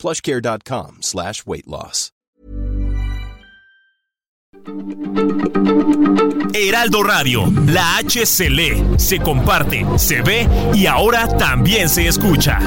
plushcare.com 0.00 0.98
slash 1.02 1.44
weight 1.46 1.68
loss. 1.68 2.10
Heraldo 6.52 7.02
Radio, 7.02 7.46
la 7.66 7.96
H 7.98 8.26
se 8.26 8.50
lee, 8.50 8.84
se 8.98 9.18
comparte, 9.18 9.86
se 9.96 10.22
ve 10.22 10.46
y 10.74 10.86
ahora 10.86 11.26
también 11.38 11.88
se 11.88 12.06
escucha. 12.08 12.58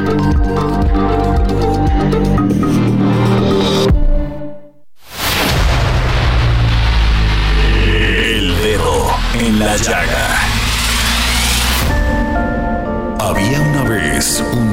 El 7.85 8.55
dedo 8.63 9.11
en 9.35 9.59
la 9.59 9.77
llaga. 9.77 10.39
Había 13.19 13.61
una 13.61 13.83
vez 13.83 14.43
un 14.53 14.72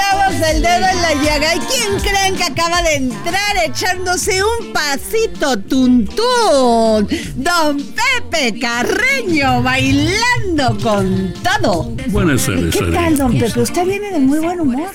Iniciamos 0.31 0.55
el 0.55 0.61
dedo 0.61 0.87
en 0.87 1.01
la 1.01 1.13
llaga. 1.23 1.55
¿Y 1.55 1.59
quién 1.59 1.99
creen 1.99 2.35
que 2.35 2.43
acaba 2.43 2.81
de 2.83 2.95
entrar 2.95 3.57
echándose 3.65 4.41
un 4.43 4.71
pasito 4.71 5.57
tuntún? 5.59 7.07
Don 7.35 7.77
Pepe 7.77 8.59
Carreño 8.59 9.61
bailando 9.61 10.77
con 10.81 11.33
todo. 11.43 11.95
Buenas 12.07 12.45
tardes, 12.45 12.75
¿Qué 12.75 12.85
tal, 12.85 13.17
don 13.17 13.37
Pepe? 13.37 13.61
Usted 13.61 13.85
viene 13.85 14.11
de 14.11 14.19
muy 14.19 14.39
buen 14.39 14.59
humor. 14.61 14.89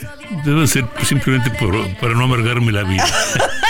Debe 0.44 0.66
ser 0.66 0.86
simplemente 1.04 1.50
por, 1.58 1.74
para 1.98 2.14
no 2.14 2.24
amargarme 2.24 2.72
la 2.72 2.84
vida. 2.84 3.06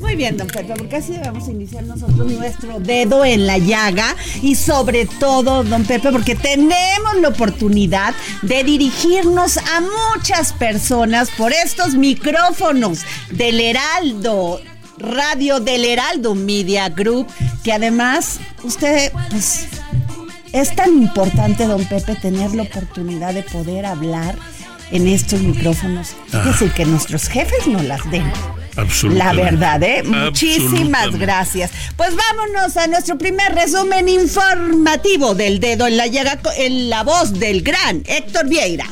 Muy 0.00 0.16
bien, 0.16 0.36
don 0.36 0.46
Pepe, 0.46 0.74
porque 0.76 0.96
así 0.96 1.12
debemos 1.12 1.48
iniciar 1.48 1.84
nosotros 1.84 2.30
nuestro 2.32 2.80
dedo 2.80 3.24
en 3.24 3.46
la 3.46 3.58
llaga 3.58 4.14
y 4.42 4.54
sobre 4.54 5.06
todo, 5.06 5.64
don 5.64 5.84
Pepe, 5.84 6.10
porque 6.10 6.34
tenemos 6.34 7.16
la 7.20 7.28
oportunidad 7.28 8.14
de 8.42 8.64
dirigirnos 8.64 9.56
a 9.56 9.80
muchas 9.80 10.52
personas 10.52 11.30
por 11.30 11.52
estos 11.52 11.94
micrófonos 11.94 13.00
del 13.30 13.60
Heraldo. 13.60 14.60
Radio 15.00 15.60
del 15.60 15.84
Heraldo 15.84 16.34
Media 16.34 16.88
Group, 16.88 17.28
que 17.62 17.72
además 17.72 18.40
usted, 18.64 19.12
pues, 19.30 19.68
es 20.52 20.74
tan 20.74 20.90
importante, 20.90 21.66
don 21.66 21.84
Pepe, 21.84 22.16
tener 22.16 22.52
la 22.54 22.64
oportunidad 22.64 23.32
de 23.32 23.44
poder 23.44 23.86
hablar 23.86 24.34
en 24.90 25.06
estos 25.06 25.40
micrófonos. 25.40 26.16
Es 26.32 26.44
decir, 26.44 26.72
que 26.72 26.84
nuestros 26.84 27.28
jefes 27.28 27.66
nos 27.66 27.84
las 27.84 28.10
den. 28.10 28.30
La 29.10 29.32
verdad, 29.32 29.82
¿eh? 29.82 30.02
Muchísimas 30.04 31.16
gracias. 31.18 31.70
Pues 31.96 32.10
vámonos 32.14 32.76
a 32.76 32.86
nuestro 32.86 33.18
primer 33.18 33.54
resumen 33.54 34.08
informativo 34.08 35.34
del 35.34 35.60
dedo 35.60 35.86
en 35.86 35.96
la 35.96 36.06
llaga 36.06 36.38
en 36.56 36.88
la 36.88 37.02
voz 37.02 37.38
del 37.38 37.62
gran 37.62 38.02
Héctor 38.06 38.48
Vieira. 38.48 38.86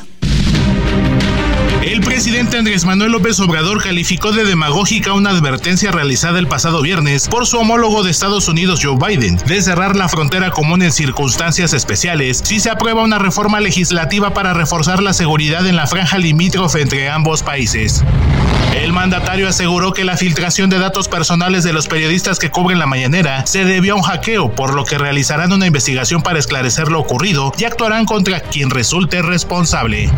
El 1.83 2.01
presidente 2.01 2.57
Andrés 2.57 2.83
Manuel 2.83 3.13
López 3.13 3.39
Obrador 3.39 3.81
calificó 3.81 4.33
de 4.33 4.43
demagógica 4.43 5.13
una 5.13 5.29
advertencia 5.29 5.89
realizada 5.89 6.37
el 6.37 6.47
pasado 6.47 6.81
viernes 6.81 7.29
por 7.29 7.47
su 7.47 7.57
homólogo 7.57 8.03
de 8.03 8.11
Estados 8.11 8.49
Unidos 8.49 8.81
Joe 8.83 8.97
Biden 8.97 9.37
de 9.47 9.61
cerrar 9.61 9.95
la 9.95 10.09
frontera 10.09 10.51
común 10.51 10.81
en 10.81 10.91
circunstancias 10.91 11.71
especiales 11.71 12.41
si 12.43 12.59
se 12.59 12.69
aprueba 12.69 13.03
una 13.03 13.19
reforma 13.19 13.61
legislativa 13.61 14.33
para 14.33 14.53
reforzar 14.53 15.01
la 15.01 15.13
seguridad 15.13 15.65
en 15.65 15.77
la 15.77 15.87
franja 15.87 16.17
limítrofe 16.17 16.81
entre 16.81 17.09
ambos 17.09 17.41
países. 17.41 18.03
El 18.75 18.93
mandatario 18.93 19.47
aseguró 19.47 19.91
que 19.91 20.03
la 20.03 20.17
filtración 20.17 20.69
de 20.69 20.79
datos 20.79 21.07
personales 21.07 21.63
de 21.63 21.73
los 21.73 21.87
periodistas 21.87 22.39
que 22.39 22.51
cubren 22.51 22.79
la 22.79 22.85
mañanera 22.85 23.45
se 23.45 23.65
debió 23.65 23.93
a 23.93 23.97
un 23.97 24.03
hackeo, 24.03 24.51
por 24.51 24.73
lo 24.73 24.85
que 24.85 24.97
realizarán 24.97 25.51
una 25.51 25.67
investigación 25.67 26.21
para 26.21 26.39
esclarecer 26.39 26.89
lo 26.89 26.99
ocurrido 26.99 27.51
y 27.57 27.65
actuarán 27.65 28.05
contra 28.05 28.39
quien 28.39 28.69
resulte 28.69 29.21
responsable. 29.21 30.11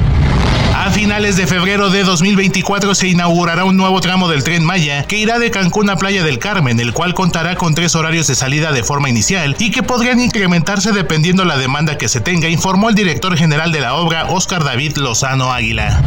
A 0.76 0.92
finales 0.92 1.36
de 1.36 1.46
febrero 1.46 1.90
de 1.90 2.04
2024 2.04 2.96
se 2.96 3.10
inaugurará 3.10 3.66
un 3.66 3.76
nuevo 3.76 4.00
tramo 4.00 4.30
del 4.30 4.46
tren 4.46 4.64
Maya 4.64 5.04
que 5.04 5.18
irá 5.18 5.38
de 5.38 5.52
Cancún 5.52 5.90
a 5.90 5.98
Playa 5.98 6.24
del 6.24 6.40
Carmen, 6.40 6.80
el 6.80 6.94
cual 6.94 7.14
contará 7.14 7.56
con 7.56 7.76
tres 7.76 7.96
horarios 7.96 8.28
de 8.28 8.36
salida 8.36 8.72
de 8.72 8.84
forma 8.84 9.10
inicial 9.10 9.58
y 9.60 9.72
que 9.72 9.84
podrían 9.84 10.22
incrementarse 10.22 10.94
dependiendo 10.94 11.44
la 11.44 11.58
demanda 11.58 11.98
que 11.98 12.08
se 12.08 12.22
tenga, 12.22 12.48
informó 12.48 12.88
el 12.88 12.96
director 12.96 13.36
general 13.36 13.74
de 13.74 13.82
la 13.82 13.96
obra, 13.96 14.28
Óscar 14.30 14.64
David 14.64 14.96
Lozano 14.96 15.52
Águila. 15.52 16.02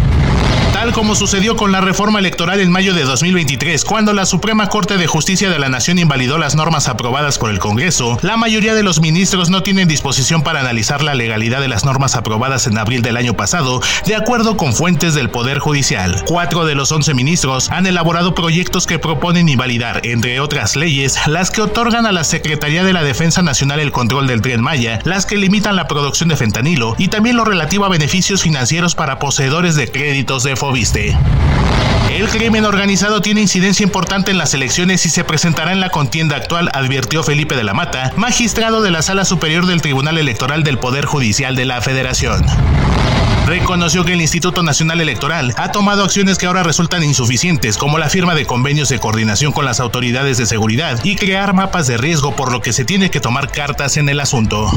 Tal 0.73 0.93
como 0.93 1.15
sucedió 1.15 1.55
con 1.55 1.71
la 1.71 1.83
reforma 1.83 2.19
electoral 2.19 2.59
en 2.59 2.71
mayo 2.71 2.95
de 2.95 3.05
2023, 3.05 3.85
cuando 3.85 4.15
la 4.15 4.25
Suprema 4.25 4.69
Corte 4.69 4.97
de 4.97 5.07
Justicia 5.07 5.51
de 5.51 5.59
la 5.59 5.69
Nación 5.69 5.99
invalidó 5.99 6.39
las 6.39 6.57
normas 6.57 6.89
aprobadas 6.89 7.39
por 7.39 7.51
el 7.51 7.59
Congreso, 7.59 8.19
la 8.23 8.39
mayoría 8.39 8.75
de 8.75 8.83
los 8.83 9.01
ministros 9.01 9.51
no 9.51 9.63
tienen 9.63 9.87
disposición 9.87 10.43
para 10.43 10.61
analizar 10.61 11.03
la 11.03 11.15
legalidad 11.15 11.61
de 11.61 11.69
las 11.69 11.85
normas 11.85 12.17
aprobadas 12.17 12.67
en 12.67 12.79
abril 12.79 13.03
del 13.03 13.19
año 13.19 13.35
pasado, 13.35 13.81
de 14.07 14.17
acuerdo 14.17 14.57
con 14.57 14.73
fuentes 14.73 15.15
del 15.15 15.31
Poder 15.31 15.59
Judicial. 15.59 16.25
Cuatro 16.27 16.65
de 16.65 16.75
los 16.75 16.91
once 16.91 17.13
ministros 17.13 17.71
han 17.71 17.87
elaborado 17.87 18.35
proyectos 18.35 18.87
que 18.87 18.99
proponen 18.99 19.51
invalidar, 19.51 20.01
entre 20.05 20.41
otras 20.41 20.75
leyes, 20.75 21.19
las 21.27 21.51
que 21.51 21.61
otorgan 21.61 22.07
a 22.07 22.13
la 22.13 22.25
Secretaría 22.25 22.83
de 22.83 22.95
la 22.95 23.05
Defensa 23.05 23.43
Nacional 23.43 23.79
el 23.79 23.93
control 23.93 24.27
del 24.27 24.41
tren 24.41 24.63
Maya, 24.63 25.01
las 25.05 25.27
que 25.27 25.37
limitan 25.37 25.77
la 25.77 25.87
producción 25.87 26.31
de 26.31 26.37
fentanilo 26.37 26.97
y 26.99 27.09
también 27.09 27.37
lo 27.37 27.45
relativo 27.45 27.85
a 27.85 27.91
beneficios 27.91 28.43
financieros 28.43 28.95
para 28.95 29.19
poseedores 29.19 29.77
de 29.77 29.91
créditos 29.91 30.43
de 30.43 30.57
El 32.09 32.29
crimen 32.29 32.65
organizado 32.65 33.21
tiene 33.21 33.41
incidencia 33.41 33.83
importante 33.83 34.31
en 34.31 34.39
las 34.39 34.55
elecciones 34.55 35.05
y 35.07 35.11
se 35.11 35.25
presentará 35.25 35.73
en 35.73 35.81
la 35.81 35.91
contienda 35.91 36.37
actual, 36.37 36.71
advirtió 36.73 37.25
Felipe 37.25 37.57
de 37.57 37.65
la 37.65 37.75
Mata, 37.75 38.13
magistrado 38.15 38.81
de 38.81 38.93
la 38.93 39.03
Sala 39.03 39.25
Superior 39.25 39.67
del 39.67 39.83
Tribunal 39.83 40.19
Electoral 40.19 40.63
del 40.63 40.79
Poder 40.79 41.05
Judicial 41.05 41.57
de 41.57 41.65
la 41.65 41.81
Federación. 41.81 42.47
Reconoció 43.45 44.05
que 44.05 44.13
el 44.13 44.21
Instituto 44.21 44.63
Nacional 44.63 45.01
Electoral 45.01 45.53
ha 45.57 45.73
tomado 45.73 46.05
acciones 46.05 46.39
que 46.39 46.47
ahora 46.47 46.63
resultan 46.63 47.03
insuficientes, 47.03 47.77
como 47.77 47.99
la 47.99 48.09
firma 48.09 48.37
de 48.37 48.47
convenios 48.47 48.89
de 48.89 49.01
coordinación 49.01 49.51
con 49.51 49.65
las 49.65 49.81
autoridades 49.81 50.39
de 50.39 50.47
seguridad 50.47 51.01
y 51.03 51.17
crear 51.17 51.55
mapas 51.55 51.89
de 51.89 51.97
riesgo, 51.97 52.37
por 52.37 52.53
lo 52.53 52.61
que 52.61 52.73
se 52.73 52.85
tiene 52.85 53.11
que 53.11 53.19
tomar 53.19 53.51
cartas 53.51 53.97
en 53.97 54.09
el 54.09 54.21
asunto. 54.21 54.71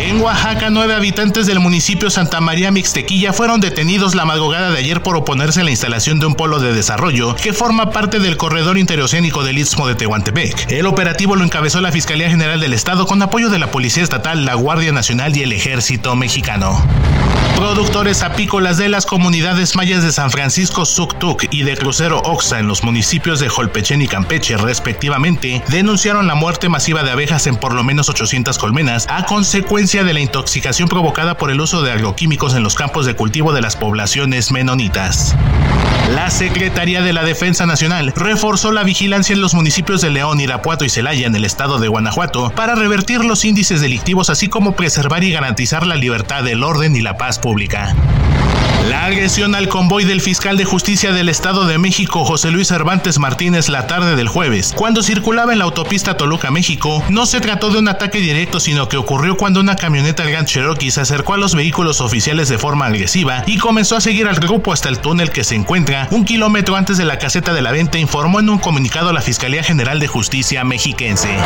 En 0.00 0.20
Oaxaca, 0.20 0.70
nueve 0.70 0.94
habitantes 0.94 1.46
del 1.48 1.58
municipio 1.58 2.08
Santa 2.08 2.40
María 2.40 2.70
Mixtequilla 2.70 3.32
fueron 3.32 3.60
detenidos 3.60 4.14
la 4.14 4.24
madrugada 4.24 4.70
de 4.70 4.78
ayer 4.78 5.02
por 5.02 5.16
oponerse 5.16 5.60
a 5.60 5.64
la 5.64 5.72
instalación 5.72 6.20
de 6.20 6.26
un 6.26 6.36
polo 6.36 6.60
de 6.60 6.72
desarrollo 6.72 7.34
que 7.34 7.52
forma 7.52 7.90
parte 7.90 8.20
del 8.20 8.36
corredor 8.36 8.78
interoceánico 8.78 9.42
del 9.42 9.58
Istmo 9.58 9.88
de 9.88 9.96
Tehuantepec. 9.96 10.70
El 10.70 10.86
operativo 10.86 11.34
lo 11.34 11.42
encabezó 11.42 11.80
la 11.80 11.90
Fiscalía 11.90 12.30
General 12.30 12.60
del 12.60 12.74
Estado 12.74 13.06
con 13.06 13.20
apoyo 13.22 13.50
de 13.50 13.58
la 13.58 13.72
Policía 13.72 14.04
Estatal, 14.04 14.44
la 14.44 14.54
Guardia 14.54 14.92
Nacional 14.92 15.36
y 15.36 15.42
el 15.42 15.52
Ejército 15.52 16.14
Mexicano. 16.14 16.80
Productores 17.58 18.22
apícolas 18.22 18.76
de 18.76 18.88
las 18.88 19.04
comunidades 19.04 19.74
mayas 19.74 20.04
de 20.04 20.12
San 20.12 20.30
Francisco 20.30 20.86
Suctuc 20.86 21.52
y 21.52 21.64
de 21.64 21.76
Crucero 21.76 22.20
Oxa 22.24 22.60
en 22.60 22.68
los 22.68 22.84
municipios 22.84 23.40
de 23.40 23.48
Jolpechén 23.48 24.00
y 24.00 24.06
Campeche, 24.06 24.56
respectivamente, 24.56 25.60
denunciaron 25.66 26.28
la 26.28 26.36
muerte 26.36 26.68
masiva 26.68 27.02
de 27.02 27.10
abejas 27.10 27.48
en 27.48 27.56
por 27.56 27.74
lo 27.74 27.82
menos 27.82 28.08
800 28.08 28.56
colmenas 28.58 29.06
a 29.10 29.26
consecuencia 29.26 29.87
de 29.88 30.12
la 30.12 30.20
intoxicación 30.20 30.86
provocada 30.86 31.38
por 31.38 31.50
el 31.50 31.62
uso 31.62 31.80
de 31.80 31.90
agroquímicos 31.90 32.54
en 32.54 32.62
los 32.62 32.74
campos 32.74 33.06
de 33.06 33.16
cultivo 33.16 33.54
de 33.54 33.62
las 33.62 33.74
poblaciones 33.74 34.52
menonitas. 34.52 35.34
La 36.14 36.28
Secretaría 36.28 37.00
de 37.00 37.14
la 37.14 37.24
Defensa 37.24 37.64
Nacional 37.64 38.12
reforzó 38.14 38.70
la 38.70 38.84
vigilancia 38.84 39.32
en 39.32 39.40
los 39.40 39.54
municipios 39.54 40.02
de 40.02 40.10
León, 40.10 40.40
Irapuato 40.40 40.84
y 40.84 40.90
Celaya 40.90 41.26
en 41.26 41.34
el 41.34 41.46
estado 41.46 41.78
de 41.78 41.88
Guanajuato 41.88 42.50
para 42.50 42.74
revertir 42.74 43.24
los 43.24 43.46
índices 43.46 43.80
delictivos 43.80 44.28
así 44.28 44.48
como 44.48 44.76
preservar 44.76 45.24
y 45.24 45.32
garantizar 45.32 45.86
la 45.86 45.96
libertad, 45.96 46.46
el 46.46 46.64
orden 46.64 46.94
y 46.94 47.00
la 47.00 47.16
paz 47.16 47.38
pública. 47.38 47.94
La 48.86 49.04
agresión 49.04 49.54
al 49.54 49.68
convoy 49.68 50.04
del 50.04 50.20
fiscal 50.20 50.56
de 50.56 50.64
justicia 50.64 51.12
del 51.12 51.28
Estado 51.28 51.66
de 51.66 51.78
México, 51.78 52.24
José 52.24 52.50
Luis 52.50 52.68
Cervantes 52.68 53.18
Martínez, 53.18 53.68
la 53.68 53.86
tarde 53.86 54.16
del 54.16 54.28
jueves, 54.28 54.72
cuando 54.74 55.02
circulaba 55.02 55.52
en 55.52 55.58
la 55.58 55.64
autopista 55.64 56.16
Toluca, 56.16 56.50
México, 56.50 57.04
no 57.10 57.26
se 57.26 57.40
trató 57.40 57.70
de 57.70 57.78
un 57.78 57.88
ataque 57.88 58.18
directo, 58.18 58.60
sino 58.60 58.88
que 58.88 58.96
ocurrió 58.96 59.36
cuando 59.36 59.60
una 59.60 59.76
camioneta 59.76 60.24
Grand 60.24 60.46
Cherokee 60.46 60.90
se 60.90 61.02
acercó 61.02 61.34
a 61.34 61.38
los 61.38 61.54
vehículos 61.54 62.00
oficiales 62.00 62.48
de 62.48 62.58
forma 62.58 62.86
agresiva 62.86 63.42
y 63.46 63.58
comenzó 63.58 63.96
a 63.96 64.00
seguir 64.00 64.26
al 64.26 64.40
grupo 64.40 64.72
hasta 64.72 64.88
el 64.88 65.00
túnel 65.00 65.30
que 65.30 65.44
se 65.44 65.54
encuentra 65.54 66.08
un 66.10 66.24
kilómetro 66.24 66.76
antes 66.76 66.96
de 66.96 67.04
la 67.04 67.18
caseta 67.18 67.52
de 67.52 67.62
la 67.62 67.72
venta, 67.72 67.98
informó 67.98 68.40
en 68.40 68.48
un 68.48 68.58
comunicado 68.58 69.12
la 69.12 69.22
Fiscalía 69.22 69.62
General 69.62 70.00
de 70.00 70.06
Justicia 70.06 70.64
mexiquense. 70.64 71.36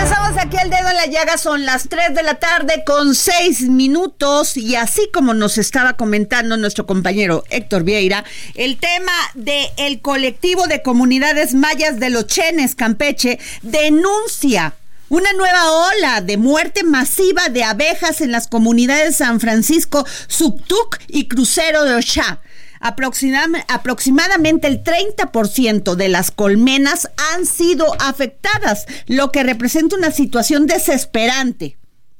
Estamos 0.00 0.36
aquí 0.38 0.56
el 0.62 0.70
dedo 0.70 0.88
en 0.88 0.96
la 0.96 1.06
llaga, 1.06 1.36
son 1.36 1.64
las 1.64 1.88
3 1.88 2.14
de 2.14 2.22
la 2.22 2.34
tarde 2.36 2.84
con 2.86 3.14
6 3.14 3.62
minutos 3.62 4.56
y 4.56 4.76
así 4.76 5.10
como 5.12 5.34
nos 5.34 5.58
estaba 5.58 5.94
comentando 5.96 6.56
nuestro 6.56 6.86
compañero 6.86 7.44
Héctor 7.50 7.84
Vieira, 7.84 8.24
el 8.54 8.78
tema 8.78 9.12
del 9.34 9.66
el 9.76 10.00
colectivo 10.00 10.66
de 10.66 10.82
comunidades 10.82 11.54
mayas 11.54 11.98
de 11.98 12.10
los 12.10 12.26
Chenes, 12.26 12.74
Campeche, 12.74 13.38
denuncia 13.62 14.74
una 15.08 15.32
nueva 15.34 15.70
ola 15.70 16.20
de 16.20 16.36
muerte 16.36 16.82
masiva 16.82 17.48
de 17.48 17.64
abejas 17.64 18.20
en 18.20 18.32
las 18.32 18.48
comunidades 18.48 19.06
de 19.06 19.24
San 19.24 19.40
Francisco, 19.40 20.04
Subtuc 20.26 20.98
y 21.08 21.28
Crucero 21.28 21.84
de 21.84 21.94
Oshá. 21.94 22.40
aproximadamente 22.80 24.66
el 24.66 24.82
30% 24.82 25.94
de 25.94 26.08
las 26.08 26.30
colmenas 26.30 27.08
han 27.32 27.46
sido 27.46 27.86
afectadas, 28.00 28.86
lo 29.06 29.30
que 29.30 29.42
representa 29.42 29.96
una 29.96 30.10
situación 30.10 30.66
desesperante, 30.66 31.76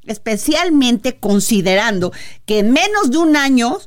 especialmente 0.07 1.17
considerando 1.17 2.13
que 2.45 2.61
en 2.61 2.73
menos 2.73 3.11
de 3.11 3.19
un 3.19 3.37
año 3.37 3.79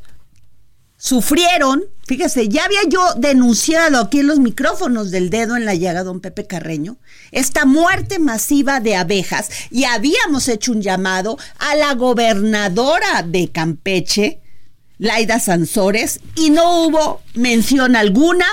sufrieron, 1.00 1.86
fíjese, 2.06 2.50
ya 2.50 2.66
había 2.66 2.82
yo 2.90 3.02
denunciado 3.16 4.02
aquí 4.02 4.20
en 4.20 4.28
los 4.28 4.40
micrófonos 4.40 5.12
del 5.12 5.30
dedo 5.30 5.56
en 5.56 5.64
la 5.64 5.74
llaga, 5.74 6.04
don 6.04 6.20
Pepe 6.20 6.46
Carreño, 6.46 6.98
esta 7.32 7.66
muerte 7.66 8.20
masiva 8.20 8.82
de 8.82 8.98
abejas 8.98 9.50
y 9.72 9.86
habíamos 9.86 10.50
hecho 10.50 10.74
un 10.74 10.82
llamado 10.82 11.38
a 11.58 11.76
la 11.76 11.94
gobernadora 11.94 13.24
de 13.24 13.50
Campeche, 13.50 14.42
Laida 14.98 15.40
Sansores, 15.40 16.20
y 16.36 16.50
no 16.50 16.84
hubo 16.84 17.22
mención 17.34 17.96
alguna. 17.96 18.46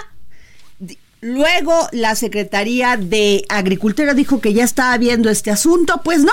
Luego 1.20 1.88
la 1.90 2.14
Secretaría 2.14 2.96
de 2.96 3.44
Agricultura 3.48 4.14
dijo 4.14 4.40
que 4.40 4.54
ya 4.54 4.62
estaba 4.62 4.96
viendo 4.98 5.30
este 5.30 5.50
asunto, 5.50 6.00
pues 6.04 6.20
no, 6.20 6.32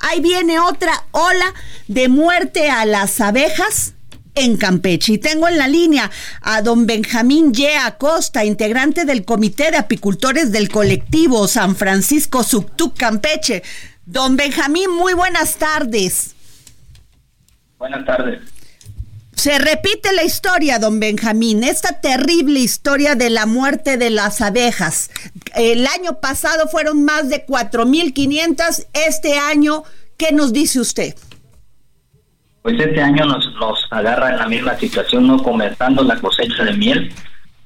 ahí 0.00 0.20
viene 0.20 0.58
otra 0.58 1.04
ola 1.12 1.54
de 1.88 2.08
muerte 2.08 2.70
a 2.70 2.84
las 2.84 3.20
abejas 3.20 3.94
en 4.34 4.56
Campeche. 4.56 5.14
Y 5.14 5.18
tengo 5.18 5.48
en 5.48 5.58
la 5.58 5.68
línea 5.68 6.10
a 6.40 6.62
don 6.62 6.86
Benjamín 6.86 7.52
Ye 7.52 7.76
Acosta, 7.76 8.44
integrante 8.44 9.04
del 9.04 9.24
Comité 9.24 9.70
de 9.70 9.78
Apicultores 9.78 10.52
del 10.52 10.68
colectivo 10.68 11.46
San 11.48 11.76
Francisco 11.76 12.42
Subtuc 12.42 12.96
Campeche. 12.96 13.62
Don 14.06 14.36
Benjamín, 14.36 14.90
muy 14.90 15.14
buenas 15.14 15.56
tardes. 15.56 16.34
Buenas 17.78 18.04
tardes. 18.04 18.40
Se 19.40 19.58
repite 19.58 20.12
la 20.14 20.22
historia, 20.22 20.78
don 20.78 21.00
Benjamín, 21.00 21.64
esta 21.64 22.02
terrible 22.02 22.60
historia 22.60 23.14
de 23.14 23.30
la 23.30 23.46
muerte 23.46 23.96
de 23.96 24.10
las 24.10 24.42
abejas. 24.42 25.10
El 25.56 25.86
año 25.86 26.20
pasado 26.20 26.68
fueron 26.68 27.06
más 27.06 27.30
de 27.30 27.46
4.500, 27.46 28.88
este 28.92 29.38
año, 29.38 29.84
¿qué 30.18 30.32
nos 30.32 30.52
dice 30.52 30.78
usted? 30.78 31.14
pues 32.60 32.78
este 32.78 33.00
año 33.00 33.24
nos, 33.24 33.48
agarra 33.90 34.28
en 34.28 34.36
la 34.36 34.46
misma 34.46 34.74
situación, 34.76 35.26
no 35.26 35.42
comenzando 35.42 36.02
la 36.02 36.16
cosecha 36.16 36.62
de 36.62 36.74
miel. 36.74 37.10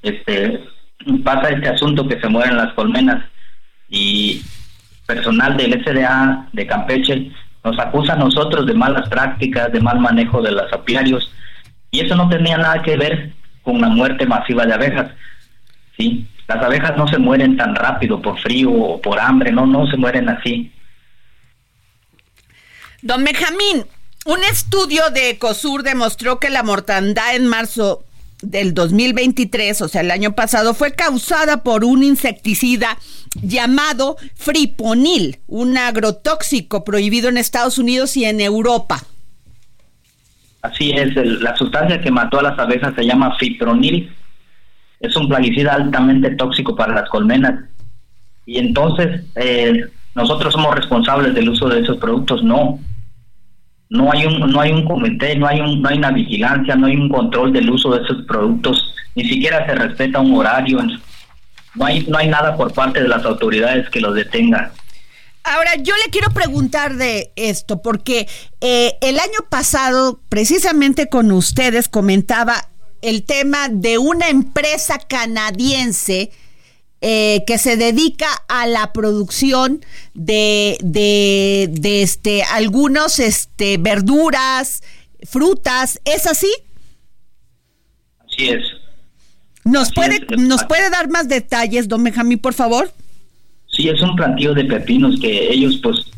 Este 0.01 0.63
pasa 1.25 1.49
este 1.49 1.67
asunto 1.67 2.07
que 2.07 2.21
se 2.21 2.29
mueren 2.29 2.55
las 2.55 2.71
colmenas 2.71 3.21
y 3.89 4.41
personal 5.05 5.57
del 5.57 5.83
SDA 5.83 6.47
de 6.53 6.67
Campeche 6.67 7.31
nos 7.65 7.77
acusa 7.79 8.13
a 8.13 8.15
nosotros 8.15 8.65
de 8.65 8.73
malas 8.73 9.09
prácticas, 9.09 9.73
de 9.73 9.81
mal 9.81 9.99
manejo 9.99 10.41
de 10.41 10.53
los 10.53 10.71
apiarios 10.71 11.35
y 11.91 12.05
eso 12.05 12.15
no 12.15 12.29
tenía 12.29 12.57
nada 12.57 12.81
que 12.81 12.97
ver 12.97 13.33
con 13.63 13.81
la 13.81 13.89
muerte 13.89 14.25
masiva 14.25 14.65
de 14.65 14.73
abejas. 14.73 15.11
Sí, 15.97 16.27
las 16.47 16.63
abejas 16.63 16.95
no 16.97 17.07
se 17.07 17.17
mueren 17.17 17.57
tan 17.57 17.75
rápido 17.75 18.21
por 18.21 18.39
frío 18.39 18.71
o 18.71 19.01
por 19.01 19.19
hambre, 19.19 19.51
no, 19.51 19.65
no 19.65 19.87
se 19.87 19.97
mueren 19.97 20.29
así. 20.29 20.71
Don 23.01 23.23
Benjamín, 23.23 23.85
un 24.25 24.43
estudio 24.43 25.09
de 25.11 25.31
Ecosur 25.31 25.83
demostró 25.83 26.39
que 26.39 26.49
la 26.49 26.63
mortandad 26.63 27.35
en 27.35 27.47
marzo 27.47 28.03
del 28.41 28.73
2023, 28.73 29.81
o 29.81 29.87
sea, 29.87 30.01
el 30.01 30.11
año 30.11 30.33
pasado, 30.33 30.73
fue 30.73 30.93
causada 30.93 31.63
por 31.63 31.83
un 31.83 32.03
insecticida 32.03 32.97
llamado 33.41 34.17
friponil, 34.35 35.39
un 35.47 35.77
agrotóxico 35.77 36.83
prohibido 36.83 37.29
en 37.29 37.37
Estados 37.37 37.77
Unidos 37.77 38.17
y 38.17 38.25
en 38.25 38.41
Europa. 38.41 39.03
Así 40.65 40.91
es, 40.91 41.15
la 41.15 41.55
sustancia 41.55 42.01
que 42.01 42.09
mató 42.09 42.39
a 42.39 42.43
las 42.43 42.57
abejas 42.59 42.93
se 42.95 43.05
llama 43.05 43.35
fipronil. 43.37 44.11
Es 44.99 45.15
un 45.15 45.27
plaguicida 45.27 45.73
altamente 45.73 46.31
tóxico 46.31 46.75
para 46.75 46.95
las 46.95 47.09
colmenas. 47.09 47.65
Y 48.45 48.57
entonces, 48.57 49.23
eh, 49.35 49.85
nosotros 50.15 50.53
somos 50.53 50.73
responsables 50.73 51.35
del 51.35 51.49
uso 51.49 51.67
de 51.69 51.81
esos 51.81 51.97
productos, 51.97 52.43
no 52.43 52.79
no 53.89 54.11
hay 54.11 54.25
un 54.25 54.39
no 54.51 54.59
hay 54.59 54.71
un 54.71 54.83
comité, 54.85 55.35
no 55.35 55.45
hay 55.45 55.61
un, 55.61 55.81
no 55.81 55.89
hay 55.89 55.97
una 55.97 56.11
vigilancia, 56.11 56.75
no 56.75 56.87
hay 56.87 56.95
un 56.95 57.09
control 57.09 57.53
del 57.53 57.69
uso 57.69 57.91
de 57.93 58.03
esos 58.03 58.25
productos, 58.25 58.95
ni 59.13 59.25
siquiera 59.25 59.65
se 59.67 59.75
respeta 59.75 60.19
un 60.19 60.35
horario, 60.35 60.79
no 61.75 61.85
hay 61.85 62.03
no 62.07 62.17
hay 62.17 62.27
nada 62.27 62.57
por 62.57 62.73
parte 62.73 63.03
de 63.03 63.09
las 63.09 63.23
autoridades 63.25 63.87
que 63.89 64.01
los 64.01 64.15
detenga. 64.15 64.71
Ahora, 65.45 65.75
yo 65.75 65.93
le 66.03 66.09
quiero 66.09 66.31
preguntar 66.31 66.95
de 66.95 67.31
esto, 67.35 67.83
porque 67.83 68.27
eh, 68.61 68.97
el 69.01 69.19
año 69.19 69.45
pasado, 69.47 70.19
precisamente 70.27 71.07
con 71.07 71.31
ustedes, 71.31 71.87
comentaba 71.87 72.67
el 73.03 73.23
tema 73.25 73.69
de 73.69 73.99
una 73.99 74.29
empresa 74.29 74.97
canadiense 74.97 76.31
eh, 77.01 77.43
que 77.45 77.59
se 77.59 77.77
dedica 77.77 78.25
a 78.47 78.65
la 78.65 78.91
producción 78.91 79.85
de, 80.15 80.77
de, 80.81 82.01
este, 82.01 82.41
algunos 82.41 83.19
este, 83.19 83.77
verduras, 83.77 84.81
frutas. 85.29 86.01
¿Es 86.05 86.25
así? 86.25 86.51
Así 88.17 88.49
es. 88.49 88.63
¿Nos, 89.63 89.91
puede, 89.91 90.25
¿nos 90.39 90.63
puede 90.63 90.89
dar 90.89 91.07
más 91.11 91.27
detalles, 91.27 91.87
don 91.87 92.03
Benjamín, 92.03 92.39
por 92.39 92.55
favor? 92.55 92.91
Sí, 93.75 93.89
es 93.89 94.01
un 94.01 94.15
plantío 94.15 94.53
de 94.53 94.63
pepinos 94.65 95.19
que 95.19 95.51
ellos 95.51 95.79
pues 95.83 96.09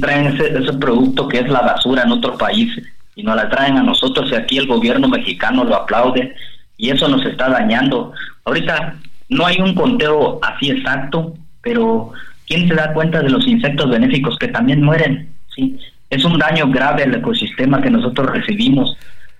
traen 0.00 0.26
ese, 0.26 0.56
ese 0.58 0.72
producto 0.74 1.28
que 1.28 1.38
es 1.38 1.48
la 1.48 1.60
basura 1.60 2.02
en 2.02 2.12
otro 2.12 2.36
país 2.36 2.70
y 3.14 3.22
nos 3.22 3.36
la 3.36 3.48
traen 3.48 3.76
a 3.76 3.82
nosotros 3.82 4.30
y 4.30 4.34
aquí 4.34 4.58
el 4.58 4.66
gobierno 4.66 5.08
mexicano 5.08 5.64
lo 5.64 5.76
aplaude 5.76 6.34
y 6.76 6.90
eso 6.90 7.08
nos 7.08 7.24
está 7.24 7.48
dañando. 7.48 8.12
Ahorita 8.44 8.96
no 9.28 9.46
hay 9.46 9.60
un 9.60 9.74
conteo 9.74 10.40
así 10.42 10.70
exacto, 10.70 11.34
pero 11.62 12.12
¿quién 12.46 12.68
se 12.68 12.74
da 12.74 12.92
cuenta 12.92 13.22
de 13.22 13.30
los 13.30 13.46
insectos 13.46 13.90
benéficos 13.90 14.36
que 14.38 14.48
también 14.48 14.82
mueren? 14.82 15.28
¿sí? 15.54 15.78
Es 16.10 16.24
un 16.24 16.38
daño 16.38 16.68
grave 16.70 17.04
al 17.04 17.14
ecosistema 17.14 17.80
que 17.80 17.90
nosotros 17.90 18.30
recibimos. 18.30 18.96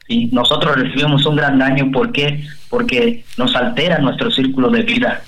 ¿sí? 0.06 0.28
Nosotros 0.32 0.76
recibimos 0.76 1.26
un 1.26 1.36
gran 1.36 1.58
daño, 1.58 1.90
¿por 1.90 2.12
qué? 2.12 2.44
Porque 2.70 3.24
nos 3.36 3.54
altera 3.56 3.98
nuestro 3.98 4.30
círculo 4.30 4.70
de 4.70 4.82
vida. 4.82 5.22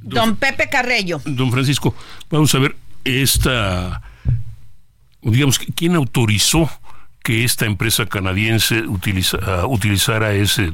Don 0.00 0.36
Pepe 0.36 0.68
Carrello. 0.68 1.20
Don 1.24 1.50
Francisco, 1.50 1.94
vamos 2.30 2.54
a 2.54 2.58
ver 2.58 2.76
esta, 3.04 4.02
digamos, 5.22 5.58
¿quién 5.58 5.96
autorizó 5.96 6.70
que 7.24 7.42
esta 7.42 7.64
empresa 7.64 8.06
canadiense 8.06 8.82
utiliza, 8.82 9.66
utilizara 9.66 10.34
ese 10.34 10.70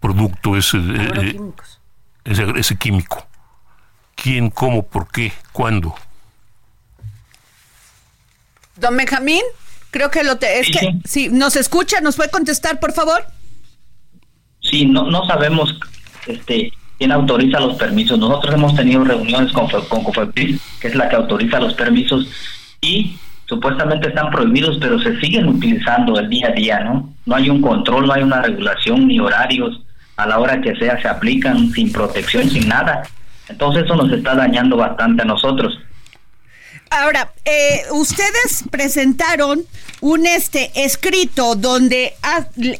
producto, 0.00 0.56
ese, 0.56 0.78
eh, 0.78 1.40
ese, 2.24 2.44
ese, 2.56 2.76
químico. 2.76 3.26
¿Quién, 4.14 4.50
cómo, 4.50 4.86
por 4.86 5.10
qué, 5.10 5.32
cuándo? 5.52 5.94
Don 8.76 8.96
Benjamín, 8.96 9.42
creo 9.90 10.10
que 10.10 10.22
lo 10.22 10.36
te, 10.36 10.60
es 10.60 10.68
que 10.68 11.00
si 11.04 11.28
nos 11.28 11.56
escucha, 11.56 12.00
nos 12.00 12.14
puede 12.14 12.30
contestar, 12.30 12.78
por 12.78 12.92
favor. 12.92 13.26
Sí, 14.60 14.86
no, 14.86 15.10
no 15.10 15.26
sabemos 15.26 15.74
este 16.28 16.72
quién 17.02 17.10
autoriza 17.10 17.58
los 17.58 17.74
permisos. 17.74 18.16
Nosotros 18.16 18.54
hemos 18.54 18.76
tenido 18.76 19.02
reuniones 19.02 19.50
con, 19.50 19.66
con 19.66 20.04
Cofepris, 20.04 20.60
que 20.80 20.86
es 20.86 20.94
la 20.94 21.08
que 21.08 21.16
autoriza 21.16 21.58
los 21.58 21.74
permisos, 21.74 22.28
y 22.80 23.16
supuestamente 23.46 24.06
están 24.06 24.30
prohibidos, 24.30 24.78
pero 24.80 25.00
se 25.00 25.18
siguen 25.18 25.48
utilizando 25.48 26.16
el 26.16 26.28
día 26.28 26.46
a 26.46 26.52
día, 26.52 26.78
¿no? 26.78 27.12
No 27.26 27.34
hay 27.34 27.50
un 27.50 27.60
control, 27.60 28.06
no 28.06 28.12
hay 28.12 28.22
una 28.22 28.40
regulación 28.40 29.08
ni 29.08 29.18
horarios 29.18 29.80
a 30.16 30.28
la 30.28 30.38
hora 30.38 30.60
que 30.60 30.76
sea 30.76 31.02
se 31.02 31.08
aplican 31.08 31.72
sin 31.72 31.90
protección, 31.90 32.48
sin 32.48 32.68
nada. 32.68 33.02
Entonces 33.48 33.82
eso 33.82 33.96
nos 33.96 34.12
está 34.12 34.36
dañando 34.36 34.76
bastante 34.76 35.22
a 35.22 35.24
nosotros. 35.24 35.76
Ahora, 36.88 37.32
eh, 37.44 37.82
ustedes 37.90 38.62
presentaron 38.70 39.62
un 40.00 40.24
este 40.24 40.70
escrito 40.76 41.56
donde 41.56 42.14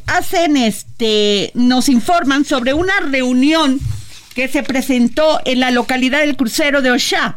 hacen 0.07 0.57
este 0.57 1.51
nos 1.55 1.89
informan 1.89 2.45
sobre 2.45 2.73
una 2.73 3.01
reunión 3.01 3.81
que 4.35 4.49
se 4.49 4.63
presentó 4.63 5.41
en 5.45 5.61
la 5.61 5.71
localidad 5.71 6.21
del 6.21 6.37
crucero 6.37 6.83
de 6.83 6.91
Oshá 6.91 7.37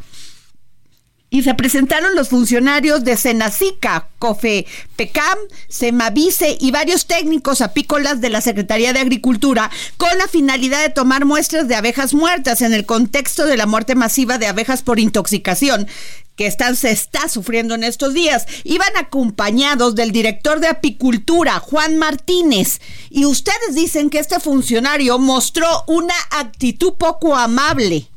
y 1.29 1.43
se 1.43 1.53
presentaron 1.53 2.15
los 2.15 2.29
funcionarios 2.29 3.03
de 3.03 3.17
Senacica, 3.17 4.07
COFE, 4.19 4.65
PECAM, 4.95 5.37
Semavice 5.67 6.55
y 6.59 6.71
varios 6.71 7.07
técnicos 7.07 7.59
apícolas 7.59 8.21
de 8.21 8.29
la 8.29 8.39
Secretaría 8.39 8.93
de 8.93 8.99
Agricultura 8.99 9.69
con 9.97 10.17
la 10.17 10.27
finalidad 10.27 10.81
de 10.81 10.89
tomar 10.89 11.25
muestras 11.25 11.67
de 11.67 11.75
abejas 11.75 12.13
muertas 12.13 12.61
en 12.61 12.73
el 12.73 12.85
contexto 12.85 13.45
de 13.47 13.57
la 13.57 13.65
muerte 13.65 13.95
masiva 13.95 14.37
de 14.37 14.47
abejas 14.47 14.81
por 14.81 14.99
intoxicación 14.99 15.87
que 16.35 16.47
están, 16.47 16.75
se 16.75 16.91
está 16.91 17.27
sufriendo 17.29 17.75
en 17.75 17.83
estos 17.83 18.13
días. 18.13 18.45
Iban 18.63 18.95
acompañados 18.97 19.95
del 19.95 20.11
director 20.11 20.59
de 20.59 20.67
apicultura, 20.67 21.59
Juan 21.59 21.97
Martínez, 21.97 22.81
y 23.09 23.25
ustedes 23.25 23.75
dicen 23.75 24.09
que 24.09 24.19
este 24.19 24.39
funcionario 24.39 25.17
mostró 25.19 25.67
una 25.87 26.13
actitud 26.31 26.93
poco 26.97 27.35
amable. 27.35 28.07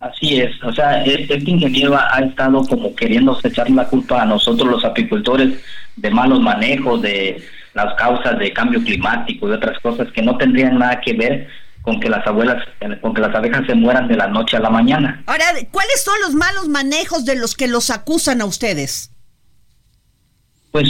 Así 0.00 0.40
es, 0.40 0.50
o 0.64 0.72
sea, 0.72 1.04
este, 1.04 1.34
ingeniero 1.34 1.94
ha, 1.94 2.20
estado 2.20 2.64
como 2.64 2.94
queriendo 2.94 3.38
echar 3.44 3.68
la 3.68 3.86
culpa 3.86 4.22
a 4.22 4.24
nosotros 4.24 4.70
los 4.70 4.84
apicultores 4.84 5.60
de 5.96 6.10
malos 6.10 6.40
manejos, 6.40 7.02
de 7.02 7.44
las 7.74 7.94
causas 7.96 8.38
de 8.38 8.50
cambio 8.52 8.82
climático 8.82 9.46
y 9.46 9.52
otras 9.52 9.78
cosas 9.80 10.10
que 10.12 10.22
no 10.22 10.38
tendrían 10.38 10.78
nada 10.78 11.02
que 11.02 11.12
ver 11.12 11.48
con 11.82 12.00
que 12.00 12.08
las 12.08 12.26
abuelas, 12.26 12.62
con 13.00 13.14
que 13.14 13.20
las 13.20 13.34
abejas 13.34 13.66
se 13.66 13.74
mueran 13.74 14.08
de 14.08 14.16
la 14.16 14.28
noche 14.28 14.56
a 14.56 14.60
la 14.60 14.70
mañana. 14.70 15.22
Ahora, 15.26 15.44
¿cuáles 15.70 16.02
son 16.02 16.14
los 16.22 16.34
malos 16.34 16.68
manejos 16.68 17.24
de 17.24 17.36
los 17.36 17.54
que 17.54 17.68
los 17.68 17.90
acusan 17.90 18.40
a 18.40 18.44
ustedes? 18.44 19.12
Pues 20.72 20.88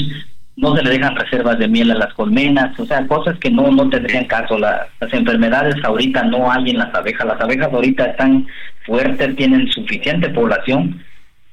no 0.56 0.76
se 0.76 0.82
le 0.82 0.90
dejan 0.90 1.16
reservas 1.16 1.59
de 1.59 1.68
miel 1.68 1.90
a 1.90 1.94
las 1.94 2.12
colmenas, 2.14 2.78
o 2.78 2.85
sea, 2.85 3.06
cosas 3.06 3.38
que 3.38 3.50
no, 3.50 3.70
no 3.70 3.88
tendrían 3.88 4.26
caso. 4.26 4.59
las 4.59 4.88
enfermedades 5.12 5.76
ahorita 5.82 6.25
no 6.25 6.50
hay 6.50 6.70
en 6.70 6.78
las 6.78 6.94
abejas, 6.94 7.26
las 7.26 7.40
abejas 7.40 7.73
ahorita 7.73 8.04
están 8.04 8.47
fuertes, 8.85 9.37
tienen 9.37 9.70
suficiente 9.70 10.28
población. 10.28 11.02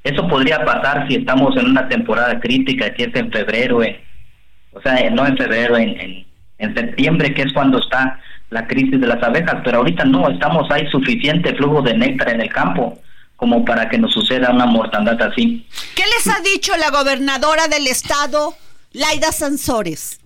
Eso 0.04 0.28
podría 0.28 0.64
pasar 0.66 1.08
si 1.08 1.16
estamos 1.16 1.56
en 1.58 1.68
una 1.68 1.88
temporada 1.88 2.40
crítica, 2.40 2.94
que 2.94 3.04
es 3.04 3.16
en 3.16 3.32
febrero, 3.32 3.80
o 4.74 4.82
sea, 4.82 5.10
no 5.10 5.26
en 5.26 5.38
febrero, 5.38 5.78
en, 5.78 6.26
en, 6.60 6.76
septiembre, 6.76 7.34
que 7.34 7.44
es 7.44 7.54
cuando 7.54 7.80
está 7.80 8.20
la 8.50 8.68
crisis 8.68 9.00
de 9.00 9.08
las 9.08 9.22
abejas, 9.22 9.58
pero 9.64 9.80
ahorita 9.80 10.06
no, 10.06 10.30
estamos, 10.30 10.70
hay 10.72 10.88
suficiente 10.88 11.54
flujo 11.56 11.82
de 11.82 11.98
néctar 11.98 12.30
en 12.30 12.42
el 12.42 12.50
campo 12.50 13.00
como 13.36 13.64
para 13.64 13.88
que 13.88 13.98
nos 13.98 14.14
suceda 14.14 14.52
una 14.52 14.66
mortandad 14.66 15.22
así. 15.22 15.66
¿Qué 15.96 16.04
les 16.04 16.28
ha 16.28 16.42
dicho 16.42 16.74
la 16.78 16.90
gobernadora 16.90 17.68
del 17.68 17.88
estado? 17.88 18.56
Laida 18.94 19.32
Sansores. 19.32 20.20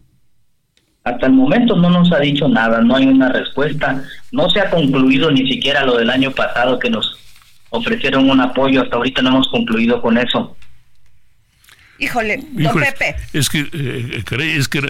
Hasta 1.04 1.26
el 1.26 1.34
momento 1.34 1.76
no 1.76 1.90
nos 1.90 2.12
ha 2.12 2.20
dicho 2.20 2.48
nada, 2.48 2.80
no 2.82 2.96
hay 2.96 3.08
una 3.08 3.30
respuesta, 3.30 4.04
no 4.32 4.50
se 4.50 4.62
ha 4.62 4.70
concluido 4.70 5.32
ni 5.32 5.50
siquiera 5.52 5.84
lo 5.84 5.98
del 5.98 6.10
año 6.10 6.32
pasado 6.32 6.80
que 6.80 6.90
nos 6.90 7.18
ofrecieron 7.72 8.30
un 8.30 8.40
apoyo, 8.40 8.84
hasta 8.84 8.98
ahorita 8.98 9.22
no 9.22 9.30
hemos 9.30 9.48
concluido 9.50 10.02
con 10.02 10.18
eso. 10.18 10.56
Híjole, 12.02 12.44
don 12.52 12.80
Pepe. 12.80 13.16
Es 13.32 13.50
que, 13.50 13.60
eh, 13.72 14.24
es 14.58 14.68
que 14.68 14.82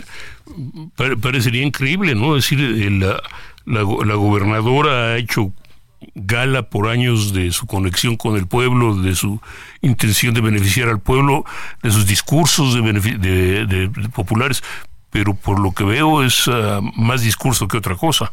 parecería 1.21 1.61
increíble, 1.61 2.15
¿no? 2.15 2.37
Es 2.37 2.45
decir, 2.45 2.59
eh, 2.59 2.89
la, 2.89 3.21
la 3.65 4.15
gobernadora 4.15 5.09
ha 5.09 5.17
hecho 5.17 5.53
gala 6.15 6.63
por 6.63 6.87
años 6.87 7.33
de 7.33 7.51
su 7.51 7.67
conexión 7.67 8.17
con 8.17 8.35
el 8.35 8.47
pueblo, 8.47 8.95
de 8.95 9.15
su 9.15 9.39
intención 9.81 10.33
de 10.33 10.41
beneficiar 10.41 10.89
al 10.89 10.99
pueblo, 10.99 11.45
de 11.83 11.91
sus 11.91 12.07
discursos 12.07 12.73
de, 12.73 13.91
populares, 14.13 14.63
pero 15.09 15.33
por 15.33 15.59
lo 15.59 15.73
que 15.73 15.83
veo 15.83 16.23
es 16.23 16.47
ah, 16.47 16.79
más 16.95 17.21
discurso 17.21 17.67
que 17.67 17.77
otra 17.77 17.95
cosa. 17.95 18.31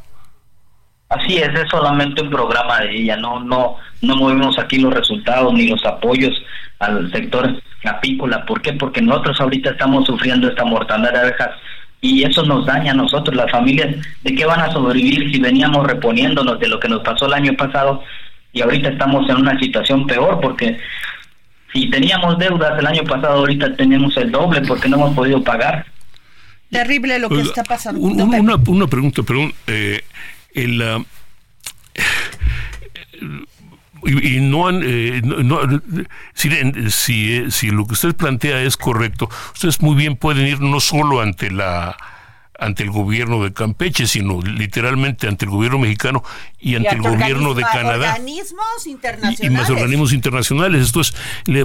Así 1.09 1.39
es, 1.39 1.49
es 1.49 1.69
solamente 1.71 2.23
un 2.23 2.31
programa 2.31 2.81
de 2.81 2.95
ella, 2.95 3.17
no 3.17 3.41
no 3.41 3.77
no 4.03 4.17
movemos 4.17 4.59
aquí 4.59 4.79
los 4.79 4.93
resultados 4.93 5.53
ni 5.55 5.67
los 5.67 5.85
apoyos 5.85 6.35
al 6.79 7.11
sector 7.11 7.61
apícola. 7.85 8.45
¿Por 8.45 8.61
qué? 8.61 8.75
Porque 8.75 9.01
nosotros 9.01 9.41
ahorita 9.41 9.71
estamos 9.71 10.07
sufriendo 10.07 10.49
esta 10.49 10.65
mortandad 10.65 11.13
de 11.13 11.19
abejas 11.19 11.51
y 12.01 12.23
eso 12.23 12.45
nos 12.45 12.67
daña 12.67 12.93
a 12.93 12.95
nosotros, 12.95 13.35
las 13.35 13.51
familias, 13.51 13.97
¿de 14.23 14.35
qué 14.35 14.45
van 14.45 14.61
a 14.61 14.71
sobrevivir 14.71 15.33
si 15.33 15.41
veníamos 15.41 15.87
reponiéndonos 15.87 16.61
de 16.61 16.69
lo 16.69 16.79
que 16.79 16.89
nos 16.89 17.03
pasó 17.03 17.27
el 17.27 17.33
año 17.33 17.55
pasado 17.55 18.03
y 18.53 18.63
ahorita 18.63 18.91
estamos 18.91 19.29
en 19.29 19.37
una 19.37 19.59
situación 19.59 20.07
peor 20.07 20.41
porque 20.41 20.79
si 21.73 21.91
teníamos 21.91 22.39
deudas 22.39 22.79
el 22.79 22.87
año 22.87 23.05
pasado, 23.05 23.39
ahorita 23.39 23.75
tenemos 23.77 24.17
el 24.17 24.31
doble 24.31 24.63
porque 24.63 24.89
no 24.89 24.97
hemos 24.97 25.15
podido 25.15 25.43
pagar. 25.43 25.87
Terrible 26.71 27.19
lo 27.19 27.29
que 27.29 27.41
está 27.41 27.63
pasando. 27.65 28.01
una, 28.01 28.57
una, 28.57 28.87
pregunta, 28.87 29.23
perdón. 29.23 29.53
Eh, 29.67 30.03
el, 30.65 30.83
uh, 30.83 31.05
y, 34.05 34.41
no 34.41 34.69
han, 34.69 34.83
eh, 34.85 35.23
si, 36.35 36.51
si, 36.91 37.51
si, 37.51 37.71
lo 37.71 37.87
que 37.87 37.95
usted 37.95 38.15
plantea 38.15 38.63
es 38.63 38.77
correcto, 38.77 39.29
ustedes 39.53 39.81
muy 39.83 39.97
bien 39.97 40.17
pueden 40.17 40.47
ir 40.47 40.61
no 40.61 40.81
solo 40.81 41.21
ante 41.21 41.51
la 41.51 41.97
ante 42.59 42.83
el 42.83 42.91
gobierno 42.91 43.43
de 43.43 43.53
Campeche, 43.53 44.07
sino 44.09 44.43
literalmente 44.43 45.29
ante 45.29 45.45
el 45.45 45.51
gobierno 45.51 45.79
mexicano 45.79 46.25
y 46.59 46.75
ante, 46.75 46.91
el 46.91 47.03
gobierno 47.03 47.55
de 47.55 47.63
Canadá. 47.63 48.15
Organismos 48.15 48.87
internacionales. 48.87 49.41
Y, 49.45 49.51
más 49.51 49.71
organismos 49.71 50.13
internacionales. 50.13 50.83
Esto 50.83 51.01
es, 51.01 51.15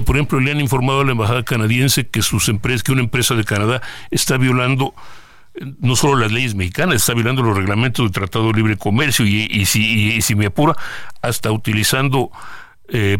por 0.04 0.16
ejemplo, 0.16 0.38
le 0.38 0.52
han 0.52 0.60
informado 0.60 1.00
a 1.00 1.04
la 1.04 1.10
embajada 1.10 1.42
canadiense 1.42 2.06
que 2.06 2.22
sus 2.22 2.48
empresas, 2.48 2.84
que 2.84 2.92
una 2.92 3.02
empresa 3.02 3.34
de 3.34 3.44
Canadá 3.44 3.82
está 4.12 4.36
violando 4.36 4.94
no 5.78 5.96
solo 5.96 6.16
las 6.16 6.32
leyes 6.32 6.54
mexicanas, 6.54 6.96
está 6.96 7.14
violando 7.14 7.42
los 7.42 7.56
reglamentos 7.56 8.04
del 8.04 8.12
Tratado 8.12 8.48
de 8.48 8.54
Libre 8.54 8.76
Comercio 8.76 9.24
y, 9.26 9.64
si, 9.66 10.34
me 10.34 10.46
apura, 10.46 10.76
hasta 11.22 11.52
utilizando 11.52 12.30
eh, 12.88 13.18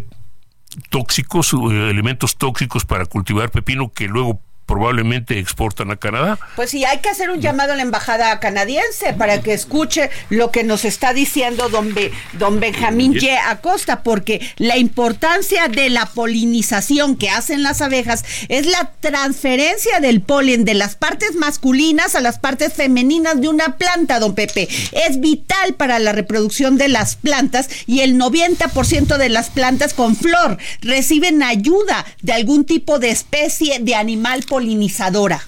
tóxicos, 0.90 1.52
eh, 1.54 1.90
elementos 1.90 2.36
tóxicos 2.36 2.84
para 2.84 3.06
cultivar 3.06 3.50
pepino 3.50 3.92
que 3.92 4.08
luego 4.08 4.40
probablemente 4.66 5.38
exportan 5.38 5.90
a 5.90 5.96
Canadá. 5.96 6.38
Pues 6.56 6.70
sí, 6.70 6.84
hay 6.84 6.98
que 6.98 7.08
hacer 7.08 7.30
un 7.30 7.40
llamado 7.40 7.72
a 7.72 7.76
la 7.76 7.82
embajada 7.82 8.38
canadiense 8.40 9.12
para 9.12 9.40
que 9.40 9.52
escuche 9.52 10.10
lo 10.30 10.50
que 10.50 10.64
nos 10.64 10.84
está 10.84 11.12
diciendo 11.12 11.68
don, 11.68 11.94
don 12.34 12.60
Benjamín 12.60 13.14
Ye 13.14 13.36
Acosta, 13.36 14.02
porque 14.02 14.40
la 14.56 14.76
importancia 14.76 15.68
de 15.68 15.90
la 15.90 16.06
polinización 16.06 17.16
que 17.16 17.30
hacen 17.30 17.62
las 17.62 17.82
abejas 17.82 18.24
es 18.48 18.66
la 18.66 18.92
transferencia 19.00 20.00
del 20.00 20.20
polen 20.20 20.64
de 20.64 20.74
las 20.74 20.96
partes 20.96 21.34
masculinas 21.34 22.14
a 22.14 22.20
las 22.20 22.38
partes 22.38 22.72
femeninas 22.72 23.40
de 23.40 23.48
una 23.48 23.76
planta, 23.76 24.18
don 24.18 24.34
Pepe. 24.34 24.68
Es 24.92 25.20
vital 25.20 25.74
para 25.76 25.98
la 25.98 26.12
reproducción 26.12 26.76
de 26.76 26.88
las 26.88 27.16
plantas 27.16 27.68
y 27.86 28.00
el 28.00 28.18
90% 28.18 29.16
de 29.16 29.28
las 29.28 29.50
plantas 29.50 29.94
con 29.94 30.16
flor 30.16 30.58
reciben 30.80 31.42
ayuda 31.42 32.04
de 32.22 32.32
algún 32.32 32.64
tipo 32.64 32.98
de 32.98 33.10
especie 33.10 33.78
de 33.80 33.94
animal 33.94 34.44
polinizadora. 34.54 35.40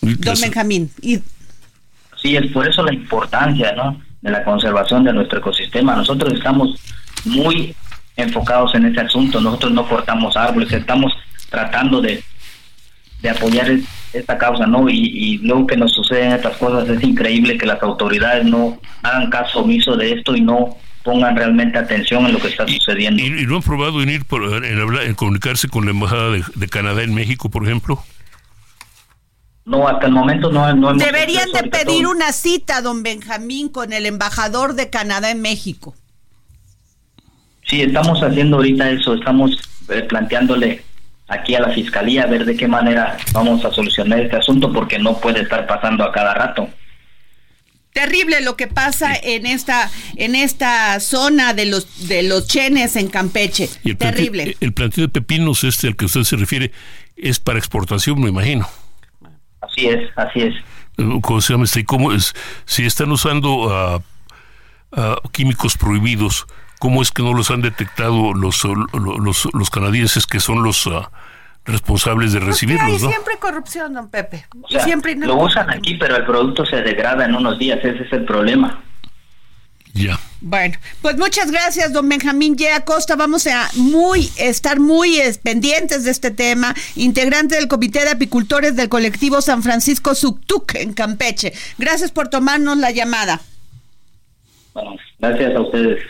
Don 0.00 0.40
Benjamín. 0.40 0.90
Y... 1.00 1.20
Sí, 2.20 2.34
es 2.34 2.50
por 2.50 2.66
eso 2.66 2.82
la 2.82 2.92
importancia 2.92 3.72
¿no? 3.72 4.02
de 4.20 4.32
la 4.32 4.42
conservación 4.42 5.04
de 5.04 5.12
nuestro 5.12 5.38
ecosistema. 5.38 5.94
Nosotros 5.94 6.32
estamos 6.32 6.76
muy 7.24 7.72
enfocados 8.16 8.74
en 8.74 8.86
ese 8.86 9.00
asunto. 9.00 9.40
Nosotros 9.40 9.72
no 9.72 9.88
cortamos 9.88 10.36
árboles, 10.36 10.72
estamos 10.72 11.12
tratando 11.50 12.00
de, 12.00 12.20
de 13.22 13.30
apoyar 13.30 13.70
esta 14.12 14.38
causa, 14.38 14.66
¿no? 14.66 14.88
Y, 14.88 14.98
y, 14.98 15.38
luego 15.38 15.64
que 15.64 15.76
nos 15.76 15.92
suceden 15.92 16.32
estas 16.32 16.56
cosas, 16.56 16.88
es 16.88 17.02
increíble 17.04 17.56
que 17.56 17.66
las 17.66 17.80
autoridades 17.80 18.44
no 18.44 18.80
hagan 19.04 19.30
caso 19.30 19.60
omiso 19.60 19.96
de 19.96 20.14
esto 20.14 20.34
y 20.34 20.40
no 20.40 20.76
pongan 21.04 21.36
realmente 21.36 21.78
atención 21.78 22.26
en 22.26 22.32
lo 22.32 22.40
que 22.40 22.48
está 22.48 22.66
sucediendo. 22.66 23.22
¿Y, 23.22 23.46
no 23.46 23.56
han 23.56 23.62
probado 23.62 24.02
en 24.02 24.08
ir 24.08 24.24
por, 24.24 24.42
en, 24.42 24.80
hablar, 24.80 25.04
en 25.04 25.14
comunicarse 25.14 25.68
con 25.68 25.84
la 25.84 25.92
embajada 25.92 26.32
de, 26.32 26.68
Canadá 26.68 27.02
en 27.02 27.14
México, 27.14 27.50
por 27.50 27.64
ejemplo? 27.64 28.02
No, 29.66 29.86
hasta 29.86 30.06
el 30.06 30.12
momento 30.12 30.50
no, 30.50 30.74
no 30.74 30.90
hemos 30.90 31.04
Deberían 31.04 31.52
de 31.52 31.64
pedir 31.64 32.06
una 32.06 32.32
cita, 32.32 32.80
don 32.80 33.02
Benjamín, 33.02 33.68
con 33.68 33.92
el 33.92 34.06
embajador 34.06 34.74
de 34.74 34.90
Canadá 34.90 35.30
en 35.30 35.40
México. 35.40 35.94
Sí, 37.66 37.82
estamos 37.82 38.22
haciendo 38.22 38.56
ahorita 38.56 38.90
eso, 38.90 39.14
estamos 39.14 39.56
eh, 39.88 40.02
planteándole 40.02 40.82
aquí 41.28 41.54
a 41.54 41.60
la 41.60 41.70
fiscalía 41.70 42.24
a 42.24 42.26
ver 42.26 42.44
de 42.44 42.56
qué 42.56 42.68
manera 42.68 43.16
vamos 43.32 43.64
a 43.64 43.72
solucionar 43.72 44.20
este 44.20 44.36
asunto 44.36 44.70
porque 44.72 44.98
no 44.98 45.18
puede 45.18 45.42
estar 45.42 45.66
pasando 45.66 46.04
a 46.04 46.12
cada 46.12 46.34
rato 46.34 46.68
terrible 47.94 48.40
lo 48.42 48.56
que 48.56 48.66
pasa 48.66 49.14
en 49.14 49.46
esta 49.46 49.90
en 50.16 50.34
esta 50.34 51.00
zona 51.00 51.54
de 51.54 51.64
los 51.64 52.08
de 52.08 52.24
los 52.24 52.46
chenes 52.46 52.96
en 52.96 53.08
Campeche. 53.08 53.70
terrible. 53.98 54.56
el 54.60 54.74
planteo 54.74 55.06
de 55.06 55.08
pepinos 55.08 55.64
este 55.64 55.86
al 55.86 55.96
que 55.96 56.04
usted 56.04 56.24
se 56.24 56.36
refiere 56.36 56.72
es 57.16 57.38
para 57.38 57.58
exportación, 57.58 58.20
me 58.20 58.28
imagino. 58.28 58.68
Así 59.62 59.86
es, 59.86 60.10
así 60.16 60.40
es. 60.40 60.54
¿Cómo 61.22 61.40
se 61.40 61.52
llama 61.52 61.64
este? 61.64 61.84
¿Cómo 61.84 62.12
es? 62.12 62.34
Si 62.66 62.84
están 62.84 63.10
usando 63.12 64.02
uh, 64.92 65.28
químicos 65.30 65.76
prohibidos, 65.76 66.46
¿cómo 66.80 67.00
es 67.00 67.12
que 67.12 67.22
no 67.22 67.32
los 67.32 67.50
han 67.50 67.62
detectado 67.62 68.34
los, 68.34 68.64
los, 68.92 69.48
los 69.52 69.70
canadienses 69.70 70.26
que 70.26 70.40
son 70.40 70.62
los... 70.64 70.86
Uh, 70.86 71.04
responsables 71.64 72.32
de 72.32 72.40
recibirlos, 72.40 73.02
hay 73.02 73.10
siempre 73.10 73.36
corrupción, 73.38 73.94
don 73.94 74.08
Pepe. 74.10 74.46
siempre 74.82 75.14
lo 75.16 75.36
usan 75.36 75.70
aquí, 75.70 75.94
pero 75.94 76.16
el 76.16 76.24
producto 76.24 76.66
se 76.66 76.82
degrada 76.82 77.24
en 77.24 77.34
unos 77.34 77.58
días, 77.58 77.78
ese 77.82 78.04
es 78.04 78.12
el 78.12 78.24
problema. 78.24 78.82
Ya. 79.94 80.18
Bueno, 80.40 80.76
pues 81.00 81.16
muchas 81.16 81.52
gracias, 81.52 81.92
don 81.92 82.08
Benjamín 82.08 82.56
Ye 82.56 82.70
Acosta. 82.72 83.14
Vamos 83.14 83.46
a 83.46 83.70
muy 83.76 84.28
estar 84.36 84.80
muy 84.80 85.20
pendientes 85.42 86.04
de 86.04 86.10
este 86.10 86.32
tema. 86.32 86.74
Integrante 86.96 87.54
del 87.54 87.68
Comité 87.68 88.00
de 88.00 88.10
Apicultores 88.10 88.74
del 88.74 88.88
colectivo 88.88 89.40
San 89.40 89.62
Francisco 89.62 90.16
Suctuc 90.16 90.74
en 90.74 90.94
Campeche. 90.94 91.52
Gracias 91.78 92.10
por 92.10 92.28
tomarnos 92.28 92.76
la 92.76 92.90
llamada. 92.90 93.40
Bueno, 94.74 94.96
gracias 95.20 95.54
a 95.54 95.60
ustedes. 95.60 96.02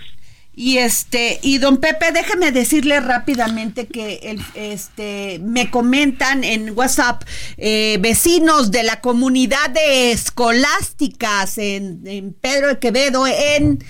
Y 0.56 0.78
este, 0.78 1.40
y 1.42 1.58
don 1.58 1.78
Pepe, 1.78 2.12
déjeme 2.12 2.52
decirle 2.52 3.00
rápidamente 3.00 3.87
que 3.87 4.20
el, 4.23 4.40
este, 4.54 5.40
me 5.42 5.70
comentan 5.70 6.44
en 6.44 6.76
WhatsApp 6.76 7.25
eh, 7.56 7.99
vecinos 8.00 8.70
de 8.70 8.84
la 8.84 9.00
comunidad 9.00 9.70
de 9.70 10.12
escolásticas 10.12 11.58
en, 11.58 12.02
en 12.06 12.32
Pedro 12.34 12.68
de 12.68 12.78
Quevedo, 12.78 13.26
en 13.26 13.82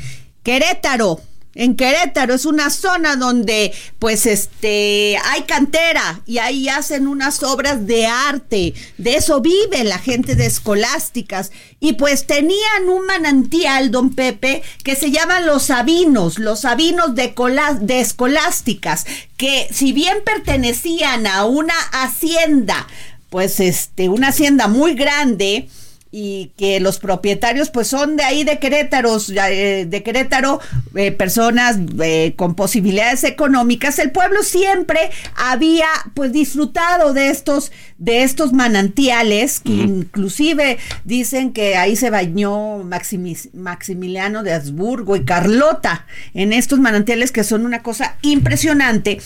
Querétaro 0.42 1.20
en 1.54 1.76
Querétaro 1.76 2.34
es 2.34 2.44
una 2.44 2.70
zona 2.70 3.16
donde 3.16 3.72
pues 3.98 4.26
este 4.26 5.16
hay 5.24 5.42
cantera 5.42 6.20
y 6.26 6.38
ahí 6.38 6.68
hacen 6.68 7.06
unas 7.06 7.42
obras 7.42 7.86
de 7.86 8.06
arte, 8.06 8.74
de 8.98 9.16
eso 9.16 9.40
vive 9.40 9.84
la 9.84 9.98
gente 9.98 10.34
de 10.34 10.46
escolásticas. 10.46 11.52
Y 11.80 11.94
pues 11.94 12.26
tenían 12.26 12.88
un 12.88 13.06
manantial, 13.06 13.90
don 13.90 14.14
Pepe, 14.14 14.62
que 14.82 14.96
se 14.96 15.10
llama 15.10 15.40
Los 15.40 15.64
Sabinos, 15.64 16.38
Los 16.38 16.60
Sabinos 16.60 17.14
de, 17.14 17.34
de 17.80 18.00
escolásticas, 18.00 19.04
que 19.36 19.68
si 19.70 19.92
bien 19.92 20.18
pertenecían 20.24 21.26
a 21.26 21.44
una 21.44 21.74
hacienda, 21.92 22.86
pues 23.28 23.60
este, 23.60 24.08
una 24.08 24.28
hacienda 24.28 24.68
muy 24.68 24.94
grande, 24.94 25.68
y 26.16 26.52
que 26.56 26.78
los 26.78 27.00
propietarios 27.00 27.70
pues 27.70 27.88
son 27.88 28.16
de 28.16 28.22
ahí 28.22 28.44
de 28.44 28.60
Querétaro, 28.60 29.18
eh, 29.34 29.84
de 29.88 30.02
Querétaro, 30.04 30.60
eh, 30.94 31.10
personas 31.10 31.76
eh, 32.00 32.34
con 32.36 32.54
posibilidades 32.54 33.24
económicas, 33.24 33.98
el 33.98 34.12
pueblo 34.12 34.44
siempre 34.44 35.10
había 35.34 35.88
pues 36.14 36.30
disfrutado 36.30 37.14
de 37.14 37.30
estos 37.30 37.72
de 37.98 38.22
estos 38.22 38.52
manantiales 38.52 39.58
que 39.58 39.72
inclusive 39.72 40.78
dicen 41.02 41.52
que 41.52 41.74
ahí 41.76 41.96
se 41.96 42.10
bañó 42.10 42.84
Maximiliano 42.84 44.44
de 44.44 44.52
Habsburgo 44.52 45.16
y 45.16 45.24
Carlota 45.24 46.06
en 46.32 46.52
estos 46.52 46.78
manantiales 46.78 47.32
que 47.32 47.42
son 47.42 47.64
una 47.64 47.82
cosa 47.82 48.18
impresionante 48.22 49.18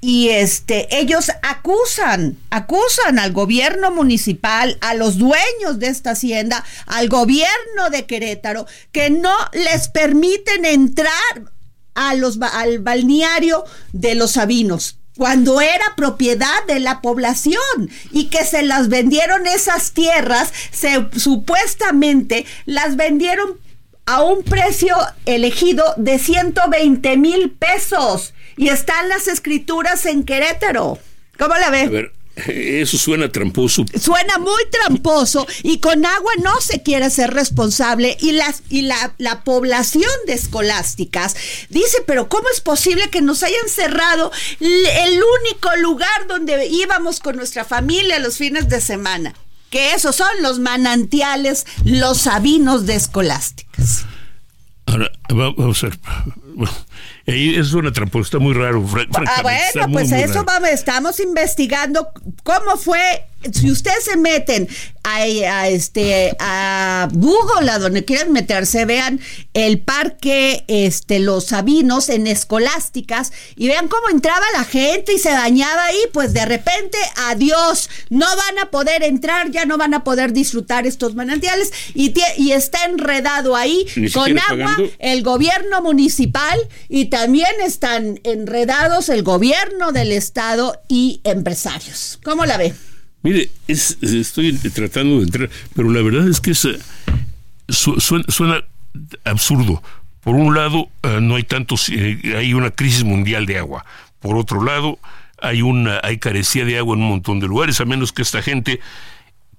y 0.00 0.30
este 0.30 0.98
ellos 0.98 1.30
acusan, 1.42 2.38
acusan 2.50 3.18
al 3.18 3.32
gobierno 3.32 3.90
municipal, 3.90 4.78
a 4.80 4.94
los 4.94 5.18
dueños 5.18 5.78
de 5.78 5.88
esta 5.88 6.12
hacienda, 6.12 6.64
al 6.86 7.08
gobierno 7.08 7.90
de 7.90 8.06
Querétaro 8.06 8.66
que 8.92 9.10
no 9.10 9.34
les 9.52 9.88
permiten 9.88 10.64
entrar 10.64 11.12
a 11.94 12.14
los 12.14 12.38
al 12.40 12.78
balneario 12.78 13.64
de 13.92 14.14
los 14.14 14.32
Sabinos 14.32 14.96
cuando 15.16 15.60
era 15.60 15.84
propiedad 15.96 16.64
de 16.66 16.80
la 16.80 17.02
población 17.02 17.90
y 18.10 18.26
que 18.26 18.46
se 18.46 18.62
las 18.62 18.88
vendieron 18.88 19.46
esas 19.46 19.92
tierras, 19.92 20.50
se 20.70 21.08
supuestamente 21.14 22.46
las 22.64 22.96
vendieron 22.96 23.58
a 24.06 24.22
un 24.22 24.42
precio 24.44 24.96
elegido 25.26 25.84
de 25.98 26.18
120 26.18 27.16
mil 27.18 27.50
pesos 27.50 28.32
y 28.60 28.68
están 28.68 29.08
las 29.08 29.26
escrituras 29.26 30.04
en 30.04 30.22
Querétaro. 30.22 30.98
¿Cómo 31.38 31.54
la 31.54 31.70
ve? 31.70 31.80
A 31.80 31.88
ver, 31.88 32.12
eso 32.46 32.98
suena 32.98 33.32
tramposo. 33.32 33.86
Suena 33.98 34.36
muy 34.36 34.62
tramposo 34.70 35.46
y 35.62 35.78
con 35.78 36.04
agua 36.04 36.32
no 36.42 36.60
se 36.60 36.82
quiere 36.82 37.08
ser 37.08 37.32
responsable 37.32 38.18
y, 38.20 38.32
las, 38.32 38.62
y 38.68 38.82
la, 38.82 39.14
la 39.16 39.44
población 39.44 40.10
de 40.26 40.34
escolásticas 40.34 41.34
dice, 41.70 42.04
pero 42.06 42.28
¿cómo 42.28 42.48
es 42.52 42.60
posible 42.60 43.08
que 43.08 43.22
nos 43.22 43.42
hayan 43.42 43.66
cerrado 43.70 44.30
el 44.60 45.22
único 45.42 45.74
lugar 45.76 46.26
donde 46.28 46.66
íbamos 46.66 47.20
con 47.20 47.36
nuestra 47.36 47.64
familia 47.64 48.18
los 48.18 48.36
fines 48.36 48.68
de 48.68 48.82
semana? 48.82 49.34
Que 49.70 49.94
esos 49.94 50.16
son 50.16 50.42
los 50.42 50.58
manantiales, 50.58 51.64
los 51.86 52.18
sabinos 52.18 52.84
de 52.84 52.96
escolásticas. 52.96 54.04
Ahora, 54.84 55.10
vamos 55.30 55.82
a 55.82 55.86
ver. 55.86 55.98
Es 57.26 57.72
una 57.72 57.92
trampa, 57.92 58.18
está 58.20 58.38
muy 58.38 58.54
raro. 58.54 58.84
Ah, 59.26 59.42
bueno, 59.42 59.92
pues 59.92 60.12
eso 60.12 60.44
vamos, 60.44 60.68
estamos 60.70 61.20
investigando 61.20 62.08
cómo 62.42 62.76
fue. 62.76 63.26
Si 63.52 63.70
ustedes 63.70 64.04
se 64.04 64.18
meten 64.18 64.68
a, 65.02 65.68
este 65.68 66.36
a 66.38 67.08
Google, 67.10 67.70
a 67.70 67.78
donde 67.78 68.04
quieran 68.04 68.32
meterse, 68.32 68.84
vean 68.84 69.18
el 69.54 69.80
parque 69.80 70.64
este 70.68 71.20
Los 71.20 71.46
Sabinos 71.46 72.10
en 72.10 72.26
Escolásticas 72.26 73.32
y 73.56 73.68
vean 73.68 73.88
cómo 73.88 74.10
entraba 74.10 74.44
la 74.52 74.64
gente 74.64 75.14
y 75.14 75.18
se 75.18 75.30
dañaba 75.30 75.86
ahí, 75.86 76.00
pues 76.12 76.34
de 76.34 76.44
repente, 76.44 76.98
adiós, 77.28 77.88
no 78.10 78.26
van 78.26 78.58
a 78.58 78.70
poder 78.70 79.02
entrar, 79.02 79.50
ya 79.50 79.64
no 79.64 79.78
van 79.78 79.94
a 79.94 80.04
poder 80.04 80.34
disfrutar 80.34 80.86
estos 80.86 81.14
manantiales 81.14 81.72
y, 81.94 82.12
y 82.36 82.52
está 82.52 82.84
enredado 82.84 83.56
ahí 83.56 83.86
con 84.12 84.38
agua 84.38 84.76
el 84.98 85.22
gobierno 85.22 85.80
municipal 85.80 86.58
y 86.92 87.06
también 87.06 87.52
están 87.64 88.18
enredados 88.24 89.08
el 89.08 89.22
gobierno 89.22 89.92
del 89.92 90.10
estado 90.10 90.82
y 90.88 91.20
empresarios. 91.22 92.18
¿Cómo 92.24 92.44
la 92.44 92.56
ve? 92.56 92.74
Mire, 93.22 93.48
estoy 93.68 94.58
tratando 94.74 95.18
de 95.18 95.22
entrar, 95.22 95.50
pero 95.76 95.88
la 95.90 96.02
verdad 96.02 96.28
es 96.28 96.40
que 96.40 96.50
es, 96.50 96.66
suena, 97.68 98.64
absurdo. 99.24 99.82
Por 100.20 100.34
un 100.34 100.52
lado, 100.52 100.88
eh, 101.04 101.20
no 101.22 101.36
hay 101.36 101.44
tantos, 101.44 101.88
eh, 101.90 102.18
hay 102.36 102.54
una 102.54 102.72
crisis 102.72 103.04
mundial 103.04 103.46
de 103.46 103.58
agua. 103.58 103.84
Por 104.18 104.36
otro 104.36 104.64
lado, 104.64 104.98
hay 105.40 105.62
una, 105.62 106.00
hay 106.02 106.18
carecía 106.18 106.64
de 106.64 106.76
agua 106.76 106.96
en 106.96 107.02
un 107.02 107.08
montón 107.08 107.38
de 107.38 107.46
lugares, 107.46 107.80
a 107.80 107.84
menos 107.84 108.12
que 108.12 108.22
esta 108.22 108.42
gente 108.42 108.80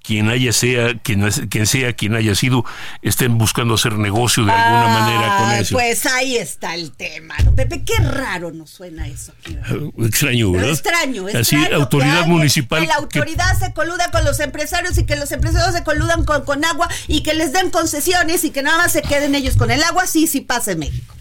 quien 0.04 0.30
haya 0.30 0.52
sea, 0.54 0.96
quien, 0.96 1.30
quien 1.50 1.68
sea 1.68 1.94
quien 1.94 2.16
haya 2.16 2.36
sido, 2.36 2.66
estén 3.02 3.38
buscando 3.38 3.76
hacer 3.76 3.94
negocio 3.94 4.44
de 4.46 4.52
alguna 4.52 5.00
manera 5.00 5.38
con 5.38 5.52
eso. 5.52 5.76
Pues 5.76 6.06
ahí 6.06 6.38
está 6.38 6.76
el 6.76 6.92
tema, 6.92 7.36
¿no? 7.44 7.54
Pepe, 7.54 7.84
qué 7.84 7.98
raro 8.02 8.52
nos 8.52 8.70
suena 8.70 9.08
eso. 9.08 9.34
Ah, 9.64 9.76
extraño, 10.00 10.52
¿verdad? 10.52 10.72
extraño, 10.72 11.26
Así, 11.34 11.56
autoridad 11.74 12.26
municipal. 12.26 12.82
Que 12.82 12.88
la 12.88 12.96
autoridad 12.96 13.58
se 13.58 13.74
coluda 13.74 14.10
con 14.12 14.26
los 14.26 14.40
empresarios 14.40 14.98
y 14.98 15.06
que 15.06 15.16
los 15.16 15.32
empresarios 15.32 15.76
se 15.76 15.84
coludan 15.84 16.26
con, 16.26 16.44
con 16.44 16.66
agua 16.66 16.88
y 17.08 17.22
que 17.24 17.34
les 17.34 17.54
den 17.54 17.70
concesiones 17.70 18.44
y 18.44 18.52
que 18.52 18.64
nada 18.64 18.78
más 18.78 18.92
se 18.92 19.02
queden 19.02 19.36
ellos 19.36 19.56
con 19.56 19.72
el 19.72 19.84
agua, 19.84 20.08
sí, 20.08 20.28
sí 20.28 20.42
pasa 20.42 20.72
en 20.72 20.80
México. 20.80 21.16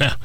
Ah, 0.00 0.18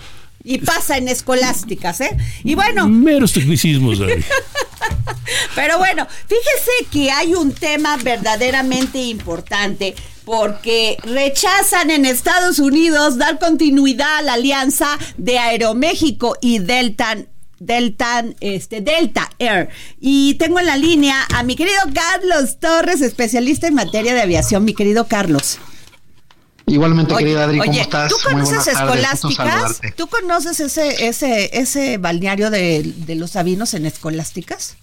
y 0.47 0.59
pasa 0.59 0.97
en 0.97 1.09
escolásticas, 1.09 1.99
¿eh? 1.99 2.17
Y 2.45 2.55
bueno. 2.55 2.87
Meros 2.87 3.33
tecnicismos, 3.33 3.99
Pero 5.55 5.77
bueno, 5.77 6.07
fíjese 6.27 6.71
que 6.89 7.11
hay 7.11 7.33
un 7.33 7.51
tema 7.51 7.97
verdaderamente 7.97 8.99
importante 9.03 9.93
porque 10.23 10.97
rechazan 11.03 11.91
en 11.91 12.05
Estados 12.05 12.59
Unidos 12.59 13.17
dar 13.17 13.39
continuidad 13.39 14.19
a 14.19 14.21
la 14.21 14.33
alianza 14.33 14.97
de 15.17 15.37
Aeroméxico 15.37 16.37
y 16.41 16.59
Delta 16.59 17.17
Delta, 17.59 18.23
este, 18.39 18.81
Delta 18.81 19.29
Air. 19.39 19.67
Y 19.99 20.35
tengo 20.35 20.59
en 20.59 20.67
la 20.67 20.77
línea 20.77 21.25
a 21.33 21.43
mi 21.43 21.55
querido 21.55 21.79
Carlos 21.93 22.59
Torres, 22.59 23.01
especialista 23.01 23.67
en 23.67 23.73
materia 23.73 24.13
de 24.13 24.21
aviación. 24.21 24.63
Mi 24.63 24.73
querido 24.73 25.07
Carlos. 25.07 25.59
Igualmente, 26.69 27.15
querida 27.15 27.45
Adri, 27.45 27.59
¿cómo 27.59 27.71
estás? 27.71 28.11
¿Tú 28.11 28.17
conoces 28.23 28.67
Escolásticas? 28.67 29.79
¿Tú 29.95 30.07
conoces 30.07 30.59
ese, 30.59 31.07
ese, 31.07 31.57
ese 31.57 31.97
balneario 31.97 32.49
de, 32.49 32.93
los 33.15 33.31
Sabinos 33.31 33.73
en 33.73 33.85
Escolásticas? 33.85 34.75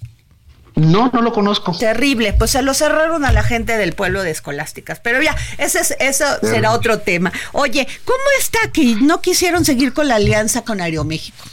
No, 0.77 1.11
no 1.13 1.21
lo 1.21 1.33
conozco. 1.33 1.77
Terrible, 1.77 2.33
pues 2.33 2.53
se 2.53 2.63
lo 2.63 2.73
cerraron 2.73 3.27
a 3.27 3.33
la 3.33 3.43
gente 3.43 3.77
del 3.77 3.93
pueblo 3.93 4.23
de 4.23 4.31
Escolásticas. 4.31 4.99
Pero 5.01 5.23
ya, 5.23 5.37
ese 5.59 5.81
es, 5.81 5.95
eso 6.01 6.25
será 6.43 6.73
otro 6.73 7.01
tema. 7.01 7.31
Oye, 7.53 7.87
¿cómo 8.05 8.25
está 8.41 8.73
que 8.73 8.97
no 8.97 9.21
quisieron 9.21 9.67
seguir 9.67 9.93
con 9.93 10.09
la 10.09 10.17
alianza 10.17 10.65
con 10.65 10.81
Aeroméxico? 10.81 11.45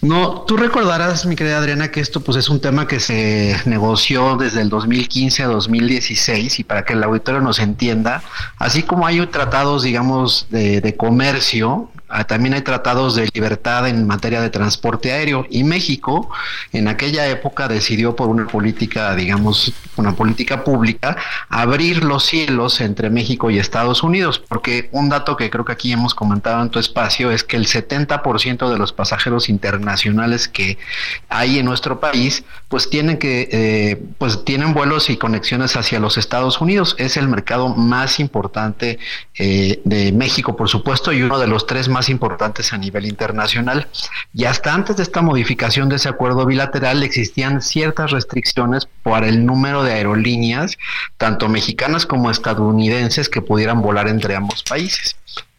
No, 0.00 0.42
tú 0.42 0.56
recordarás, 0.56 1.26
mi 1.26 1.34
querida 1.34 1.58
Adriana, 1.58 1.90
que 1.90 1.98
esto 2.00 2.20
pues 2.20 2.36
es 2.36 2.48
un 2.48 2.60
tema 2.60 2.86
que 2.86 3.00
se 3.00 3.56
negoció 3.64 4.36
desde 4.36 4.60
el 4.60 4.68
2015 4.68 5.42
a 5.42 5.48
2016 5.48 6.60
y 6.60 6.64
para 6.64 6.84
que 6.84 6.92
el 6.92 7.02
auditorio 7.02 7.40
nos 7.40 7.58
entienda, 7.58 8.22
así 8.58 8.84
como 8.84 9.08
hay 9.08 9.26
tratados, 9.26 9.82
digamos, 9.82 10.46
de, 10.50 10.80
de 10.80 10.96
comercio 10.96 11.90
también 12.26 12.54
hay 12.54 12.62
tratados 12.62 13.14
de 13.14 13.28
libertad 13.32 13.88
en 13.88 14.06
materia 14.06 14.40
de 14.40 14.50
transporte 14.50 15.12
aéreo 15.12 15.46
y 15.50 15.64
México 15.64 16.30
en 16.72 16.88
aquella 16.88 17.28
época 17.28 17.68
decidió 17.68 18.16
por 18.16 18.28
una 18.28 18.46
política, 18.46 19.14
digamos, 19.14 19.72
una 19.96 20.14
política 20.14 20.64
pública, 20.64 21.16
abrir 21.48 22.04
los 22.04 22.24
cielos 22.24 22.80
entre 22.80 23.10
México 23.10 23.50
y 23.50 23.58
Estados 23.58 24.02
Unidos, 24.02 24.38
porque 24.38 24.88
un 24.92 25.08
dato 25.08 25.36
que 25.36 25.50
creo 25.50 25.64
que 25.64 25.72
aquí 25.72 25.92
hemos 25.92 26.14
comentado 26.14 26.62
en 26.62 26.70
tu 26.70 26.78
espacio 26.78 27.30
es 27.30 27.44
que 27.44 27.56
el 27.56 27.66
70% 27.66 28.70
de 28.70 28.78
los 28.78 28.92
pasajeros 28.92 29.48
internacionales 29.48 30.48
que 30.48 30.78
hay 31.28 31.58
en 31.58 31.66
nuestro 31.66 32.00
país, 32.00 32.44
pues 32.68 32.88
tienen 32.90 33.18
que, 33.18 33.48
eh, 33.50 34.02
pues 34.18 34.44
tienen 34.44 34.72
vuelos 34.72 35.10
y 35.10 35.16
conexiones 35.16 35.76
hacia 35.76 36.00
los 36.00 36.16
Estados 36.16 36.60
Unidos. 36.60 36.94
Es 36.98 37.16
el 37.16 37.28
mercado 37.28 37.68
más 37.70 38.20
importante 38.20 38.98
eh, 39.38 39.80
de 39.84 40.12
México, 40.12 40.56
por 40.56 40.68
supuesto, 40.68 41.12
y 41.12 41.22
uno 41.22 41.38
de 41.38 41.46
los 41.46 41.66
tres 41.66 41.88
más 41.88 41.97
importantes 42.08 42.72
a 42.72 42.78
nivel 42.78 43.06
internacional. 43.06 43.88
Y 44.32 44.44
hasta 44.44 44.72
antes 44.72 44.96
de 44.96 45.02
esta 45.02 45.22
modificación 45.22 45.88
de 45.88 45.96
ese 45.96 46.08
acuerdo 46.08 46.46
bilateral 46.46 47.02
existían 47.02 47.60
ciertas 47.60 48.12
restricciones 48.12 48.86
para 49.02 49.28
el 49.28 49.44
número 49.44 49.82
de 49.82 49.94
aerolíneas, 49.94 50.78
tanto 51.16 51.48
mexicanas 51.48 52.06
como 52.06 52.30
estadounidenses, 52.30 53.28
que 53.28 53.42
pudieran 53.42 53.82
volar 53.82 54.06
entre 54.06 54.36
ambos 54.36 54.62
países 54.62 55.16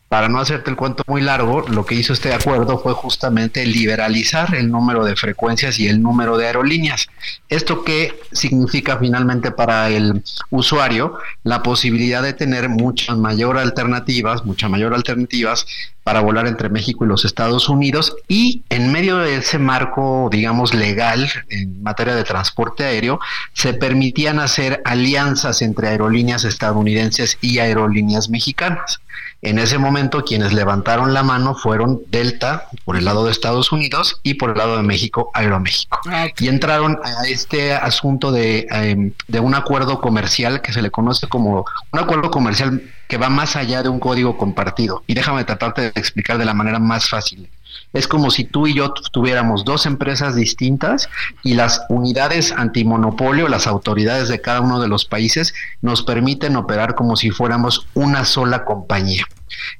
para 0.09 0.27
no 0.27 0.39
hacerte 0.39 0.71
el 0.71 0.75
cuento 0.75 1.03
muy 1.05 1.21
largo, 1.21 1.63
lo 1.69 1.85
que 1.85 1.93
hizo 1.93 2.13
este 2.13 2.33
acuerdo 2.33 2.79
fue 2.79 2.93
justamente 2.93 3.63
liberalizar 3.67 4.55
el 4.55 4.71
número 4.71 5.05
de 5.05 5.15
frecuencias 5.15 5.79
y 5.79 5.87
el 5.87 6.01
número 6.01 6.35
de 6.35 6.47
aerolíneas. 6.47 7.07
¿Esto 7.47 7.83
qué 7.83 8.19
significa 8.31 8.97
finalmente 8.97 9.51
para 9.51 9.89
el 9.89 10.23
usuario? 10.49 11.19
La 11.43 11.61
posibilidad 11.61 12.23
de 12.23 12.33
tener 12.33 12.69
muchas 12.69 13.17
mayor 13.17 13.59
alternativas, 13.59 14.43
muchas 14.45 14.71
mayor 14.71 14.95
alternativas 14.95 15.67
para 16.03 16.21
volar 16.21 16.47
entre 16.47 16.69
México 16.69 17.05
y 17.05 17.07
los 17.07 17.23
Estados 17.23 17.69
Unidos 17.69 18.15
y 18.27 18.63
en 18.69 18.91
medio 18.91 19.19
de 19.19 19.35
ese 19.35 19.59
marco, 19.59 20.27
digamos, 20.31 20.73
legal 20.73 21.29
en 21.49 21.83
materia 21.83 22.15
de 22.15 22.23
transporte 22.23 22.83
aéreo, 22.83 23.19
se 23.53 23.75
permitían 23.75 24.39
hacer 24.39 24.81
alianzas 24.85 25.61
entre 25.61 25.89
aerolíneas 25.89 26.45
estadounidenses 26.45 27.37
y 27.41 27.59
aerolíneas 27.59 28.29
mexicanas. 28.29 29.01
En 29.41 29.57
ese 29.57 29.77
momento 29.77 30.23
quienes 30.25 30.53
levantaron 30.53 31.13
la 31.13 31.23
mano 31.23 31.55
fueron 31.55 32.01
Delta 32.07 32.67
por 32.83 32.97
el 32.97 33.05
lado 33.05 33.25
de 33.25 33.31
Estados 33.31 33.71
Unidos 33.71 34.19
y 34.21 34.33
por 34.33 34.51
el 34.51 34.57
lado 34.57 34.75
de 34.75 34.83
México 34.83 35.31
Aeroméxico. 35.33 35.99
Ah, 36.09 36.27
y 36.37 36.49
entraron 36.49 36.99
a 37.03 37.27
este 37.27 37.73
asunto 37.73 38.31
de, 38.31 38.67
em, 38.69 39.13
de 39.27 39.39
un 39.39 39.55
acuerdo 39.55 40.01
comercial 40.01 40.61
que 40.61 40.73
se 40.73 40.81
le 40.81 40.91
conoce 40.91 41.27
como 41.27 41.65
un 41.91 41.99
acuerdo 41.99 42.31
comercial 42.31 42.81
que 43.07 43.17
va 43.17 43.29
más 43.29 43.55
allá 43.55 43.81
de 43.81 43.89
un 43.89 43.99
código 43.99 44.37
compartido. 44.37 45.03
Y 45.07 45.13
déjame 45.13 45.43
tratarte 45.45 45.81
de 45.81 45.87
explicar 45.95 46.37
de 46.37 46.45
la 46.45 46.53
manera 46.53 46.79
más 46.79 47.07
fácil. 47.09 47.49
Es 47.93 48.07
como 48.07 48.31
si 48.31 48.43
tú 48.43 48.67
y 48.67 48.75
yo 48.75 48.93
tuviéramos 49.11 49.65
dos 49.65 49.85
empresas 49.85 50.35
distintas 50.35 51.09
y 51.43 51.53
las 51.53 51.81
unidades 51.89 52.51
antimonopolio, 52.51 53.47
las 53.47 53.67
autoridades 53.67 54.29
de 54.29 54.41
cada 54.41 54.61
uno 54.61 54.79
de 54.79 54.87
los 54.87 55.05
países, 55.05 55.53
nos 55.81 56.03
permiten 56.03 56.55
operar 56.55 56.95
como 56.95 57.15
si 57.15 57.31
fuéramos 57.31 57.87
una 57.93 58.25
sola 58.25 58.65
compañía. 58.65 59.25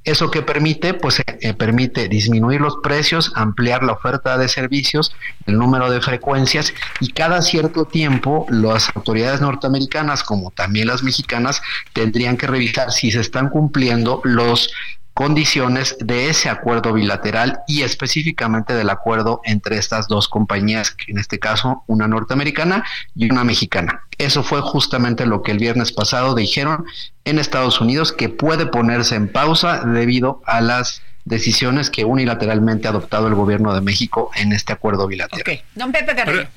¿Eso 0.04 0.32
que 0.32 0.42
permite? 0.42 0.94
Pues 0.94 1.20
eh, 1.20 1.24
eh, 1.42 1.54
permite 1.54 2.08
disminuir 2.08 2.62
los 2.62 2.78
precios, 2.82 3.32
ampliar 3.36 3.84
la 3.84 3.94
oferta 3.94 4.38
de 4.38 4.48
servicios, 4.48 5.14
el 5.46 5.58
número 5.58 5.90
de 5.90 6.02
frecuencias 6.02 6.74
y 7.00 7.12
cada 7.12 7.42
cierto 7.42 7.86
tiempo 7.86 8.46
las 8.50 8.90
autoridades 8.96 9.42
norteamericanas 9.42 10.24
como 10.24 10.52
también 10.52 10.88
las 10.88 11.04
mexicanas 11.04 11.62
tendrían 11.94 12.38
que 12.38 12.48
revisar 12.48 12.92
si 12.92 13.12
se 13.12 13.22
están 13.22 13.50
cumpliendo 13.50 14.22
los 14.24 14.72
condiciones 15.20 15.98
de 16.00 16.30
ese 16.30 16.48
acuerdo 16.48 16.94
bilateral 16.94 17.60
y 17.68 17.82
específicamente 17.82 18.74
del 18.74 18.90
acuerdo 18.90 19.42
entre 19.44 19.78
estas 19.78 20.08
dos 20.08 20.30
compañías, 20.30 20.96
en 21.08 21.18
este 21.18 21.40
caso 21.40 21.84
una 21.88 22.08
norteamericana 22.08 22.86
y 23.18 23.30
una 23.30 23.44
mexicana. 23.44 24.04
Eso 24.18 24.44
fue 24.44 24.62
justamente 24.62 25.26
lo 25.26 25.42
que 25.42 25.52
el 25.52 25.58
viernes 25.58 25.92
pasado 25.92 26.36
dijeron 26.36 26.86
en 27.26 27.38
Estados 27.38 27.82
Unidos 27.82 28.14
que 28.14 28.30
puede 28.30 28.66
ponerse 28.66 29.16
en 29.16 29.30
pausa 29.30 29.84
debido 29.84 30.42
a 30.46 30.62
las 30.62 31.02
decisiones 31.26 31.90
que 31.90 32.06
unilateralmente 32.06 32.88
ha 32.88 32.92
adoptado 32.92 33.28
el 33.28 33.36
gobierno 33.36 33.74
de 33.74 33.82
México 33.82 34.32
en 34.38 34.54
este 34.54 34.72
acuerdo 34.72 35.06
bilateral. 35.06 35.62
Don 35.76 35.92
Pepe 35.92 36.16
Carrillo. 36.16 36.48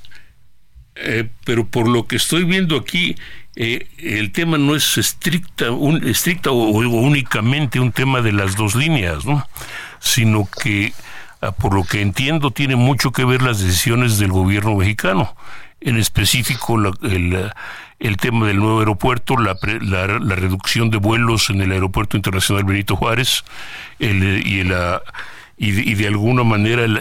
Eh, 0.95 1.29
pero 1.45 1.67
por 1.67 1.89
lo 1.89 2.07
que 2.07 2.15
estoy 2.15 2.45
viendo 2.45 2.77
aquí, 2.77 3.17
eh, 3.55 3.87
el 3.99 4.33
tema 4.33 4.57
no 4.57 4.75
es 4.75 4.97
estricta, 4.97 5.71
un, 5.71 6.07
estricta 6.09 6.51
o, 6.51 6.55
únicamente 6.55 7.81
un 7.81 7.93
tema 7.93 8.23
de 8.23 8.33
las 8.33 8.57
dos 8.57 8.75
líneas, 8.75 9.27
¿no? 9.27 9.47
sino 9.99 10.49
que, 10.63 10.95
ah, 11.43 11.53
por 11.53 11.75
lo 11.75 11.85
que 11.85 12.01
entiendo, 12.01 12.51
tiene 12.51 12.77
mucho 12.77 13.13
que 13.13 13.25
ver 13.25 13.43
las 13.43 13.61
decisiones 13.61 14.19
del 14.19 14.33
gobierno 14.33 14.75
mexicano, 14.77 15.37
en 15.81 15.99
específico 15.99 16.79
el, 17.03 17.53
el, 17.99 18.17
tema 18.17 18.47
del 18.47 18.59
nuevo 18.59 18.79
aeropuerto, 18.79 19.37
la, 19.37 19.57
la, 19.81 20.35
reducción 20.35 20.91
de 20.91 20.97
vuelos 20.97 21.51
en 21.51 21.61
el 21.61 21.73
aeropuerto 21.73 22.17
internacional 22.17 22.65
Benito 22.65 22.97
Juárez 22.97 23.45
el, 23.99 24.47
y, 24.47 24.63
la, 24.65 25.03
y, 25.59 25.91
y, 25.91 25.95
de 25.95 26.07
alguna 26.07 26.45
manera 26.45 26.85
el, 26.85 26.97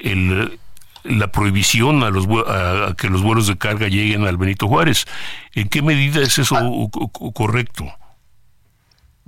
el 0.00 0.58
la 1.04 1.30
prohibición 1.32 2.02
a, 2.02 2.10
los, 2.10 2.26
a, 2.46 2.94
que 2.96 3.08
los 3.08 3.22
vuelos 3.22 3.46
de 3.46 3.58
carga 3.58 3.88
lleguen 3.88 4.26
al 4.26 4.36
Benito 4.36 4.68
Juárez. 4.68 5.06
¿En 5.54 5.68
qué 5.68 5.82
medida 5.82 6.20
es 6.20 6.38
eso 6.38 6.56
ah. 6.56 7.30
correcto? 7.34 7.86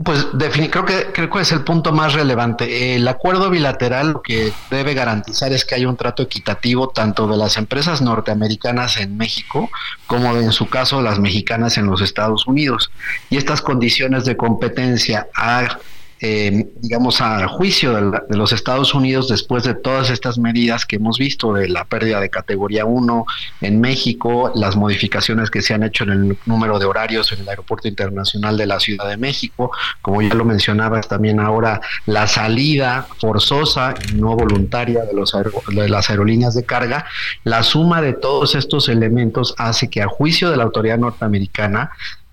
Pues 0.02 0.28
creo 0.32 0.86
que 0.86 1.08
creo 1.12 1.28
que 1.28 1.40
es 1.40 1.52
el 1.52 1.62
punto 1.62 1.92
más 1.92 2.14
relevante. 2.14 2.94
El 2.94 3.06
acuerdo 3.06 3.50
bilateral 3.50 4.12
lo 4.12 4.22
que 4.22 4.50
debe 4.70 4.94
garantizar 4.94 5.52
es 5.52 5.66
que 5.66 5.74
haya 5.74 5.90
un 5.90 5.96
trato 5.98 6.22
equitativo 6.22 6.88
tanto 6.88 7.26
de 7.26 7.36
las 7.36 7.58
empresas 7.58 8.00
norteamericanas 8.00 8.96
en 8.96 9.18
México 9.18 9.68
como 10.06 10.34
en 10.36 10.52
su 10.52 10.70
caso 10.70 11.02
las 11.02 11.18
mexicanas 11.18 11.76
en 11.76 11.84
los 11.84 12.00
Estados 12.00 12.46
Unidos. 12.46 12.90
Y 13.28 13.36
estas 13.36 13.60
condiciones 13.60 14.24
de 14.24 14.38
competencia 14.38 15.26
a 15.34 15.78
eh, 16.22 16.66
digamos, 16.80 17.20
a 17.20 17.48
juicio 17.48 17.94
de, 17.94 18.36
los 18.36 18.52
Estados 18.52 18.94
Unidos 18.94 19.28
después 19.28 19.64
de 19.64 19.74
todas 19.74 20.10
estas 20.10 20.38
medidas 20.38 20.84
que 20.84 20.96
hemos 20.96 21.18
visto 21.18 21.54
de 21.54 21.68
la 21.68 21.86
pérdida 21.86 22.20
de 22.20 22.28
categoría 22.28 22.84
1 22.84 23.24
en 23.62 23.80
México, 23.80 24.52
las 24.54 24.76
modificaciones 24.76 25.50
que 25.50 25.62
se 25.62 25.72
han 25.72 25.82
hecho 25.82 26.04
en 26.04 26.10
el 26.10 26.38
número 26.44 26.78
de 26.78 26.84
horarios 26.84 27.32
en 27.32 27.40
el 27.40 27.48
Aeropuerto 27.48 27.88
Internacional 27.88 28.58
de 28.58 28.66
la 28.66 28.80
Ciudad 28.80 29.08
de 29.08 29.16
México, 29.16 29.70
como 30.02 30.20
ya 30.20 30.34
lo 30.34 30.44
mencionabas 30.44 31.08
también 31.08 31.40
ahora, 31.40 31.80
la 32.04 32.26
salida 32.26 33.06
forzosa 33.18 33.94
y 34.10 34.16
no 34.16 34.36
voluntaria 34.36 35.04
de, 35.04 35.14
los 35.14 35.34
de 35.68 35.88
las 35.88 36.10
aerolíneas 36.10 36.54
de 36.54 36.64
carga, 36.64 37.06
la 37.44 37.62
suma 37.62 38.02
de 38.02 38.12
todos 38.12 38.54
estos 38.54 38.88
elementos 38.88 39.54
hace 39.56 39.88
que 39.88 40.02
a 40.02 40.08
juicio 40.08 40.50
de 40.50 40.58
la 40.58 40.64
autoridad 40.64 40.98
norteamericana 40.98 41.92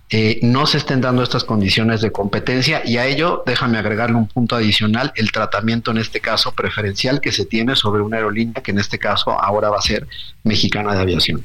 eh, 0.09 0.39
no 0.41 0.65
se 0.67 0.77
estén 0.77 1.01
dando 1.01 1.21
estas 1.21 1.43
condiciones 1.43 1.99
de 1.99 2.11
competencia 2.11 2.81
y 2.85 2.97
a 2.97 3.05
ello 3.05 3.43
déjame 3.45 3.77
agregarle 3.77 4.15
un 4.15 4.27
punto 4.27 4.55
adicional, 4.55 5.11
el 5.15 5.33
tratamiento 5.33 5.91
en 5.91 5.97
este 5.97 6.21
caso 6.21 6.53
preferencial 6.53 7.19
que 7.19 7.33
se 7.33 7.45
tiene 7.45 7.75
sobre 7.75 8.01
una 8.01 8.15
aerolínea 8.17 8.63
que 8.63 8.71
en 8.71 8.79
este 8.79 8.99
caso 8.99 9.31
ahora 9.31 9.69
va 9.69 9.79
a 9.79 9.81
ser 9.81 10.07
mexicana 10.43 10.95
de 10.95 11.01
aviación. 11.01 11.43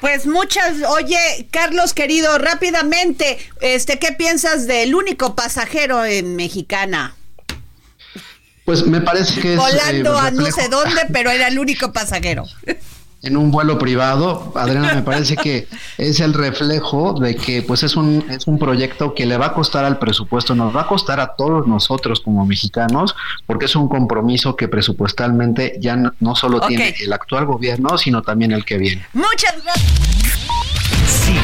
Pues 0.00 0.26
muchas, 0.26 0.82
oye, 0.88 1.46
Carlos 1.52 1.94
querido, 1.94 2.36
rápidamente, 2.36 3.38
este, 3.60 4.00
¿qué 4.00 4.10
piensas 4.10 4.66
del 4.66 4.96
único 4.96 5.36
pasajero 5.36 6.04
en 6.04 6.34
Mexicana? 6.34 7.14
Pues 8.64 8.84
me 8.84 9.00
parece 9.00 9.40
que 9.40 9.52
es 9.52 9.58
volando 9.58 10.14
eh, 10.16 10.20
a 10.20 10.30
no 10.32 10.46
sé 10.46 10.68
dónde, 10.68 11.02
pero 11.12 11.30
era 11.30 11.46
el 11.46 11.60
único 11.60 11.92
pasajero. 11.92 12.44
En 13.22 13.36
un 13.36 13.50
vuelo 13.50 13.78
privado, 13.78 14.52
Adriana, 14.56 14.94
me 14.94 15.02
parece 15.02 15.36
que 15.36 15.68
es 15.98 16.20
el 16.20 16.34
reflejo 16.34 17.14
de 17.14 17.36
que 17.36 17.62
pues 17.62 17.82
es 17.82 17.96
un, 17.96 18.24
es 18.28 18.46
un 18.46 18.58
proyecto 18.58 19.14
que 19.14 19.26
le 19.26 19.36
va 19.36 19.46
a 19.46 19.54
costar 19.54 19.84
al 19.84 19.98
presupuesto, 19.98 20.54
nos 20.54 20.74
va 20.74 20.82
a 20.82 20.86
costar 20.86 21.20
a 21.20 21.34
todos 21.34 21.66
nosotros 21.66 22.20
como 22.20 22.44
mexicanos, 22.44 23.14
porque 23.46 23.66
es 23.66 23.76
un 23.76 23.88
compromiso 23.88 24.56
que 24.56 24.68
presupuestalmente 24.68 25.76
ya 25.80 25.96
no, 25.96 26.36
solo 26.36 26.60
tiene 26.60 26.94
el 27.00 27.12
actual 27.12 27.46
gobierno, 27.46 27.96
sino 27.96 28.22
también 28.22 28.52
el 28.52 28.64
que 28.64 28.78
viene. 28.78 29.06
Muchas 29.12 29.62
gracias. 29.62 30.21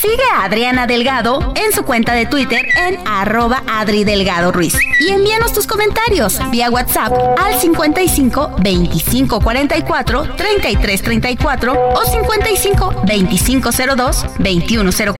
Sigue 0.00 0.24
a 0.34 0.44
Adriana 0.44 0.86
Delgado 0.86 1.52
en 1.56 1.72
su 1.72 1.82
cuenta 1.84 2.14
de 2.14 2.24
Twitter 2.24 2.66
en 2.74 2.98
arroba 3.06 3.62
Adri 3.68 4.02
Delgado 4.04 4.50
Ruiz. 4.50 4.74
Y 4.98 5.10
envíanos 5.10 5.52
tus 5.52 5.66
comentarios 5.66 6.38
vía 6.50 6.70
WhatsApp 6.70 7.12
al 7.38 7.60
55 7.60 8.56
25 8.62 9.40
44 9.42 10.36
33 10.36 11.02
34 11.02 11.92
o 11.92 12.04
55 12.06 13.02
25 13.04 13.70
02 13.72 14.26
21 14.38 14.90
04. 14.90 15.16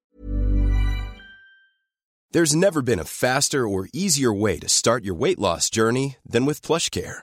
There's 2.32 2.54
never 2.54 2.80
been 2.80 3.00
a 3.00 3.04
faster 3.04 3.68
or 3.68 3.88
easier 3.92 4.32
way 4.32 4.58
to 4.60 4.68
start 4.68 5.04
your 5.04 5.18
weight 5.18 5.38
loss 5.38 5.68
journey 5.68 6.16
than 6.24 6.46
with 6.46 6.62
PlushCare. 6.62 7.22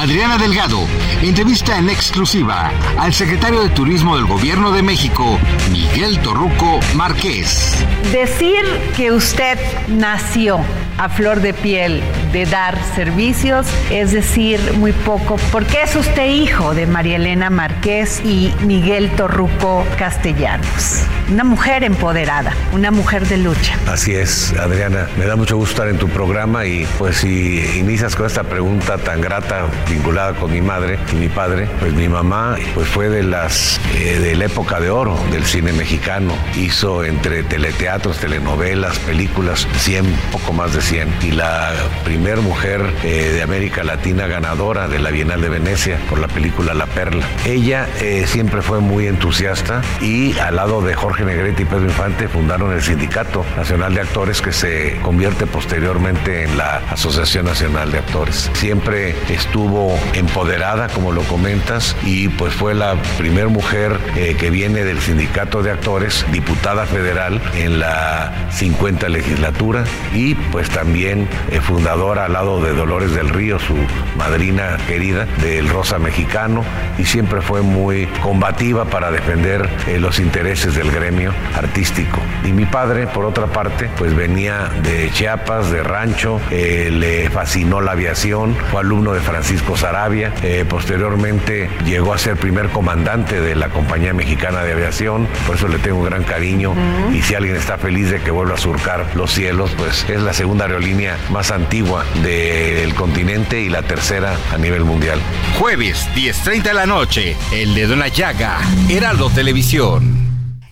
Adriana 0.00 0.38
Delgado 0.38 0.86
entrevista 1.20 1.76
en 1.76 1.90
exclusiva 1.90 2.72
al 2.96 3.12
secretario 3.12 3.60
de 3.62 3.68
Turismo 3.68 4.16
del 4.16 4.24
Gobierno 4.24 4.72
de 4.72 4.82
México, 4.82 5.38
Miguel 5.70 6.18
Torruco 6.20 6.80
Márquez. 6.94 7.76
Decir 8.10 8.64
que 8.96 9.12
usted 9.12 9.58
nació 9.88 10.64
a 11.00 11.08
flor 11.08 11.40
de 11.40 11.54
piel 11.54 12.02
de 12.30 12.44
dar 12.44 12.78
servicios 12.94 13.66
es 13.90 14.12
decir 14.12 14.60
muy 14.74 14.92
poco, 14.92 15.36
porque 15.50 15.82
es 15.82 15.96
usted 15.96 16.26
hijo 16.26 16.74
de 16.74 16.86
María 16.86 17.16
Elena 17.16 17.48
Márquez 17.48 18.20
y 18.22 18.52
Miguel 18.66 19.10
Torruco 19.16 19.86
Castellanos. 19.98 21.06
Una 21.30 21.44
mujer 21.44 21.84
empoderada, 21.84 22.52
una 22.72 22.90
mujer 22.90 23.26
de 23.28 23.38
lucha. 23.38 23.78
Así 23.86 24.14
es, 24.14 24.52
Adriana. 24.58 25.08
Me 25.16 25.24
da 25.24 25.36
mucho 25.36 25.56
gusto 25.56 25.70
estar 25.70 25.88
en 25.88 25.96
tu 25.96 26.08
programa 26.08 26.66
y 26.66 26.86
pues 26.98 27.18
si 27.18 27.78
inicias 27.78 28.14
con 28.14 28.26
esta 28.26 28.42
pregunta 28.42 28.98
tan 28.98 29.20
grata 29.20 29.66
vinculada 29.88 30.34
con 30.34 30.52
mi 30.52 30.60
madre 30.60 30.98
y 31.12 31.14
mi 31.16 31.28
padre, 31.28 31.68
pues 31.78 31.94
mi 31.94 32.08
mamá 32.08 32.56
pues 32.74 32.88
fue 32.88 33.08
de 33.08 33.22
las 33.22 33.80
eh, 33.94 34.18
de 34.18 34.34
la 34.34 34.46
época 34.46 34.80
de 34.80 34.90
oro 34.90 35.18
del 35.30 35.44
cine 35.44 35.72
mexicano. 35.72 36.34
Hizo 36.56 37.04
entre 37.04 37.42
teleteatros, 37.44 38.18
telenovelas, 38.18 38.98
películas, 38.98 39.66
100, 39.78 40.04
poco 40.32 40.52
más 40.52 40.74
de 40.74 40.82
100. 40.90 41.08
Y 41.22 41.30
la 41.30 41.72
primer 42.04 42.38
mujer 42.38 42.82
eh, 43.04 43.30
de 43.34 43.42
América 43.42 43.84
Latina 43.84 44.26
ganadora 44.26 44.88
de 44.88 44.98
la 44.98 45.10
Bienal 45.10 45.40
de 45.40 45.48
Venecia 45.48 45.98
por 46.08 46.18
la 46.18 46.26
película 46.26 46.74
La 46.74 46.86
Perla. 46.86 47.24
Ella 47.46 47.88
eh, 48.00 48.24
siempre 48.26 48.60
fue 48.60 48.80
muy 48.80 49.06
entusiasta 49.06 49.82
y 50.00 50.36
al 50.38 50.56
lado 50.56 50.82
de 50.82 50.94
Jorge 50.94 51.24
Negrete 51.24 51.62
y 51.62 51.64
Pedro 51.64 51.84
Infante 51.84 52.26
fundaron 52.26 52.72
el 52.72 52.82
Sindicato 52.82 53.44
Nacional 53.56 53.94
de 53.94 54.00
Actores 54.00 54.42
que 54.42 54.50
se 54.50 54.98
convierte 55.02 55.46
posteriormente 55.46 56.42
en 56.42 56.58
la 56.58 56.78
Asociación 56.90 57.44
Nacional 57.44 57.92
de 57.92 57.98
Actores. 57.98 58.50
Siempre 58.54 59.14
estuvo 59.28 59.96
empoderada, 60.14 60.88
como 60.88 61.12
lo 61.12 61.22
comentas, 61.22 61.94
y 62.04 62.28
pues 62.28 62.52
fue 62.52 62.74
la 62.74 62.96
primer 63.16 63.48
mujer 63.48 63.96
eh, 64.16 64.34
que 64.36 64.50
viene 64.50 64.82
del 64.82 65.00
Sindicato 65.00 65.62
de 65.62 65.70
Actores, 65.70 66.26
diputada 66.32 66.84
federal 66.84 67.40
en 67.54 67.78
la 67.78 68.32
50 68.50 69.08
legislatura 69.08 69.84
y 70.14 70.34
pues 70.34 70.68
también 70.74 71.28
eh, 71.50 71.60
fundadora 71.60 72.26
al 72.26 72.32
lado 72.32 72.60
de 72.62 72.72
Dolores 72.72 73.12
del 73.14 73.28
Río, 73.28 73.58
su 73.58 73.76
madrina 74.16 74.76
querida 74.86 75.26
del 75.42 75.68
Rosa 75.68 75.98
Mexicano, 75.98 76.64
y 76.98 77.04
siempre 77.04 77.40
fue 77.40 77.62
muy 77.62 78.06
combativa 78.22 78.84
para 78.84 79.10
defender 79.10 79.68
eh, 79.86 79.98
los 79.98 80.18
intereses 80.18 80.74
del 80.74 80.90
gremio 80.90 81.32
artístico. 81.54 82.20
Y 82.44 82.52
mi 82.52 82.66
padre, 82.66 83.06
por 83.06 83.24
otra 83.24 83.46
parte, 83.46 83.90
pues 83.96 84.14
venía 84.14 84.70
de 84.82 85.10
Chiapas, 85.12 85.70
de 85.70 85.82
rancho, 85.82 86.40
eh, 86.50 86.90
le 86.92 87.30
fascinó 87.30 87.80
la 87.80 87.92
aviación, 87.92 88.56
fue 88.70 88.80
alumno 88.80 89.12
de 89.12 89.20
Francisco 89.20 89.76
Sarabia, 89.76 90.32
eh, 90.42 90.64
posteriormente 90.68 91.68
llegó 91.84 92.12
a 92.12 92.18
ser 92.18 92.36
primer 92.36 92.68
comandante 92.68 93.40
de 93.40 93.54
la 93.54 93.68
Compañía 93.68 94.12
Mexicana 94.12 94.62
de 94.62 94.72
Aviación, 94.72 95.26
por 95.46 95.56
eso 95.56 95.68
le 95.68 95.78
tengo 95.78 95.98
un 95.98 96.04
gran 96.04 96.24
cariño 96.24 96.74
y 97.12 97.22
si 97.22 97.34
alguien 97.34 97.56
está 97.56 97.78
feliz 97.78 98.10
de 98.10 98.20
que 98.20 98.30
vuelva 98.30 98.54
a 98.54 98.58
surcar 98.58 99.06
los 99.14 99.32
cielos, 99.32 99.70
pues 99.76 100.08
es 100.08 100.20
la 100.22 100.32
segunda 100.32 100.59
aerolínea 100.64 101.18
más 101.30 101.50
antigua 101.50 102.04
del 102.22 102.94
continente 102.94 103.60
y 103.60 103.68
la 103.68 103.82
tercera 103.82 104.36
a 104.52 104.58
nivel 104.58 104.84
mundial. 104.84 105.18
Jueves, 105.58 106.06
10.30 106.14 106.62
de 106.62 106.74
la 106.74 106.86
noche, 106.86 107.36
El 107.52 107.74
Dedo 107.74 107.94
en 107.94 108.00
la 108.00 108.08
Llaga, 108.08 108.58
Heraldo 108.88 109.30
Televisión. 109.30 110.20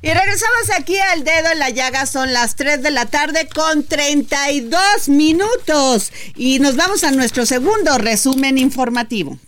Y 0.00 0.08
regresamos 0.08 0.70
aquí 0.78 0.96
al 0.96 1.24
dedo 1.24 1.50
en 1.52 1.58
la 1.58 1.70
llaga, 1.70 2.06
son 2.06 2.32
las 2.32 2.54
3 2.54 2.82
de 2.82 2.92
la 2.92 3.06
tarde 3.06 3.48
con 3.52 3.84
32 3.84 5.08
minutos. 5.08 6.12
Y 6.36 6.60
nos 6.60 6.76
vamos 6.76 7.02
a 7.02 7.10
nuestro 7.10 7.44
segundo 7.46 7.98
resumen 7.98 8.58
informativo. 8.58 9.38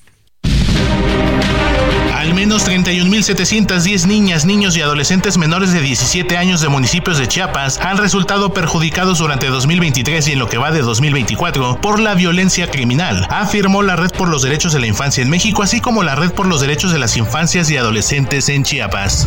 Al 2.30 2.36
menos 2.36 2.64
31.710 2.64 4.06
niñas, 4.06 4.44
niños 4.44 4.76
y 4.76 4.80
adolescentes 4.80 5.36
menores 5.36 5.72
de 5.72 5.80
17 5.80 6.36
años 6.36 6.60
de 6.60 6.68
municipios 6.68 7.18
de 7.18 7.26
Chiapas 7.26 7.80
han 7.80 7.98
resultado 7.98 8.54
perjudicados 8.54 9.18
durante 9.18 9.48
2023 9.48 10.28
y 10.28 10.32
en 10.34 10.38
lo 10.38 10.48
que 10.48 10.56
va 10.56 10.70
de 10.70 10.80
2024 10.80 11.80
por 11.80 11.98
la 11.98 12.14
violencia 12.14 12.70
criminal, 12.70 13.26
afirmó 13.30 13.82
la 13.82 13.96
Red 13.96 14.12
por 14.12 14.28
los 14.28 14.42
Derechos 14.42 14.72
de 14.72 14.78
la 14.78 14.86
Infancia 14.86 15.24
en 15.24 15.28
México, 15.28 15.64
así 15.64 15.80
como 15.80 16.04
la 16.04 16.14
Red 16.14 16.30
por 16.30 16.46
los 16.46 16.60
Derechos 16.60 16.92
de 16.92 17.00
las 17.00 17.16
Infancias 17.16 17.68
y 17.68 17.76
Adolescentes 17.76 18.48
en 18.48 18.62
Chiapas. 18.62 19.26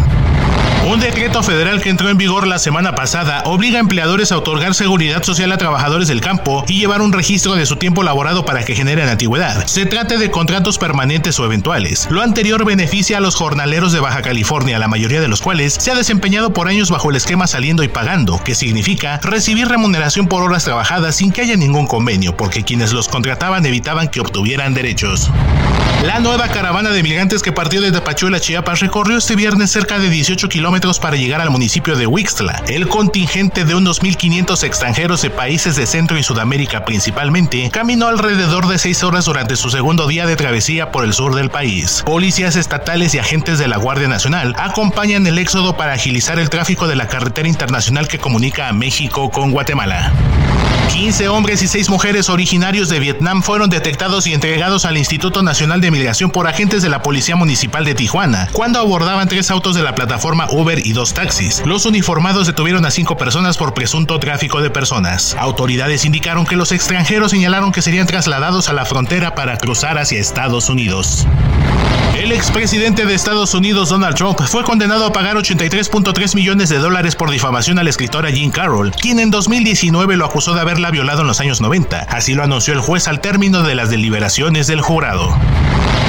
Un 0.86 1.00
decreto 1.00 1.42
federal 1.42 1.82
que 1.82 1.90
entró 1.90 2.10
en 2.10 2.18
vigor 2.18 2.46
la 2.46 2.60
semana 2.60 2.94
pasada 2.94 3.42
obliga 3.46 3.78
a 3.78 3.80
empleadores 3.80 4.34
a 4.34 4.38
otorgar 4.38 4.76
seguridad 4.76 5.24
social 5.24 5.50
a 5.54 5.58
trabajadores 5.58 6.10
del 6.10 6.20
campo 6.20 6.66
y 6.68 6.78
llevar 6.78 7.02
un 7.02 7.14
registro 7.14 7.56
de 7.56 7.66
su 7.66 7.78
tiempo 7.78 8.04
laborado 8.04 8.44
para 8.46 8.66
que 8.66 8.76
generen 8.76 9.08
antigüedad. 9.08 9.66
Se 9.66 9.86
trate 9.86 10.18
de 10.18 10.30
contratos 10.30 10.78
permanentes 10.78 11.40
o 11.40 11.46
eventuales. 11.46 12.08
Lo 12.12 12.22
anterior 12.22 12.66
beneficia 12.66 13.18
a 13.18 13.22
los 13.22 13.36
jornaleros 13.36 13.94
de 13.94 14.02
Baja 14.02 14.22
California, 14.22 14.78
la 14.78 14.90
mayoría 14.90 15.22
de 15.22 15.30
los 15.30 15.42
cuales 15.42 15.74
se 15.74 15.90
ha 15.90 15.96
desempeñado 15.96 16.52
por 16.52 16.68
años 16.68 16.92
bajo 16.92 17.10
el 17.10 17.16
esquema 17.16 17.48
saliendo 17.48 17.84
y 17.84 17.88
pagando, 17.88 18.44
que 18.44 18.54
significa 18.54 19.22
recibir 19.24 19.70
remuneración 19.70 20.28
por 20.28 20.44
horas 20.44 20.66
trabajadas 20.66 21.16
sin 21.16 21.32
que 21.32 21.42
haya 21.42 21.56
ningún 21.56 21.88
convenio, 21.88 22.36
porque 22.36 22.64
quienes 22.64 22.92
los 22.92 23.08
contrataban 23.08 23.66
evitaban 23.66 24.10
que 24.10 24.20
obtuvieran 24.20 24.74
derechos. 24.74 25.32
La 26.04 26.20
nueva 26.20 26.50
caravana 26.50 26.90
de 26.90 27.02
migrantes 27.02 27.42
que 27.42 27.54
partió 27.54 27.80
de 27.80 27.94
Tapachuela, 27.94 28.42
Chiapas, 28.42 28.82
recorrió 28.82 29.18
este 29.18 29.38
viernes 29.38 29.72
cerca 29.72 30.00
de 30.00 30.10
18 30.10 30.50
kilómetros 30.50 30.73
para 30.74 31.18
llegar 31.18 31.40
al 31.40 31.52
municipio 31.52 31.96
de 31.96 32.08
Huixtla. 32.08 32.64
El 32.68 32.88
contingente 32.88 33.64
de 33.64 33.76
unos 33.76 34.02
1.500 34.02 34.64
extranjeros 34.64 35.22
de 35.22 35.30
países 35.30 35.76
de 35.76 35.86
Centro 35.86 36.18
y 36.18 36.24
Sudamérica 36.24 36.84
principalmente 36.84 37.70
caminó 37.72 38.08
alrededor 38.08 38.68
de 38.68 38.80
6 38.80 39.04
horas 39.04 39.26
durante 39.26 39.56
su 39.56 39.70
segundo 39.70 40.08
día 40.08 40.26
de 40.26 40.36
travesía 40.36 40.92
por 40.92 41.06
el 41.06 41.14
sur 41.14 41.36
del 41.36 41.52
país. 41.52 42.02
Policías 42.04 42.56
estatales 42.56 43.14
y 43.14 43.20
agentes 43.20 43.60
de 43.60 43.68
la 43.68 43.78
Guardia 43.78 44.08
Nacional 44.08 44.56
acompañan 44.58 45.28
el 45.28 45.38
éxodo 45.38 45.78
para 45.78 45.94
agilizar 45.94 46.40
el 46.40 46.50
tráfico 46.50 46.88
de 46.88 46.96
la 46.96 47.08
carretera 47.08 47.48
internacional 47.48 48.08
que 48.08 48.18
comunica 48.18 48.68
a 48.68 48.74
México 48.74 49.30
con 49.30 49.52
Guatemala. 49.52 50.12
15 50.92 51.28
hombres 51.28 51.62
y 51.62 51.68
6 51.68 51.90
mujeres 51.90 52.30
originarios 52.30 52.90
de 52.90 53.00
Vietnam 53.00 53.42
fueron 53.42 53.70
detectados 53.70 54.28
y 54.28 54.34
entregados 54.34 54.86
al 54.86 54.98
Instituto 54.98 55.42
Nacional 55.44 55.82
de 55.82 55.92
Migración 55.92 56.32
por 56.32 56.48
agentes 56.48 56.82
de 56.82 56.90
la 56.90 57.02
Policía 57.02 57.36
Municipal 57.36 57.86
de 57.86 57.96
Tijuana, 57.96 58.50
cuando 58.52 58.80
abordaban 58.80 59.28
tres 59.28 59.52
autos 59.52 59.76
de 59.76 59.84
la 59.84 59.96
plataforma 59.96 60.48
Uber 60.50 60.86
y 60.86 60.94
dos 60.94 61.14
taxis. 61.14 61.64
Los 61.66 61.86
uniformados 61.86 62.48
detuvieron 62.48 62.86
a 62.86 62.92
cinco 62.92 63.18
personas 63.18 63.58
por 63.58 63.74
presunto 63.74 64.20
tráfico 64.20 64.62
de 64.62 64.70
personas. 64.70 65.36
Autoridades 65.40 66.06
indicaron 66.06 66.46
que 66.46 66.56
los 66.56 66.72
extranjeros 66.72 67.32
señalaron 67.32 67.72
que 67.72 67.82
serían 67.82 68.08
trasladados 68.08 68.70
a 68.70 68.74
la 68.74 68.86
frontera 68.86 69.36
para 69.36 69.58
cruzar 69.58 69.98
hacia 69.98 70.20
Estados 70.20 70.70
Unidos. 70.70 71.28
El 72.16 72.32
expresidente 72.32 73.06
de 73.06 73.16
Estados 73.16 73.56
Unidos 73.56 73.90
Donald 73.90 74.16
Trump 74.16 74.40
fue 74.46 74.64
condenado 74.64 75.08
a 75.08 75.12
pagar 75.12 75.36
83.3 75.36 76.36
millones 76.36 76.70
de 76.70 76.78
dólares 76.78 77.16
por 77.16 77.32
difamación 77.32 77.80
a 77.80 77.84
la 77.84 77.90
escritora 77.90 78.30
Jean 78.30 78.52
Carroll, 78.52 78.92
quien 78.92 79.20
en 79.20 79.32
2019 79.32 80.16
lo 80.16 80.26
acusó 80.26 80.54
de 80.54 80.62
haberla 80.62 80.92
violado 80.92 81.22
en 81.22 81.28
los 81.28 81.40
años 81.40 81.60
90. 81.60 82.02
Así 82.02 82.36
lo 82.36 82.44
anunció 82.44 82.74
el 82.76 82.82
juez 82.82 83.08
al 83.08 83.20
término 83.20 83.64
de 83.64 83.74
las 83.74 83.90
deliberaciones 83.90 84.68
del 84.68 84.82
jurado. 84.82 85.36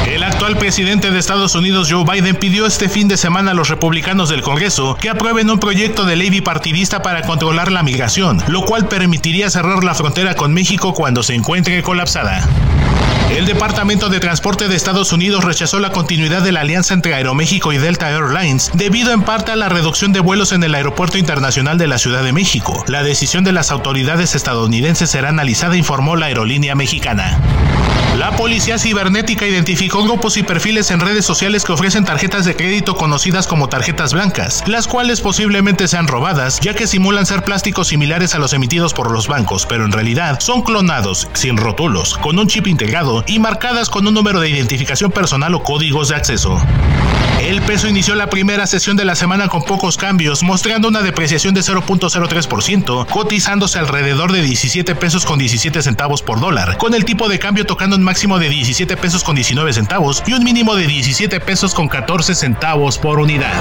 El 0.07 0.23
actual 0.23 0.59
presidente 0.59 1.11
de 1.11 1.19
Estados 1.19 1.55
Unidos, 1.55 1.91
Joe 1.91 2.05
Biden, 2.05 2.37
pidió 2.37 2.67
este 2.67 2.91
fin 2.91 3.09
de 3.09 3.17
semana 3.17 3.53
a 3.53 3.55
los 3.55 3.71
republicanos 3.71 4.29
del 4.29 4.43
Congreso 4.43 4.97
que 5.01 5.09
aprueben 5.09 5.49
un 5.49 5.59
proyecto 5.59 6.05
de 6.05 6.17
ley 6.17 6.29
bipartidista 6.29 7.01
para 7.01 7.23
controlar 7.23 7.73
la 7.73 7.83
migración, 7.83 8.43
lo 8.49 8.63
cual 8.67 8.89
permitiría 8.89 9.49
cerrar 9.49 9.83
la 9.83 9.95
frontera 9.95 10.35
con 10.35 10.53
México 10.53 10.93
cuando 10.93 11.23
se 11.23 11.35
encuentre 11.35 11.83
colapsada. 11.83 12.47
El 13.31 13.47
Departamento 13.47 14.09
de 14.09 14.21
Transporte 14.21 14.69
de 14.69 14.77
Estados 14.77 15.13
Unidos 15.13 15.45
rechazó 15.45 15.81
la 15.81 15.91
continuidad 15.91 16.43
de 16.43 16.53
la 16.53 16.61
alianza 16.61 16.95
entre 16.95 17.15
Aeroméxico 17.15 17.73
y 17.73 17.79
Delta 17.79 18.11
Airlines 18.11 18.71
debido 18.75 19.13
en 19.13 19.23
parte 19.23 19.51
a 19.51 19.57
la 19.57 19.69
reducción 19.69 20.13
de 20.13 20.21
vuelos 20.21 20.53
en 20.53 20.63
el 20.63 20.75
Aeropuerto 20.75 21.19
Internacional 21.19 21.79
de 21.79 21.89
la 21.89 21.99
Ciudad 21.99 22.23
de 22.23 22.33
México. 22.33 22.85
La 22.87 23.03
decisión 23.03 23.43
de 23.43 23.53
las 23.53 23.71
autoridades 23.71 24.35
estadounidenses 24.35 25.11
será 25.11 25.31
analizada, 25.31 25.77
informó 25.77 26.17
la 26.17 26.27
aerolínea 26.27 26.75
mexicana. 26.75 27.41
La 28.17 28.37
policía 28.37 28.79
cibernética 28.79 29.45
identificó 29.45 30.05
grupos 30.05 30.37
y 30.37 30.45
perfiles 30.45 30.93
en 30.93 31.01
redes 31.01 31.25
sociales 31.25 31.65
que 31.65 31.73
ofrecen 31.73 32.05
tarjetas 32.05 32.45
de 32.45 32.55
crédito 32.55 32.95
conocidas 32.95 33.49
como 33.49 33.69
tarjetas 33.69 34.13
blancas, 34.13 34.63
las 34.69 34.87
cuales 34.87 35.21
posiblemente 35.21 35.89
sean 35.89 36.07
robadas, 36.07 36.61
ya 36.61 36.75
que 36.75 36.87
simulan 36.87 37.27
ser 37.27 37.43
plásticos 37.43 37.89
similares 37.89 38.37
a 38.37 38.39
los 38.39 38.53
emitidos 38.53 38.95
por 38.95 39.11
los 39.11 39.27
bancos, 39.27 39.67
pero 39.67 39.85
en 39.85 39.91
realidad 39.91 40.39
son 40.39 40.63
clonados, 40.63 41.29
sin 41.33 41.57
rótulos, 41.57 42.17
con 42.19 42.39
un 42.39 42.47
chip 42.47 42.69
integrado 42.69 43.14
y 43.27 43.39
marcadas 43.39 43.91
con 43.91 44.07
un 44.07 44.15
número 44.15 44.41
de 44.41 44.49
identificación 44.49 45.13
personal 45.13 45.55
o 45.55 45.63
códigos 45.63 46.09
de 46.09 46.17
acceso. 46.17 46.61
El 47.41 47.61
peso 47.63 47.89
inició 47.89 48.15
la 48.15 48.31
primera 48.31 48.67
sesión 48.67 48.97
de 48.97 49.05
la 49.05 49.15
semana 49.15 49.49
con 49.49 49.65
pocos 49.65 49.99
cambios, 49.99 50.43
mostrando 50.43 50.89
una 50.89 51.03
depreciación 51.03 51.53
de 51.53 51.61
0.03%, 51.61 53.07
cotizándose 53.07 53.79
alrededor 53.79 54.33
de 54.33 54.41
17 54.41 54.95
pesos 54.95 55.27
con 55.27 55.39
17 55.39 55.83
centavos 55.83 56.23
por 56.23 56.41
dólar, 56.41 56.79
con 56.79 56.95
el 56.95 57.05
tipo 57.05 57.29
de 57.29 57.39
cambio 57.39 57.67
tocando 57.67 57.97
un 57.97 58.03
máximo 58.03 58.39
de 58.39 58.49
17 58.49 58.97
pesos 58.97 59.23
con 59.23 59.35
19 59.35 59.73
centavos 59.75 60.23
y 60.27 60.33
un 60.33 60.43
mínimo 60.43 60.75
de 60.75 60.87
17 60.87 61.39
pesos 61.41 61.75
con 61.75 61.89
14 61.89 62.35
centavos 62.35 62.97
por 62.97 63.19
unidad. 63.19 63.53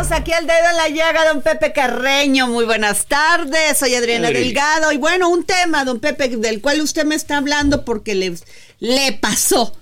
Aquí 0.00 0.32
al 0.32 0.46
dedo 0.46 0.70
en 0.70 0.76
la 0.76 0.88
llaga, 0.88 1.26
don 1.26 1.42
Pepe 1.42 1.74
Carreño. 1.74 2.46
Muy 2.46 2.64
buenas 2.64 3.04
tardes, 3.04 3.76
soy 3.78 3.94
Adriana. 3.94 4.30
Delgado. 4.30 4.92
Y 4.92 4.96
bueno, 4.96 5.28
un 5.28 5.44
tema, 5.44 5.84
don 5.84 6.00
Pepe, 6.00 6.28
del 6.28 6.62
cual 6.62 6.80
usted 6.80 7.04
me 7.04 7.14
está 7.14 7.36
hablando 7.36 7.84
porque 7.84 8.14
le, 8.14 8.34
le 8.78 9.12
pasó. 9.12 9.76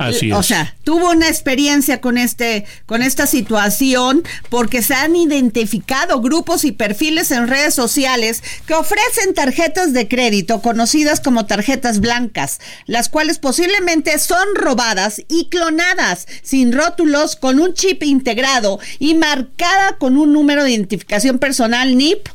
Así 0.00 0.32
O 0.32 0.42
sea, 0.42 0.74
tuvo 0.82 1.10
una 1.10 1.28
experiencia 1.28 2.00
con 2.00 2.16
este, 2.16 2.64
con 2.86 3.02
esta 3.02 3.26
situación, 3.26 4.22
porque 4.48 4.80
se 4.80 4.94
han 4.94 5.14
identificado 5.14 6.22
grupos 6.22 6.64
y 6.64 6.72
perfiles 6.72 7.30
en 7.30 7.48
redes 7.48 7.74
sociales 7.74 8.42
que 8.66 8.72
ofrecen 8.72 9.34
tarjetas 9.34 9.92
de 9.92 10.08
crédito 10.08 10.62
conocidas 10.62 11.20
como 11.20 11.44
tarjetas 11.44 12.00
blancas, 12.00 12.60
las 12.86 13.10
cuales 13.10 13.38
posiblemente 13.38 14.18
son 14.18 14.54
robadas 14.54 15.20
y 15.28 15.50
clonadas, 15.50 16.26
sin 16.42 16.72
rótulos, 16.72 17.36
con 17.36 17.60
un 17.60 17.74
chip 17.74 18.02
integrado 18.02 18.80
y 18.98 19.12
marcada 19.12 19.98
con 19.98 20.16
un 20.16 20.32
número 20.32 20.64
de 20.64 20.70
identificación 20.70 21.38
personal 21.38 21.98
NIP 21.98 22.26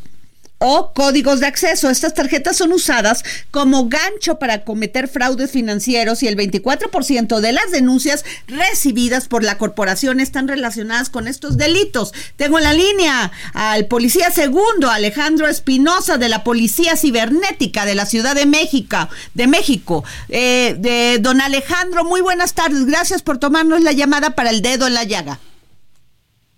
o 0.59 0.93
códigos 0.93 1.39
de 1.39 1.47
acceso. 1.47 1.89
Estas 1.89 2.13
tarjetas 2.13 2.57
son 2.57 2.71
usadas 2.71 3.23
como 3.51 3.87
gancho 3.87 4.39
para 4.39 4.63
cometer 4.63 5.07
fraudes 5.07 5.51
financieros 5.51 6.23
y 6.23 6.27
el 6.27 6.37
24% 6.37 7.39
de 7.39 7.51
las 7.51 7.71
denuncias 7.71 8.23
recibidas 8.47 9.27
por 9.27 9.43
la 9.43 9.57
corporación 9.57 10.19
están 10.19 10.47
relacionadas 10.47 11.09
con 11.09 11.27
estos 11.27 11.57
delitos. 11.57 12.13
Tengo 12.35 12.57
en 12.57 12.63
la 12.63 12.73
línea 12.73 13.31
al 13.53 13.85
policía 13.85 14.31
segundo, 14.31 14.89
Alejandro 14.89 15.47
Espinosa, 15.47 16.17
de 16.17 16.29
la 16.29 16.43
Policía 16.43 16.95
Cibernética 16.95 17.85
de 17.85 17.95
la 17.95 18.05
Ciudad 18.05 18.35
de 18.35 18.45
México. 18.45 19.09
De 19.33 19.47
México. 19.47 20.03
Eh, 20.29 20.75
de 20.79 21.17
don 21.19 21.41
Alejandro, 21.41 22.03
muy 22.03 22.21
buenas 22.21 22.53
tardes. 22.53 22.85
Gracias 22.85 23.21
por 23.21 23.37
tomarnos 23.37 23.81
la 23.81 23.91
llamada 23.91 24.31
para 24.31 24.49
el 24.49 24.61
dedo 24.61 24.87
en 24.87 24.93
la 24.93 25.03
llaga. 25.03 25.39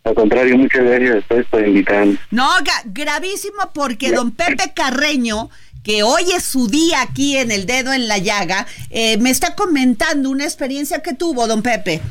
Al 0.08 0.15
contrario, 0.15 0.58
muchas 0.58 0.84
gracias 0.86 1.15
a 1.15 1.17
ustedes 1.20 1.46
por 1.48 1.67
invitarme. 1.67 2.17
No, 2.32 2.48
gravísimo 2.86 3.72
porque 3.74 4.12
don 4.12 4.32
Pepe 4.32 4.72
Carreño, 4.74 5.50
que 5.84 6.04
hoy 6.04 6.24
es 6.36 6.43
su 6.43 6.67
día 6.67 7.02
aquí 7.02 7.36
en 7.38 7.52
el 7.52 7.65
dedo 7.65 7.91
en 7.93 8.08
la 8.08 8.17
llaga, 8.17 8.65
eh, 8.89 9.17
me 9.17 9.30
está 9.30 9.56
comentando 9.56 10.30
una 10.30 10.46
experiencia 10.46 11.02
que 11.02 11.13
tuvo 11.13 11.46
don 11.48 11.62
Pepe. 11.62 12.02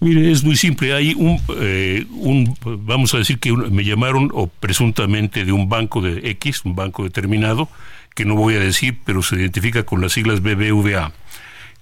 Mire, 0.00 0.30
es 0.30 0.44
muy 0.44 0.56
simple. 0.56 0.92
Hay 0.92 1.14
un, 1.14 1.40
eh, 1.58 2.04
un 2.10 2.54
vamos 2.62 3.14
a 3.14 3.18
decir 3.18 3.38
que 3.38 3.50
un- 3.52 3.74
me 3.74 3.82
llamaron 3.84 4.30
o 4.34 4.46
presuntamente 4.48 5.46
de 5.46 5.52
un 5.52 5.70
banco 5.70 6.02
de 6.02 6.28
X, 6.32 6.60
un 6.66 6.76
banco 6.76 7.04
determinado, 7.04 7.70
que 8.14 8.26
no 8.26 8.34
voy 8.36 8.54
a 8.56 8.60
decir, 8.60 8.98
pero 9.06 9.22
se 9.22 9.36
identifica 9.36 9.84
con 9.84 10.02
las 10.02 10.12
siglas 10.12 10.42
BBVA, 10.42 11.12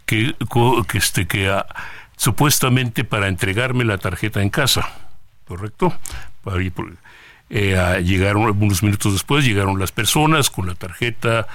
que, 0.06 0.34
co- 0.48 0.84
que, 0.84 0.98
este, 0.98 1.26
que 1.26 1.50
supuestamente 2.16 3.02
para 3.04 3.26
entregarme 3.28 3.84
la 3.84 3.98
tarjeta 3.98 4.40
en 4.42 4.50
casa, 4.50 4.88
¿correcto? 5.46 5.92
Eh, 7.50 8.02
llegaron 8.04 8.42
unos 8.60 8.82
minutos 8.82 9.12
después, 9.12 9.44
llegaron 9.44 9.78
las 9.78 9.92
personas 9.92 10.50
con 10.50 10.66
la 10.66 10.74
tarjeta, 10.74 11.46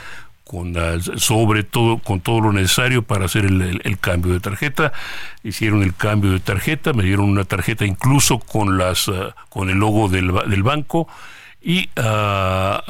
con 0.44 0.74
la- 0.74 1.00
sobre 1.18 1.64
todo 1.64 1.98
con 2.00 2.22
todo 2.22 2.42
lo 2.42 2.52
necesario 2.54 3.04
para 3.04 3.26
hacer 3.26 3.46
el, 3.46 3.98
cambio 4.00 4.34
de 4.34 4.40
tarjeta. 4.40 4.94
Hicieron 5.44 5.84
el 5.84 5.94
cambio 5.96 6.32
de 6.32 6.40
tarjeta 6.40 6.94
me 6.94 7.04
dieron 7.04 7.26
una 7.30 7.44
tarjeta 7.44 7.86
incluso 7.86 8.40
con 8.40 8.78
las 8.78 9.10
ah, 9.10 9.36
con 9.50 9.70
el 9.70 9.78
logo 9.78 10.10
del, 10.10 10.32
del 10.48 10.64
banco. 10.64 11.08
Y 11.62 11.90
ah, 11.98 12.82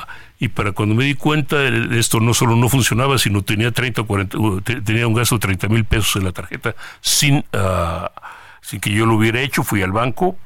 y 0.42 0.48
para 0.50 0.72
cuando 0.72 0.96
me 0.96 1.04
di 1.04 1.16
cuenta 1.16 1.58
esto 1.68 2.22
no 2.22 2.34
solo 2.34 2.56
no 2.56 2.70
funcionaba 2.70 3.18
sino 3.18 3.42
tenía 3.42 3.72
30 3.72 4.02
o 4.02 4.06
40 4.08 4.38
uh, 4.38 4.62
te- 4.62 4.80
tenía 4.82 5.06
un 5.06 5.14
gasto 5.14 5.36
de 5.36 5.40
30 5.42 5.68
mil 5.68 5.84
pesos 5.84 6.16
en 6.16 6.24
la 6.24 6.32
tarjeta 6.32 6.76
sin 7.02 7.44
ah, 7.52 8.10
sin 8.62 8.80
que 8.80 8.92
yo 8.92 9.06
lo 9.06 9.16
hubiera 9.16 9.42
hecho. 9.42 9.64
Fui 9.64 9.82
al 9.82 9.92
banco 9.92 10.38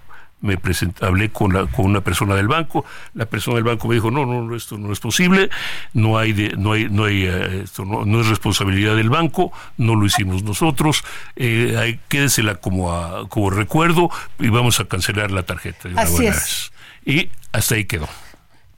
me 0.44 0.58
presenté, 0.58 1.06
hablé 1.06 1.32
con, 1.32 1.54
la, 1.54 1.66
con 1.68 1.86
una 1.86 2.02
persona 2.02 2.36
del 2.36 2.48
banco, 2.48 2.86
la 3.16 3.26
persona 3.26 3.56
del 3.56 3.64
banco 3.64 3.88
me 3.88 3.96
dijo, 3.96 4.12
no, 4.12 4.26
no, 4.26 4.56
esto 4.56 4.78
no 4.78 4.92
es 4.94 5.00
posible, 5.00 5.50
no 5.94 6.18
hay, 6.18 6.34
de, 6.34 6.50
no 6.58 6.74
hay, 6.74 6.90
no 6.90 7.06
hay, 7.06 7.24
eh, 7.26 7.62
esto 7.64 7.86
no, 7.86 8.06
no 8.06 8.20
es 8.22 8.28
responsabilidad 8.28 8.96
del 8.96 9.10
banco, 9.10 9.52
no 9.78 9.96
lo 9.96 10.06
hicimos 10.06 10.44
nosotros, 10.44 11.04
eh, 11.38 11.76
hay- 11.80 12.00
quédesela 12.10 12.56
como, 12.56 12.92
a- 12.94 13.28
como 13.30 13.50
recuerdo 13.50 14.10
y 14.38 14.50
vamos 14.50 14.80
a 14.80 14.86
cancelar 14.86 15.32
la 15.32 15.44
tarjeta 15.44 15.88
de 15.88 15.94
una 15.94 16.02
Así 16.04 16.12
buena 16.14 16.30
es. 16.32 16.36
vez. 16.36 16.72
Y 17.06 17.30
hasta 17.54 17.76
ahí 17.76 17.86
quedó. 17.86 18.08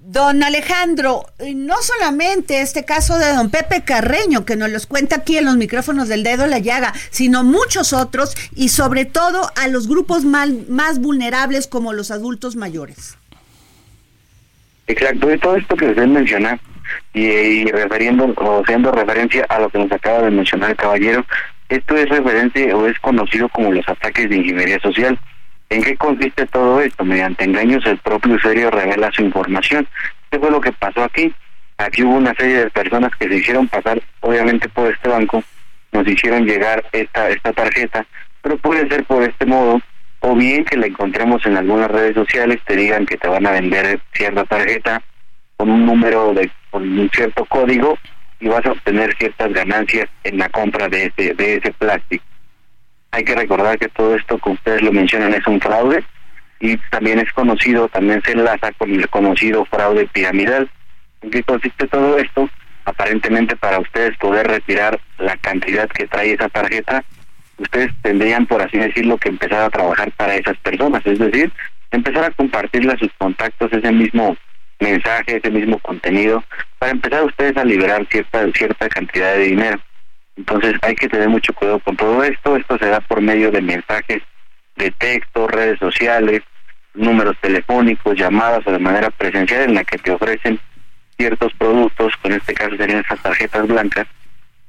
Don 0.08 0.44
Alejandro, 0.44 1.26
no 1.56 1.78
solamente 1.82 2.62
este 2.62 2.86
caso 2.86 3.18
de 3.18 3.34
don 3.34 3.50
Pepe 3.50 3.84
Carreño, 3.84 4.46
que 4.46 4.56
nos 4.56 4.70
los 4.70 4.86
cuenta 4.86 5.16
aquí 5.16 5.40
en 5.40 5.46
los 5.46 5.58
micrófonos 5.58 6.08
del 6.08 6.22
dedo 6.22 6.46
la 6.46 6.60
llaga, 6.60 6.94
sino 7.10 7.44
muchos 7.44 7.92
otros 7.92 8.36
y 8.56 8.70
sobre 8.70 9.06
todo 9.06 9.50
a 9.56 9.68
los 9.68 9.88
grupos 9.88 10.24
más 10.24 11.00
vulnerables 11.00 11.66
como 11.66 11.92
los 11.92 12.12
adultos 12.12 12.56
mayores. 12.56 13.18
Exacto, 14.86 15.26
de 15.26 15.40
todo 15.40 15.56
esto 15.56 15.76
que 15.76 15.88
ustedes 15.88 16.08
mencionan 16.08 16.62
y, 17.16 17.26
y 17.26 17.66
refiriendo 17.66 18.26
o 18.26 18.62
haciendo 18.62 18.92
referencia 18.92 19.48
a 19.50 19.60
lo 19.60 19.72
que 19.72 19.80
nos 19.80 19.92
acaba 19.92 20.22
de 20.22 20.30
mencionar 20.30 20.70
el 20.70 20.78
caballero, 20.78 21.26
esto 21.68 21.98
es 21.98 22.08
referente 22.10 22.72
o 22.76 22.86
es 22.88 23.00
conocido 23.00 23.50
como 23.50 23.72
los 23.72 23.90
ataques 23.90 24.30
de 24.30 24.36
ingeniería 24.36 24.80
social. 24.82 25.20
¿En 25.70 25.84
qué 25.84 25.96
consiste 25.98 26.46
todo 26.46 26.80
esto? 26.82 27.04
Mediante 27.04 27.44
engaños 27.44 27.86
el 27.86 27.98
propio 27.98 28.36
usuario 28.36 28.70
revela 28.70 29.12
su 29.12 29.24
información. 29.24 29.88
¿Qué 30.30 30.40
fue 30.40 30.52
lo 30.52 30.62
que 30.62 30.72
pasó 30.72 31.04
aquí? 31.04 31.34
Aquí 31.78 32.04
hubo 32.04 32.16
una 32.16 32.34
serie 32.36 32.66
de 32.66 32.70
personas 32.70 33.12
que 33.18 33.28
se 33.28 33.36
hicieron 33.36 33.68
pasar, 33.68 34.02
obviamente 34.22 34.70
por 34.70 34.92
este 34.92 35.10
banco, 35.10 35.44
nos 35.92 36.08
hicieron 36.08 36.46
llegar 36.46 36.86
esta 36.92 37.30
esta 37.30 37.52
tarjeta, 37.52 38.06
pero 38.42 38.58
puede 38.58 38.88
ser 38.88 39.04
por 39.06 39.24
este 39.24 39.46
modo 39.46 39.82
o 40.20 40.36
bien 40.36 40.64
que 40.66 40.78
la 40.78 40.88
encontremos 40.88 41.46
en 41.46 41.58
algunas 41.58 41.92
redes 41.92 42.16
sociales, 42.16 42.60
te 42.66 42.76
digan 42.76 43.06
que 43.06 43.18
te 43.18 43.28
van 43.28 43.46
a 43.46 43.52
vender 43.52 44.00
cierta 44.14 44.44
tarjeta 44.46 45.02
con 45.58 45.70
un 45.70 45.86
número 45.86 46.34
de 46.34 46.50
con 46.70 46.84
un 46.98 47.10
cierto 47.10 47.46
código 47.46 47.98
y 48.40 48.48
vas 48.48 48.66
a 48.66 48.72
obtener 48.72 49.16
ciertas 49.18 49.52
ganancias 49.54 50.10
en 50.24 50.38
la 50.38 50.50
compra 50.50 50.88
de 50.88 51.06
ese 51.06 51.34
de 51.34 51.56
ese 51.58 51.72
plástico. 51.74 52.24
Hay 53.16 53.24
que 53.24 53.34
recordar 53.34 53.80
que 53.80 53.88
todo 53.88 54.14
esto 54.14 54.38
que 54.38 54.50
ustedes 54.50 54.82
lo 54.82 54.92
mencionan 54.92 55.34
es 55.34 55.48
un 55.48 55.62
fraude 55.62 56.04
y 56.60 56.76
también 56.92 57.18
es 57.20 57.32
conocido, 57.32 57.88
también 57.88 58.22
se 58.26 58.34
enlaza 58.34 58.74
con 58.74 58.94
el 58.94 59.08
conocido 59.08 59.64
fraude 59.64 60.06
piramidal. 60.08 60.70
¿En 61.22 61.32
qué 61.32 61.42
consiste 61.44 61.88
todo 61.88 62.18
esto? 62.18 62.50
Aparentemente 62.84 63.56
para 63.56 63.80
ustedes 63.80 64.18
poder 64.18 64.48
retirar 64.48 65.00
la 65.18 65.38
cantidad 65.38 65.88
que 65.88 66.08
trae 66.08 66.34
esa 66.34 66.50
tarjeta, 66.50 67.06
ustedes 67.58 67.90
tendrían, 68.02 68.48
por 68.48 68.62
así 68.62 68.78
decirlo, 68.80 69.18
que 69.18 69.30
empezar 69.30 69.62
a 69.62 69.70
trabajar 69.70 70.12
para 70.12 70.36
esas 70.36 70.58
personas, 70.58 71.02
es 71.06 71.18
decir, 71.18 71.54
empezar 71.92 72.26
a 72.26 72.32
compartirle 72.32 72.92
a 72.92 72.98
sus 72.98 73.14
contactos 73.18 73.72
ese 73.72 73.94
mismo 73.94 74.36
mensaje, 74.82 75.38
ese 75.38 75.52
mismo 75.52 75.80
contenido, 75.80 76.44
para 76.80 76.92
empezar 76.92 77.24
ustedes 77.24 77.56
a 77.56 77.64
liberar 77.64 78.06
cierta 78.12 78.46
cierta 78.52 78.90
cantidad 78.90 79.36
de 79.36 79.44
dinero. 79.46 79.80
Entonces 80.36 80.76
hay 80.82 80.96
que 80.96 81.08
tener 81.08 81.30
mucho 81.30 81.54
cuidado 81.54 81.80
con 81.80 81.96
todo 81.96 82.24
esto. 82.24 82.56
Esto 82.56 82.78
se 82.78 82.88
da 82.88 83.00
por 83.00 83.22
medio 83.22 83.52
de 83.52 83.62
mensajes 83.62 84.22
de 84.76 84.92
texto, 84.92 85.48
redes 85.48 85.80
sociales, 85.80 86.42
números 86.94 87.36
telefónicos, 87.42 88.18
llamadas 88.18 88.66
o 88.66 88.72
de 88.72 88.80
manera 88.80 89.10
presencial 89.10 89.64
en 89.64 89.76
la 89.76 89.84
que 89.84 89.98
te 89.98 90.12
ofrecen 90.12 90.60
ciertos 91.18 91.54
productos, 91.54 92.14
en 92.24 92.34
este 92.34 92.54
caso 92.54 92.76
serían 92.76 93.00
esas 93.00 93.22
tarjetas 93.22 93.68
blancas, 93.68 94.06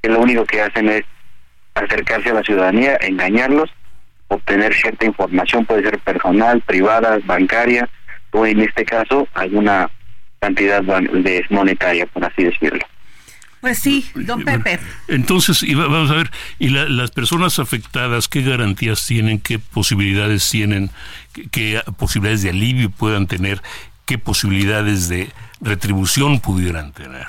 que 0.01 0.09
lo 0.09 0.21
único 0.21 0.45
que 0.45 0.63
hacen 0.63 0.89
es 0.89 1.05
acercarse 1.75 2.31
a 2.31 2.35
la 2.35 2.43
ciudadanía, 2.43 2.99
engañarlos, 3.01 3.71
obtener 4.29 4.73
cierta 4.75 5.07
información, 5.07 5.67
puede 5.67 5.83
ser 5.83 5.99
personal, 5.99 6.61
privada, 6.63 7.19
bancaria, 7.25 7.89
o 8.31 8.47
en 8.47 8.61
este 8.61 8.85
caso 8.85 9.27
alguna 9.35 9.91
cantidad 10.41 10.83
de 10.83 11.45
monetaria, 11.51 12.07
por 12.07 12.25
así 12.25 12.45
decirlo. 12.45 12.85
Pues 13.67 13.81
sí, 13.81 14.09
don 14.15 14.45
Pepe. 14.45 14.79
Entonces, 15.09 15.61
vamos 15.75 16.09
a 16.13 16.15
ver, 16.15 16.31
¿y 16.61 16.69
las 16.69 17.11
personas 17.11 17.59
afectadas 17.59 18.29
qué 18.29 18.43
garantías 18.43 19.05
tienen, 19.05 19.41
qué 19.41 19.59
posibilidades 19.59 20.49
tienen, 20.49 20.91
qué, 21.51 21.83
posibilidades 21.99 22.45
de 22.45 22.51
alivio 22.51 22.91
puedan 22.91 23.27
tener, 23.27 23.61
qué 24.05 24.19
posibilidades 24.19 25.09
de 25.09 25.33
retribución 25.61 26.39
pudieran 26.39 26.93
tener? 26.93 27.27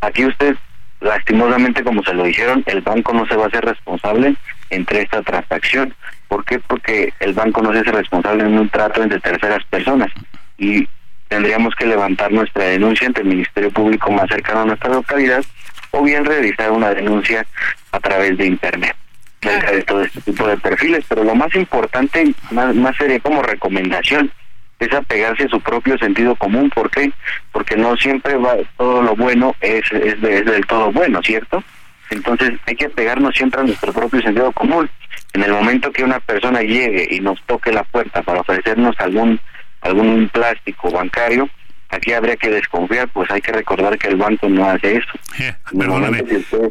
aquí 0.00 0.24
usted, 0.24 0.56
lastimosamente, 1.02 1.84
como 1.84 2.02
se 2.02 2.14
lo 2.14 2.24
dijeron, 2.24 2.64
el 2.68 2.80
banco 2.80 3.12
no 3.12 3.26
se 3.26 3.36
va 3.36 3.44
a 3.44 3.48
hacer 3.48 3.66
responsable 3.66 4.34
entre 4.70 5.02
esta 5.02 5.20
transacción. 5.20 5.92
¿Por 6.28 6.46
qué? 6.46 6.58
Porque 6.58 7.12
el 7.20 7.34
banco 7.34 7.60
no 7.60 7.70
se 7.74 7.80
hace 7.80 7.92
responsable 7.92 8.44
en 8.44 8.58
un 8.58 8.70
trato 8.70 9.02
entre 9.02 9.20
terceras 9.20 9.62
personas. 9.66 10.10
Y 10.56 10.88
tendríamos 11.28 11.74
que 11.74 11.86
levantar 11.86 12.32
nuestra 12.32 12.64
denuncia 12.64 13.06
ante 13.06 13.20
el 13.20 13.28
Ministerio 13.28 13.70
Público 13.70 14.10
más 14.10 14.28
cercano 14.28 14.60
a 14.60 14.64
nuestra 14.66 14.90
localidad 14.90 15.44
o 15.90 16.02
bien 16.02 16.24
realizar 16.24 16.70
una 16.70 16.90
denuncia 16.90 17.46
a 17.92 18.00
través 18.00 18.36
de 18.36 18.46
Internet 18.46 18.96
de 19.40 19.82
todo 19.84 20.02
este 20.02 20.20
tipo 20.20 20.46
de 20.46 20.56
perfiles. 20.56 21.04
Pero 21.08 21.24
lo 21.24 21.34
más 21.34 21.54
importante, 21.54 22.34
más, 22.50 22.74
más 22.74 22.96
sería 22.96 23.20
como 23.20 23.42
recomendación, 23.42 24.30
es 24.78 24.92
apegarse 24.92 25.44
a 25.44 25.48
su 25.48 25.60
propio 25.60 25.98
sentido 25.98 26.34
común. 26.36 26.70
¿Por 26.70 26.90
qué? 26.90 27.10
Porque 27.52 27.76
no 27.76 27.96
siempre 27.96 28.36
va 28.36 28.56
todo 28.76 29.02
lo 29.02 29.16
bueno 29.16 29.54
es, 29.60 29.84
es, 29.92 30.14
es 30.22 30.44
del 30.44 30.66
todo 30.66 30.92
bueno, 30.92 31.20
¿cierto? 31.22 31.62
Entonces 32.10 32.52
hay 32.66 32.74
que 32.74 32.86
apegarnos 32.86 33.34
siempre 33.34 33.60
a 33.60 33.64
nuestro 33.64 33.92
propio 33.92 34.20
sentido 34.22 34.52
común. 34.52 34.88
En 35.34 35.42
el 35.42 35.52
momento 35.52 35.92
que 35.92 36.04
una 36.04 36.20
persona 36.20 36.62
llegue 36.62 37.06
y 37.10 37.20
nos 37.20 37.40
toque 37.42 37.70
la 37.72 37.84
puerta 37.84 38.22
para 38.22 38.40
ofrecernos 38.40 38.98
algún 38.98 39.38
algún 39.80 40.28
plástico 40.28 40.90
bancario, 40.90 41.48
aquí 41.88 42.12
habría 42.12 42.36
que 42.36 42.50
desconfiar, 42.50 43.08
pues 43.12 43.30
hay 43.30 43.40
que 43.40 43.52
recordar 43.52 43.98
que 43.98 44.08
el 44.08 44.16
banco 44.16 44.48
no 44.48 44.68
hace 44.68 44.96
eso. 44.96 45.08
Eh, 45.38 45.54
perdóname, 45.76 46.22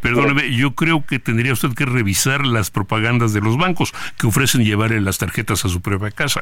perdóname, 0.01 0.55
yo 0.55 0.76
creo 0.76 1.05
que 1.05 1.20
tendría 1.20 1.53
usted 1.53 1.74
que 1.74 1.86
revisar 1.86 2.45
las 2.45 2.72
propagandas 2.72 3.34
de 3.34 3.41
los 3.41 3.58
bancos 3.58 3.93
que 4.18 4.28
ofrecen 4.28 4.64
llevarle 4.64 5.01
las 5.01 5.18
tarjetas 5.18 5.66
a 5.66 5.70
su 5.70 5.82
propia 5.82 6.12
casa. 6.12 6.41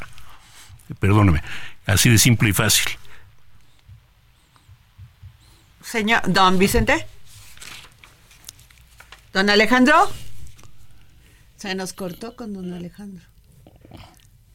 Perdóname, 0.99 1.41
así 1.85 2.09
de 2.09 2.17
simple 2.17 2.49
y 2.49 2.53
fácil. 2.53 2.97
Señor, 5.81 6.21
don 6.25 6.57
Vicente. 6.57 7.05
Don 9.33 9.49
Alejandro. 9.49 10.11
Se 11.57 11.75
nos 11.75 11.93
cortó 11.93 12.35
con 12.35 12.53
don 12.53 12.73
Alejandro. 12.73 13.23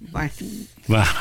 Bueno, 0.01 0.33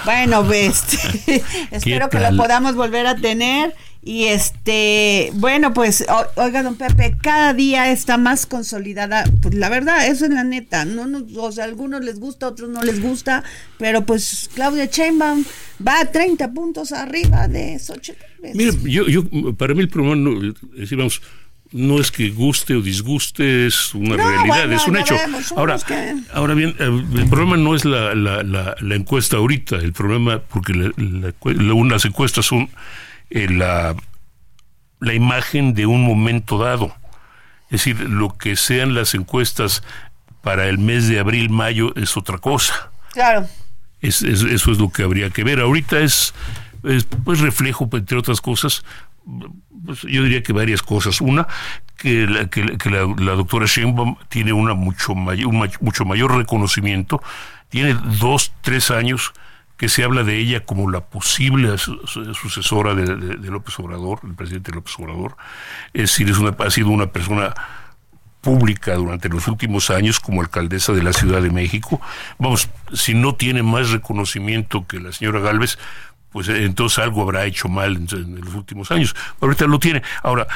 bueno 0.05 0.51
este, 0.53 1.43
espero 1.71 2.09
que 2.09 2.19
lo 2.19 2.35
podamos 2.37 2.75
volver 2.75 3.07
a 3.07 3.15
tener. 3.15 3.75
Y 4.01 4.25
este, 4.25 5.29
bueno, 5.35 5.73
pues, 5.73 6.05
oiga, 6.35 6.63
don 6.63 6.75
Pepe, 6.75 7.17
cada 7.21 7.53
día 7.53 7.91
está 7.91 8.17
más 8.17 8.45
consolidada. 8.45 9.25
Pues 9.41 9.55
la 9.55 9.67
verdad, 9.67 10.07
eso 10.07 10.23
es 10.23 10.31
la 10.31 10.45
neta. 10.45 10.85
No, 10.85 11.05
no, 11.05 11.25
o 11.35 11.51
sea, 11.51 11.65
a 11.65 11.67
algunos 11.67 12.03
les 12.03 12.19
gusta, 12.19 12.45
a 12.45 12.49
otros 12.49 12.69
no 12.69 12.81
les 12.81 13.01
gusta. 13.01 13.43
Pero 13.77 14.05
pues 14.05 14.49
Claudia 14.53 14.85
Sheinbaum 14.85 15.43
va 15.85 15.99
a 15.99 16.05
30 16.05 16.53
puntos 16.53 16.93
arriba 16.93 17.49
de 17.49 17.77
Xochitl. 17.77 18.23
Mira, 18.53 18.71
yo, 18.83 19.07
yo, 19.07 19.23
para 19.57 19.73
mí 19.73 19.81
el 19.81 19.89
problema, 19.89 20.15
no, 20.15 20.53
decimos, 20.77 21.21
no 21.71 21.99
es 21.99 22.11
que 22.11 22.29
guste 22.29 22.75
o 22.75 22.81
disguste, 22.81 23.67
es 23.67 23.93
una 23.93 24.17
realidad, 24.17 24.71
es 24.71 24.87
un 24.87 24.97
hecho. 24.97 25.15
ahora, 25.55 25.77
ahora 26.33 26.53
bien, 26.55 26.75
eh, 26.79 26.85
el 27.15 27.29
problema 27.29 27.57
no 27.57 27.75
es 27.75 27.85
la, 27.85 28.15
la, 28.15 28.43
la, 28.43 28.95
encuesta 28.95 29.37
ahorita, 29.37 29.75
el 29.75 29.93
problema, 29.93 30.39
porque 30.39 30.73
las 30.73 32.05
encuestas 32.05 32.45
son 32.45 32.69
eh, 33.29 33.47
la, 33.49 33.95
la 34.99 35.13
imagen 35.13 35.73
de 35.73 35.85
un 35.85 36.03
momento 36.03 36.57
dado. 36.57 36.95
Es 37.65 37.83
decir, 37.83 37.99
lo 37.99 38.35
que 38.35 38.55
sean 38.55 38.95
las 38.95 39.13
encuestas 39.13 39.83
para 40.41 40.67
el 40.67 40.79
mes 40.79 41.07
de 41.07 41.19
abril, 41.19 41.51
mayo, 41.51 41.95
es 41.95 42.17
otra 42.17 42.39
cosa. 42.39 42.91
Claro. 43.13 43.47
Es, 44.01 44.23
eso 44.23 44.71
es 44.71 44.79
lo 44.79 44.89
que 44.89 45.03
habría 45.03 45.29
que 45.29 45.43
ver. 45.43 45.59
Ahorita 45.59 45.99
es, 45.99 46.33
es 46.83 47.03
pues 47.03 47.41
reflejo, 47.41 47.87
entre 47.93 48.17
otras 48.17 48.41
cosas, 48.41 48.83
pues 49.85 50.01
yo 50.01 50.23
diría 50.23 50.43
que 50.43 50.53
varias 50.53 50.81
cosas. 50.81 51.21
Una, 51.21 51.47
que 51.95 52.25
la, 52.27 53.31
doctora 53.35 53.65
Sheinbaum 53.65 54.15
tiene 54.29 54.53
una 54.53 54.73
mucho 54.73 55.15
mayor, 55.15 55.47
un 55.47 55.69
mucho 55.81 56.05
mayor 56.05 56.35
reconocimiento, 56.35 57.21
tiene 57.69 57.97
dos, 58.19 58.53
tres 58.61 58.91
años 58.91 59.33
que 59.77 59.87
se 59.87 60.03
habla 60.03 60.23
de 60.23 60.37
ella 60.37 60.65
como 60.65 60.91
la 60.91 61.01
posible 61.01 61.77
sucesora 61.77 62.95
de, 62.95 63.05
López 63.49 63.79
Obrador, 63.79 64.19
el 64.23 64.35
presidente 64.35 64.73
López 64.73 64.93
Obrador. 64.99 65.37
Es 65.93 66.11
decir, 66.11 66.29
es 66.29 66.37
una, 66.37 66.55
ha 66.59 66.69
sido 66.69 66.89
una 66.89 67.07
persona 67.07 67.53
pública 68.41 68.95
durante 68.95 69.29
los 69.29 69.47
últimos 69.47 69.89
años 69.89 70.19
como 70.19 70.41
alcaldesa 70.41 70.93
de 70.93 71.03
la 71.03 71.13
Ciudad 71.13 71.41
de 71.41 71.49
México. 71.49 72.01
Vamos, 72.37 72.69
si 72.93 73.13
no 73.13 73.35
tiene 73.35 73.63
más 73.63 73.91
reconocimiento 73.91 74.87
que 74.87 74.99
la 74.99 75.11
señora 75.11 75.39
Galvez, 75.39 75.77
pues 76.31 76.47
eh, 76.49 76.65
entonces 76.65 76.99
algo 76.99 77.21
habrá 77.21 77.45
hecho 77.45 77.67
mal 77.67 77.95
en, 77.95 78.41
los 78.41 78.53
últimos 78.55 78.91
años. 78.91 79.15
Ahorita 79.41 79.65
lo 79.65 79.79
tiene. 79.79 80.01
Ahora, 80.23 80.47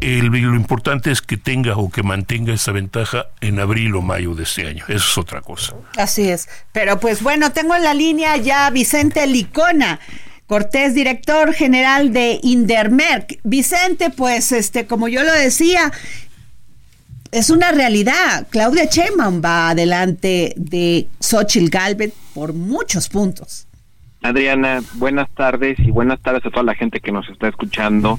lo 0.00 0.54
importante 0.54 1.10
es 1.10 1.20
que 1.22 1.36
tenga 1.36 1.76
o 1.76 1.90
que 1.90 2.02
mantenga 2.02 2.54
esa 2.54 2.72
ventaja 2.72 3.26
en 3.40 3.58
abril 3.58 3.96
o 3.96 4.02
mayo 4.02 4.34
de 4.34 4.44
este 4.44 4.66
año. 4.66 4.84
Eso 4.88 4.96
es 5.10 5.18
otra 5.18 5.40
cosa. 5.40 5.74
Así 5.96 6.28
es. 6.28 6.48
Pero 6.72 7.00
pues 7.00 7.22
bueno, 7.22 7.52
tengo 7.52 7.74
en 7.74 7.84
la 7.84 7.94
línea 7.94 8.36
ya 8.36 8.70
Vicente 8.70 9.26
Licona. 9.26 10.00
Cortés, 10.46 10.94
director 10.94 11.52
general 11.52 12.12
de 12.12 12.40
Indermerc. 12.42 13.38
Vicente, 13.44 14.08
pues 14.08 14.50
este, 14.52 14.86
como 14.86 15.08
yo 15.08 15.22
lo 15.22 15.32
decía, 15.32 15.92
es 17.32 17.50
una 17.50 17.70
realidad. 17.70 18.46
Claudia 18.48 18.86
Sheinbaum 18.86 19.42
va 19.44 19.70
adelante 19.70 20.54
de 20.56 21.06
Xochitl 21.20 21.68
Galvez 21.68 22.14
por 22.32 22.54
muchos 22.54 23.10
puntos. 23.10 23.67
Adriana, 24.22 24.80
buenas 24.94 25.30
tardes 25.30 25.78
y 25.78 25.90
buenas 25.90 26.20
tardes 26.20 26.44
a 26.44 26.50
toda 26.50 26.64
la 26.64 26.74
gente 26.74 27.00
que 27.00 27.12
nos 27.12 27.28
está 27.28 27.48
escuchando. 27.48 28.18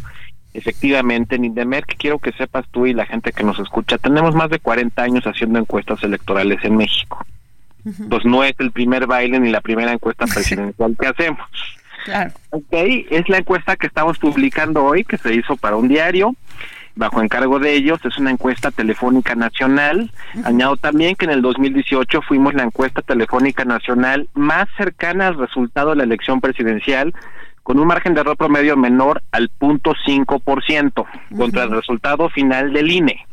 Efectivamente, 0.54 1.36
en 1.36 1.46
Indemerc, 1.46 1.96
quiero 1.98 2.20
que 2.20 2.32
sepas 2.32 2.66
tú 2.72 2.86
y 2.86 2.94
la 2.94 3.06
gente 3.06 3.32
que 3.32 3.44
nos 3.44 3.60
escucha, 3.60 3.98
tenemos 3.98 4.34
más 4.34 4.50
de 4.50 4.60
40 4.60 5.02
años 5.02 5.24
haciendo 5.26 5.60
encuestas 5.60 6.02
electorales 6.04 6.60
en 6.64 6.78
México. 6.78 7.26
Pues 8.10 8.26
no 8.26 8.44
es 8.44 8.54
el 8.60 8.72
primer 8.72 9.08
baile 9.08 9.40
ni 9.40 9.52
la 9.52 9.62
primera 9.62 9.92
encuesta 9.92 10.26
presidencial 10.34 10.96
que 11.00 11.08
hacemos. 11.08 11.48
Claro. 12.06 12.32
Ok, 12.52 12.72
es 12.72 13.28
la 13.30 13.40
encuesta 13.40 13.76
que 13.76 13.88
estamos 13.88 14.18
publicando 14.18 14.84
hoy, 14.84 15.04
que 15.04 15.18
se 15.18 15.34
hizo 15.34 15.58
para 15.58 15.76
un 15.76 15.88
diario 15.88 16.36
bajo 17.00 17.22
encargo 17.22 17.60
de 17.60 17.74
ellos, 17.74 18.00
es 18.04 18.18
una 18.18 18.30
encuesta 18.30 18.72
telefónica 18.72 19.34
nacional. 19.34 20.12
Añado 20.44 20.76
también 20.76 21.16
que 21.16 21.26
en 21.26 21.32
el 21.32 21.42
2018 21.42 22.22
fuimos 22.22 22.54
la 22.54 22.64
encuesta 22.64 23.02
telefónica 23.02 23.64
nacional 23.64 24.28
más 24.34 24.68
cercana 24.78 25.28
al 25.28 25.38
resultado 25.38 25.92
de 25.92 25.96
la 25.96 26.04
elección 26.04 26.42
presidencial, 26.42 27.14
con 27.64 27.80
un 27.80 27.88
margen 27.88 28.14
de 28.14 28.22
error 28.22 28.36
promedio 28.36 28.76
menor 28.76 29.24
al 29.32 29.48
punto 29.48 29.94
cinco 30.06 30.40
por 30.40 30.62
ciento 30.64 31.08
contra 31.38 31.64
el 31.64 31.72
resultado 31.72 32.30
final 32.30 32.74
del 32.74 32.92
INE. 32.92 33.26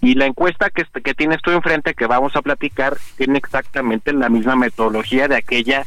Y 0.00 0.14
la 0.14 0.24
encuesta 0.24 0.70
que, 0.70 0.84
que 1.02 1.14
tienes 1.14 1.42
tú 1.42 1.50
enfrente, 1.50 1.94
que 1.94 2.06
vamos 2.06 2.34
a 2.36 2.42
platicar, 2.42 2.96
tiene 3.18 3.36
exactamente 3.36 4.14
la 4.14 4.30
misma 4.30 4.56
metodología 4.56 5.28
de 5.28 5.36
aquella 5.36 5.84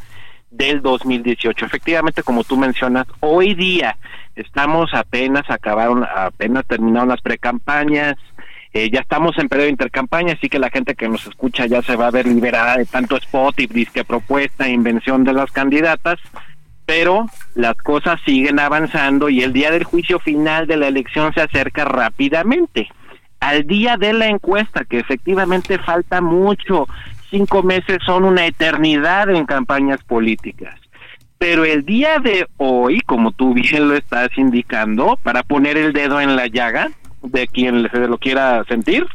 del 0.52 0.82
2018. 0.82 1.66
Efectivamente, 1.66 2.22
como 2.22 2.44
tú 2.44 2.58
mencionas, 2.58 3.08
hoy 3.22 3.56
día 3.56 3.98
estamos 4.36 4.94
apenas 4.94 5.50
acabaron, 5.50 6.06
apenas 6.16 6.66
terminaron 6.66 7.10
las 7.10 7.22
precampañas, 7.22 8.18
eh, 8.74 8.90
ya 8.90 9.02
estamos 9.02 9.38
en 9.38 9.50
periodo 9.50 9.66
de 9.66 9.72
intercampaña, 9.72 10.34
así 10.34 10.48
que 10.48 10.58
la 10.58 10.70
gente 10.70 10.96
que 10.96 11.10
nos 11.10 11.28
escucha 11.28 11.66
ya 11.66 11.82
se 11.82 11.98
va 11.98 12.08
a 12.08 12.12
ver 12.12 12.26
liberada 12.26 12.78
de 12.78 12.86
tanto 12.86 13.18
spot 13.18 13.60
y 13.60 13.68
disque 13.68 14.06
propuesta 14.06 14.66
e 14.66 14.72
invención 14.72 15.26
de 15.26 15.34
las 15.34 15.52
candidatas, 15.52 16.20
pero 16.86 17.26
las 17.54 17.76
cosas 17.76 18.20
siguen 18.26 18.60
avanzando 18.60 19.30
y 19.30 19.44
el 19.44 19.52
día 19.52 19.72
del 19.72 19.84
juicio 19.84 20.20
final 20.20 20.68
de 20.68 20.78
la 20.78 20.88
elección 20.88 21.34
se 21.34 21.42
acerca 21.42 21.84
rápidamente. 21.84 22.88
Al 23.42 23.68
día 23.68 23.98
de 23.98 24.14
la 24.14 24.28
encuesta, 24.28 24.86
que 24.86 25.00
efectivamente 25.00 25.78
falta 25.80 26.22
mucho, 26.22 26.88
cinco 27.30 27.64
meses 27.64 27.98
son 28.06 28.24
una 28.24 28.46
eternidad 28.46 29.30
en 29.30 29.46
campañas 29.46 30.02
políticas. 30.04 30.80
Pero 31.42 31.66
el 31.66 31.84
día 31.84 32.20
de 32.20 32.48
hoy, 32.58 33.02
como 33.02 33.32
tú 33.32 33.56
bien 33.56 33.90
lo 33.90 33.96
estás 33.96 34.30
indicando, 34.38 35.18
para 35.24 35.42
poner 35.42 35.76
el 35.76 35.92
dedo 35.92 36.22
en 36.22 36.36
la 36.36 36.46
llaga, 36.46 36.92
de 37.24 37.48
quien 37.48 37.90
se 37.90 38.08
lo 38.08 38.20
quiera 38.20 38.64
sentir. 38.66 39.08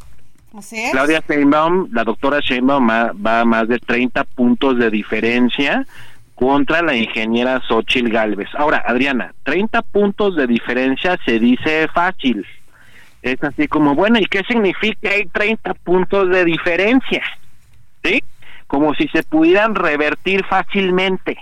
Claudia 0.91 1.23
Sheinbaum, 1.25 1.89
la 1.93 2.03
doctora 2.03 2.41
Sheinbaum 2.41 2.89
va, 2.89 3.41
a 3.41 3.45
más 3.45 3.69
de 3.69 3.79
30 3.79 4.25
puntos 4.25 4.77
de 4.77 4.91
diferencia 4.91 5.87
contra 6.35 6.83
la 6.83 6.97
ingeniera 6.97 7.61
Xochil 7.61 8.09
Galvez. 8.09 8.49
Ahora, 8.59 8.83
Adriana, 8.85 9.33
30 9.45 9.83
puntos 9.83 10.35
de 10.35 10.49
diferencia 10.49 11.17
se 11.25 11.39
dice 11.39 11.87
fácil. 11.95 12.45
Es 13.23 13.41
así 13.45 13.69
como, 13.69 13.95
bueno, 13.95 14.19
¿y 14.19 14.27
qué 14.27 14.43
significa 14.49 15.11
hay 15.11 15.27
30 15.27 15.75
puntos 15.75 16.29
de 16.31 16.45
diferencia? 16.45 17.23
¿Sí? 18.03 18.21
Como 18.67 18.97
si 18.97 19.07
se 19.11 19.23
pudieran 19.23 19.77
revertir 19.77 20.45
fácilmente. 20.45 21.39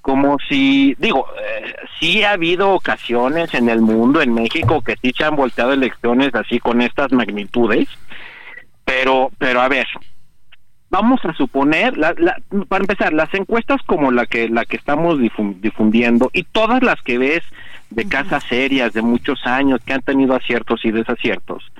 Como 0.00 0.38
si, 0.48 0.94
digo, 0.98 1.26
eh, 1.38 1.74
sí 1.98 2.22
ha 2.24 2.32
habido 2.32 2.70
ocasiones 2.70 3.54
en 3.54 3.68
el 3.68 3.80
mundo, 3.80 4.20
en 4.20 4.34
México, 4.34 4.82
que 4.82 4.96
sí 5.00 5.12
se 5.16 5.24
han 5.24 5.36
volteado 5.36 5.72
elecciones 5.72 6.34
así 6.34 6.58
con 6.58 6.80
estas 6.80 7.12
magnitudes, 7.12 7.88
pero, 8.84 9.30
pero 9.38 9.60
a 9.60 9.68
ver, 9.68 9.86
vamos 10.90 11.20
a 11.24 11.32
suponer, 11.34 11.94
para 12.68 12.82
empezar, 12.82 13.12
las 13.12 13.32
encuestas 13.34 13.80
como 13.86 14.10
la 14.10 14.26
que 14.26 14.48
la 14.48 14.64
que 14.64 14.76
estamos 14.76 15.18
difundiendo 15.20 16.30
y 16.32 16.42
todas 16.42 16.82
las 16.82 17.00
que 17.02 17.18
ves 17.18 17.42
de 17.90 18.06
casas 18.06 18.44
serias 18.44 18.92
de 18.92 19.02
muchos 19.02 19.46
años 19.46 19.80
que 19.84 19.92
han 19.92 20.02
tenido 20.02 20.34
aciertos 20.34 20.84
y 20.84 20.90
desaciertos, 20.90 21.70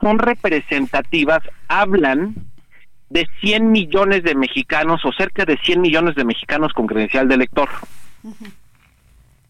son 0.00 0.18
representativas, 0.18 1.42
hablan 1.68 2.34
de 3.08 3.26
100 3.40 3.70
millones 3.70 4.22
de 4.22 4.34
mexicanos 4.34 5.04
o 5.04 5.12
cerca 5.12 5.44
de 5.44 5.56
100 5.58 5.80
millones 5.80 6.14
de 6.14 6.24
mexicanos 6.24 6.72
con 6.72 6.86
credencial 6.86 7.28
de 7.28 7.34
elector. 7.34 7.68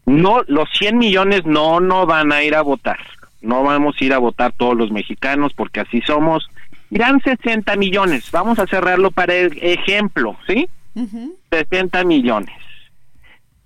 No, 0.04 0.42
los 0.46 0.68
100 0.78 0.98
millones 0.98 1.44
no, 1.46 1.80
no 1.80 2.06
van 2.06 2.32
a 2.32 2.42
ir 2.42 2.54
a 2.54 2.62
votar. 2.62 2.98
No 3.40 3.62
vamos 3.62 3.96
a 4.00 4.04
ir 4.04 4.12
a 4.12 4.18
votar 4.18 4.52
todos 4.52 4.76
los 4.76 4.90
mexicanos 4.90 5.52
porque 5.54 5.80
así 5.80 6.00
somos. 6.02 6.48
Irán 6.90 7.20
60 7.20 7.74
millones. 7.76 8.30
Vamos 8.30 8.58
a 8.58 8.66
cerrarlo 8.66 9.10
para 9.10 9.34
el 9.34 9.58
ejemplo, 9.62 10.36
¿sí? 10.46 10.68
60 11.50 12.04
millones. 12.04 12.54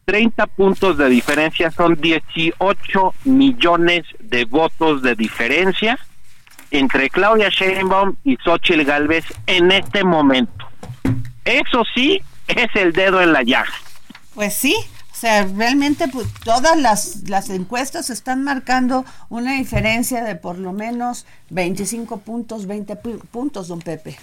30 0.07 0.47
puntos 0.49 0.97
de 0.97 1.09
diferencia 1.09 1.71
son 1.71 1.95
18 1.95 3.15
millones 3.25 4.03
de 4.19 4.45
votos 4.45 5.03
de 5.03 5.15
diferencia 5.15 5.99
entre 6.71 7.11
Claudia 7.11 7.49
Sheinbaum 7.49 8.17
y 8.25 8.37
Xochitl 8.37 8.85
Galvez 8.85 9.25
en 9.47 9.73
este 9.73 10.05
momento. 10.05 10.69
Eso 11.45 11.85
sí 11.95 12.21
es 12.49 12.69
el 12.75 12.93
dedo 12.93 13.21
en 13.21 13.33
la 13.33 13.43
llaga. 13.43 13.73
Pues 14.35 14.55
sí, 14.55 14.75
o 15.13 15.15
sea, 15.21 15.47
realmente 15.55 16.09
pues, 16.09 16.29
todas 16.45 16.79
las, 16.79 17.29
las 17.29 17.51
encuestas 17.51 18.09
están 18.11 18.43
marcando 18.43 19.05
una 19.29 19.55
diferencia 19.55 20.25
de 20.25 20.35
por 20.35 20.59
lo 20.59 20.73
menos 20.73 21.27
25 21.51 22.21
puntos, 22.21 22.67
20 22.67 22.97
puntos, 23.31 23.69
don 23.69 23.81
Pepe. 23.81 24.17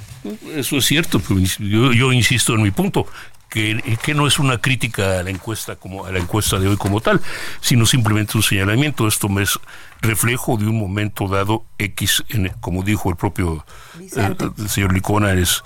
Eso 0.55 0.77
es 0.77 0.85
cierto, 0.85 1.21
yo, 1.59 1.93
yo 1.93 2.11
insisto 2.11 2.55
en 2.55 2.63
mi 2.63 2.71
punto 2.71 3.05
que, 3.49 4.13
no 4.13 4.27
es 4.27 4.39
una 4.39 4.59
crítica 4.59 5.19
a 5.19 5.23
la 5.23 5.29
encuesta 5.29 5.75
como 5.75 6.05
a 6.05 6.11
la 6.11 6.19
encuesta 6.19 6.59
de 6.59 6.67
hoy 6.67 6.77
como 6.77 7.01
tal, 7.01 7.21
sino 7.61 7.85
simplemente 7.85 8.37
un 8.37 8.43
señalamiento. 8.43 9.07
Esto 9.07 9.29
me 9.29 9.43
es 9.43 9.59
reflejo 10.01 10.57
de 10.57 10.67
un 10.67 10.77
momento 10.77 11.27
dado 11.27 11.65
X, 11.77 12.23
en, 12.29 12.49
como 12.59 12.83
dijo 12.83 13.09
el 13.09 13.15
propio 13.15 13.65
eh, 13.99 14.35
el 14.57 14.69
señor 14.69 14.93
Licona, 14.93 15.33
es, 15.33 15.63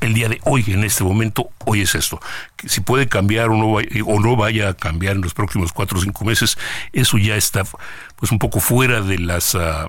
el 0.00 0.14
día 0.14 0.28
de 0.28 0.40
hoy, 0.44 0.64
en 0.68 0.84
este 0.84 1.02
momento, 1.02 1.48
hoy 1.64 1.80
es 1.80 1.94
esto. 1.94 2.20
si 2.66 2.80
puede 2.80 3.08
cambiar 3.08 3.48
o 3.48 3.56
no, 3.56 3.78
o 4.06 4.20
no 4.20 4.36
vaya 4.36 4.68
a 4.68 4.74
cambiar 4.74 5.16
en 5.16 5.22
los 5.22 5.34
próximos 5.34 5.72
cuatro 5.72 5.98
o 5.98 6.02
cinco 6.02 6.24
meses, 6.24 6.58
eso 6.92 7.16
ya 7.16 7.36
está 7.36 7.64
pues 8.16 8.32
un 8.32 8.38
poco 8.38 8.60
fuera 8.60 9.00
de 9.00 9.18
las... 9.18 9.54
Ah, 9.54 9.88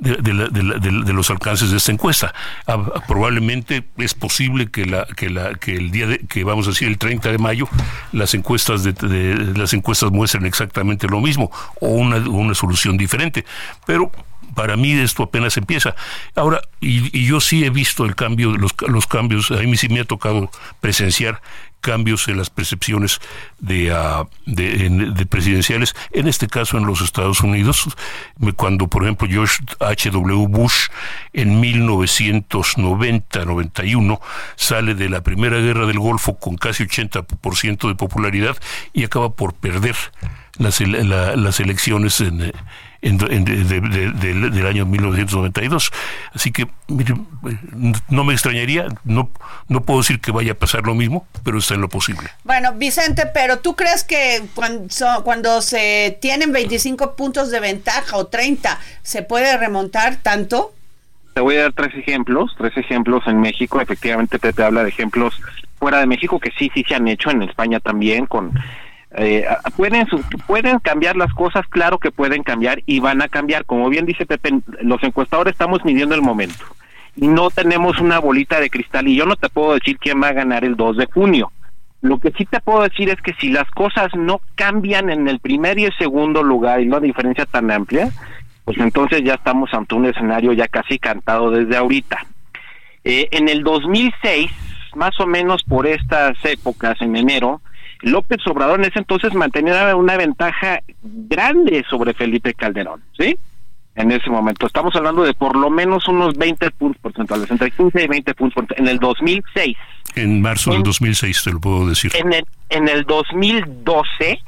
de, 0.00 1.12
los 1.12 1.30
alcances 1.30 1.70
de 1.70 1.76
esta 1.76 1.92
encuesta. 1.92 2.34
Ah, 2.66 3.02
probablemente 3.06 3.84
es 3.96 4.14
posible 4.14 4.70
que 4.70 4.86
la 4.86 5.06
que 5.06 5.30
la 5.30 5.54
que 5.54 5.76
el 5.76 5.90
día 5.90 6.06
de, 6.06 6.18
que 6.20 6.44
vamos 6.44 6.66
a 6.66 6.70
decir 6.70 6.88
el 6.88 6.98
30 6.98 7.32
de 7.32 7.38
mayo 7.38 7.68
las 8.12 8.34
encuestas 8.34 8.82
de, 8.82 9.54
las 9.56 9.72
encuestas 9.72 10.10
muestren 10.10 10.46
exactamente 10.46 11.08
lo 11.08 11.20
mismo 11.20 11.50
o 11.80 11.88
una, 11.88 12.16
una 12.16 12.54
solución 12.54 12.96
diferente, 12.96 13.44
pero 13.86 14.10
para 14.58 14.76
mí 14.76 14.90
esto 14.90 15.22
apenas 15.22 15.56
empieza. 15.56 15.94
Ahora, 16.34 16.60
y, 16.80 17.24
yo 17.24 17.40
sí 17.40 17.64
he 17.64 17.70
visto 17.70 18.04
el 18.04 18.16
cambio, 18.16 18.56
los, 18.56 18.74
los 18.88 19.06
cambios, 19.06 19.52
a 19.52 19.58
mí 19.58 19.76
sí 19.76 19.88
me 19.88 20.00
ha 20.00 20.04
tocado 20.04 20.50
presenciar 20.80 21.40
cambios 21.80 22.26
en 22.26 22.38
las 22.38 22.50
percepciones 22.50 23.20
de, 23.60 23.92
uh, 23.92 24.26
de, 24.46 25.26
presidenciales, 25.26 25.94
en 26.10 26.26
este 26.26 26.48
caso 26.48 26.76
en 26.76 26.86
los 26.86 27.02
Estados 27.02 27.40
Unidos, 27.40 27.86
cuando 28.56 28.88
por 28.88 29.04
ejemplo 29.04 29.28
George 29.30 29.62
H.W. 29.78 30.48
Bush 30.48 30.88
en 31.32 31.62
1990-91 31.62 34.18
sale 34.56 34.96
de 34.96 35.08
la 35.08 35.20
Primera 35.20 35.58
Guerra 35.58 35.86
del 35.86 36.00
Golfo 36.00 36.36
con 36.36 36.56
casi 36.56 36.82
80% 36.82 37.86
de 37.86 37.94
popularidad 37.94 38.56
y 38.92 39.04
acaba 39.04 39.30
por 39.30 39.54
perder 39.54 39.94
las 40.58 41.60
elecciones 41.60 42.20
en, 42.20 42.52
del 43.00 44.66
año 44.66 44.86
1992. 44.86 45.92
Así 46.34 46.52
que, 46.52 46.66
no 48.08 48.24
me 48.24 48.32
extrañaría, 48.32 48.86
no, 49.04 49.30
no 49.68 49.82
puedo 49.82 50.00
decir 50.00 50.20
que 50.20 50.32
vaya 50.32 50.52
a 50.52 50.54
pasar 50.54 50.84
lo 50.84 50.94
mismo, 50.94 51.26
pero 51.44 51.58
está 51.58 51.74
en 51.74 51.80
lo 51.80 51.88
posible. 51.88 52.28
Bueno, 52.44 52.72
Vicente, 52.74 53.24
pero 53.32 53.58
¿tú 53.58 53.76
crees 53.76 54.04
que 54.04 54.42
cuando, 54.54 54.88
cuando 55.24 55.62
se 55.62 56.18
tienen 56.20 56.52
25 56.52 57.16
puntos 57.16 57.50
de 57.50 57.60
ventaja 57.60 58.16
o 58.16 58.26
30, 58.26 58.78
se 59.02 59.22
puede 59.22 59.56
remontar 59.56 60.16
tanto? 60.16 60.74
Te 61.34 61.40
voy 61.40 61.56
a 61.56 61.62
dar 61.62 61.72
tres 61.72 61.94
ejemplos, 61.94 62.52
tres 62.58 62.76
ejemplos 62.76 63.22
en 63.26 63.40
México. 63.40 63.80
Efectivamente, 63.80 64.38
te, 64.38 64.52
te 64.52 64.62
habla 64.62 64.82
de 64.82 64.88
ejemplos 64.88 65.40
fuera 65.78 66.00
de 66.00 66.06
México 66.06 66.40
que 66.40 66.50
sí, 66.58 66.70
sí 66.74 66.84
se 66.86 66.96
han 66.96 67.06
hecho, 67.06 67.30
en 67.30 67.42
España 67.42 67.78
también, 67.78 68.26
con 68.26 68.52
eh, 69.16 69.46
pueden 69.76 70.06
pueden 70.46 70.78
cambiar 70.80 71.16
las 71.16 71.32
cosas, 71.32 71.66
claro 71.68 71.98
que 71.98 72.10
pueden 72.10 72.42
cambiar 72.42 72.82
y 72.86 73.00
van 73.00 73.22
a 73.22 73.28
cambiar. 73.28 73.64
Como 73.64 73.88
bien 73.88 74.06
dice 74.06 74.26
Pepe, 74.26 74.60
los 74.82 75.02
encuestadores 75.02 75.52
estamos 75.52 75.84
midiendo 75.84 76.14
el 76.14 76.22
momento 76.22 76.64
y 77.16 77.26
no 77.26 77.50
tenemos 77.50 78.00
una 78.00 78.18
bolita 78.18 78.60
de 78.60 78.70
cristal 78.70 79.08
y 79.08 79.16
yo 79.16 79.26
no 79.26 79.36
te 79.36 79.48
puedo 79.48 79.74
decir 79.74 79.98
quién 79.98 80.22
va 80.22 80.28
a 80.28 80.32
ganar 80.32 80.64
el 80.64 80.76
2 80.76 80.98
de 80.98 81.06
junio. 81.06 81.50
Lo 82.00 82.20
que 82.20 82.30
sí 82.30 82.44
te 82.44 82.60
puedo 82.60 82.82
decir 82.82 83.08
es 83.08 83.20
que 83.20 83.34
si 83.40 83.50
las 83.50 83.68
cosas 83.70 84.14
no 84.14 84.40
cambian 84.54 85.10
en 85.10 85.26
el 85.26 85.40
primer 85.40 85.78
y 85.78 85.86
el 85.86 85.96
segundo 85.98 86.44
lugar 86.44 86.80
y 86.80 86.86
no 86.86 87.00
diferencia 87.00 87.44
tan 87.44 87.70
amplia, 87.72 88.10
pues 88.64 88.78
entonces 88.78 89.22
ya 89.24 89.34
estamos 89.34 89.72
ante 89.72 89.96
un 89.96 90.06
escenario 90.06 90.52
ya 90.52 90.68
casi 90.68 90.98
cantado 90.98 91.50
desde 91.50 91.76
ahorita. 91.76 92.18
Eh, 93.02 93.28
en 93.32 93.48
el 93.48 93.64
2006, 93.64 94.50
más 94.94 95.18
o 95.18 95.26
menos 95.26 95.64
por 95.64 95.88
estas 95.88 96.36
épocas, 96.44 97.00
en 97.00 97.16
enero, 97.16 97.60
López 98.00 98.38
Obrador 98.46 98.80
en 98.80 98.86
ese 98.86 99.00
entonces 99.00 99.34
mantenía 99.34 99.94
una 99.96 100.16
ventaja 100.16 100.80
grande 101.02 101.84
sobre 101.88 102.14
Felipe 102.14 102.54
Calderón, 102.54 103.02
¿sí? 103.18 103.36
En 103.94 104.12
ese 104.12 104.30
momento. 104.30 104.66
Estamos 104.66 104.94
hablando 104.94 105.24
de 105.24 105.34
por 105.34 105.56
lo 105.56 105.70
menos 105.70 106.06
unos 106.06 106.36
20 106.36 106.70
puntos 106.72 107.00
porcentuales, 107.02 107.50
entre 107.50 107.70
15 107.72 108.04
y 108.04 108.06
20 108.06 108.34
puntos 108.34 108.54
porcentuales, 108.54 108.80
en 108.80 108.88
el 108.88 108.98
2006. 109.00 109.76
En 110.14 110.40
marzo 110.40 110.72
del 110.72 110.84
2006, 110.84 111.42
te 111.42 111.52
lo 111.52 111.60
puedo 111.60 111.88
decir. 111.88 112.12
En 112.14 112.32
el, 112.32 112.44
en 112.68 112.88
el 112.88 113.04
2012, 113.04 114.40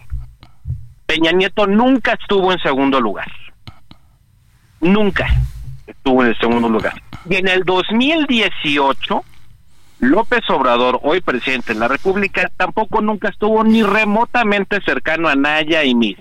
Peña 1.06 1.32
Nieto 1.32 1.66
nunca 1.66 2.12
estuvo 2.12 2.52
en 2.52 2.58
segundo 2.60 3.00
lugar. 3.00 3.30
Nunca 4.80 5.26
estuvo 5.86 6.22
en 6.22 6.28
el 6.28 6.38
segundo 6.38 6.68
lugar. 6.68 7.02
Y 7.28 7.34
en 7.34 7.48
el 7.48 7.64
2018, 7.64 9.24
López 10.00 10.40
Obrador, 10.48 10.98
hoy 11.02 11.20
presidente 11.20 11.74
de 11.74 11.80
la 11.80 11.88
República, 11.88 12.50
tampoco 12.56 13.02
nunca 13.02 13.28
estuvo 13.28 13.62
ni 13.64 13.82
remotamente 13.82 14.80
cercano 14.80 15.28
a 15.28 15.34
Naya 15.34 15.84
y 15.84 15.94
Mil. 15.94 16.16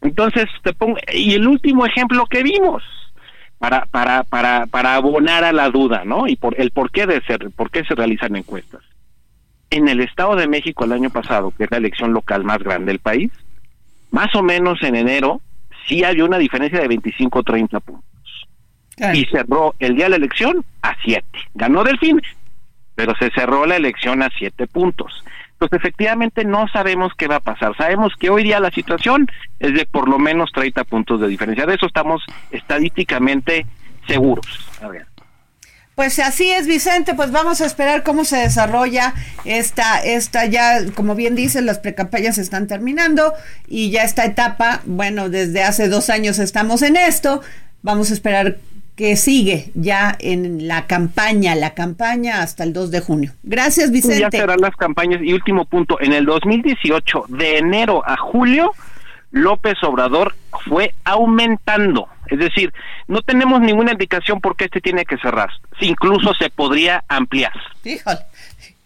Entonces, 0.00 0.44
te 0.62 0.72
pongo, 0.72 0.96
y 1.12 1.34
el 1.34 1.48
último 1.48 1.84
ejemplo 1.84 2.24
que 2.26 2.44
vimos, 2.44 2.84
para, 3.58 3.86
para, 3.86 4.22
para, 4.22 4.66
para 4.66 4.94
abonar 4.94 5.42
a 5.42 5.52
la 5.52 5.70
duda, 5.70 6.04
¿no? 6.04 6.28
Y 6.28 6.36
por 6.36 6.60
el 6.60 6.70
por 6.70 6.92
qué 6.92 7.06
de 7.06 7.20
ser, 7.22 7.50
por 7.50 7.70
qué 7.70 7.84
se 7.84 7.96
realizan 7.96 8.36
encuestas. 8.36 8.82
En 9.70 9.88
el 9.88 10.00
Estado 10.00 10.36
de 10.36 10.46
México 10.46 10.84
el 10.84 10.92
año 10.92 11.10
pasado, 11.10 11.50
que 11.50 11.64
es 11.64 11.70
la 11.70 11.78
elección 11.78 12.12
local 12.12 12.44
más 12.44 12.58
grande 12.58 12.92
del 12.92 13.00
país, 13.00 13.32
más 14.12 14.32
o 14.36 14.42
menos 14.42 14.80
en 14.82 14.94
enero, 14.94 15.40
sí 15.86 16.04
había 16.04 16.24
una 16.24 16.38
diferencia 16.38 16.80
de 16.80 16.88
25 16.88 17.38
o 17.40 17.42
30 17.42 17.80
puntos. 17.80 18.04
Y 19.14 19.24
cerró 19.26 19.74
el 19.78 19.94
día 19.94 20.06
de 20.06 20.10
la 20.10 20.16
elección 20.16 20.64
a 20.82 20.96
7. 21.04 21.24
Ganó 21.54 21.84
Delfín, 21.84 22.20
pero 22.98 23.14
se 23.14 23.30
cerró 23.30 23.64
la 23.64 23.76
elección 23.76 24.24
a 24.24 24.28
siete 24.36 24.66
puntos. 24.66 25.22
Entonces, 25.52 25.78
efectivamente, 25.78 26.44
no 26.44 26.66
sabemos 26.66 27.12
qué 27.16 27.28
va 27.28 27.36
a 27.36 27.40
pasar. 27.40 27.76
Sabemos 27.76 28.12
que 28.18 28.28
hoy 28.28 28.42
día 28.42 28.58
la 28.58 28.72
situación 28.72 29.28
es 29.60 29.72
de 29.72 29.86
por 29.86 30.08
lo 30.08 30.18
menos 30.18 30.50
30 30.52 30.82
puntos 30.82 31.20
de 31.20 31.28
diferencia. 31.28 31.64
De 31.64 31.76
eso 31.76 31.86
estamos 31.86 32.24
estadísticamente 32.50 33.66
seguros. 34.08 34.68
A 34.82 34.88
ver. 34.88 35.06
Pues 35.94 36.18
así 36.18 36.50
es, 36.50 36.66
Vicente, 36.66 37.14
pues 37.14 37.30
vamos 37.30 37.60
a 37.60 37.66
esperar 37.66 38.02
cómo 38.02 38.24
se 38.24 38.38
desarrolla 38.38 39.14
esta, 39.44 40.00
esta 40.00 40.46
ya, 40.46 40.80
como 40.92 41.14
bien 41.14 41.36
dicen, 41.36 41.66
las 41.66 41.78
precampañas 41.78 42.36
están 42.36 42.66
terminando 42.66 43.32
y 43.68 43.92
ya 43.92 44.02
esta 44.02 44.24
etapa, 44.24 44.80
bueno, 44.86 45.28
desde 45.28 45.62
hace 45.62 45.88
dos 45.88 46.10
años 46.10 46.40
estamos 46.40 46.82
en 46.82 46.96
esto, 46.96 47.42
vamos 47.82 48.10
a 48.10 48.14
esperar 48.14 48.56
que 48.98 49.14
sigue 49.16 49.70
ya 49.74 50.16
en 50.18 50.66
la 50.66 50.88
campaña, 50.88 51.54
la 51.54 51.72
campaña 51.72 52.42
hasta 52.42 52.64
el 52.64 52.72
2 52.72 52.90
de 52.90 52.98
junio. 52.98 53.32
Gracias, 53.44 53.92
Vicente. 53.92 54.18
Ya 54.18 54.28
serán 54.28 54.60
las 54.60 54.74
campañas. 54.74 55.20
Y 55.22 55.32
último 55.32 55.66
punto, 55.66 56.00
en 56.00 56.12
el 56.12 56.24
2018, 56.24 57.26
de 57.28 57.58
enero 57.58 58.02
a 58.04 58.16
julio, 58.16 58.72
López 59.30 59.76
Obrador 59.84 60.34
fue 60.66 60.94
aumentando. 61.04 62.08
Es 62.26 62.40
decir, 62.40 62.72
no 63.06 63.22
tenemos 63.22 63.60
ninguna 63.60 63.92
indicación 63.92 64.40
por 64.40 64.56
qué 64.56 64.64
este 64.64 64.80
tiene 64.80 65.04
que 65.04 65.16
cerrar. 65.18 65.50
Incluso 65.78 66.34
se 66.34 66.50
podría 66.50 67.04
ampliar. 67.06 67.52
Híjole, 67.84 68.18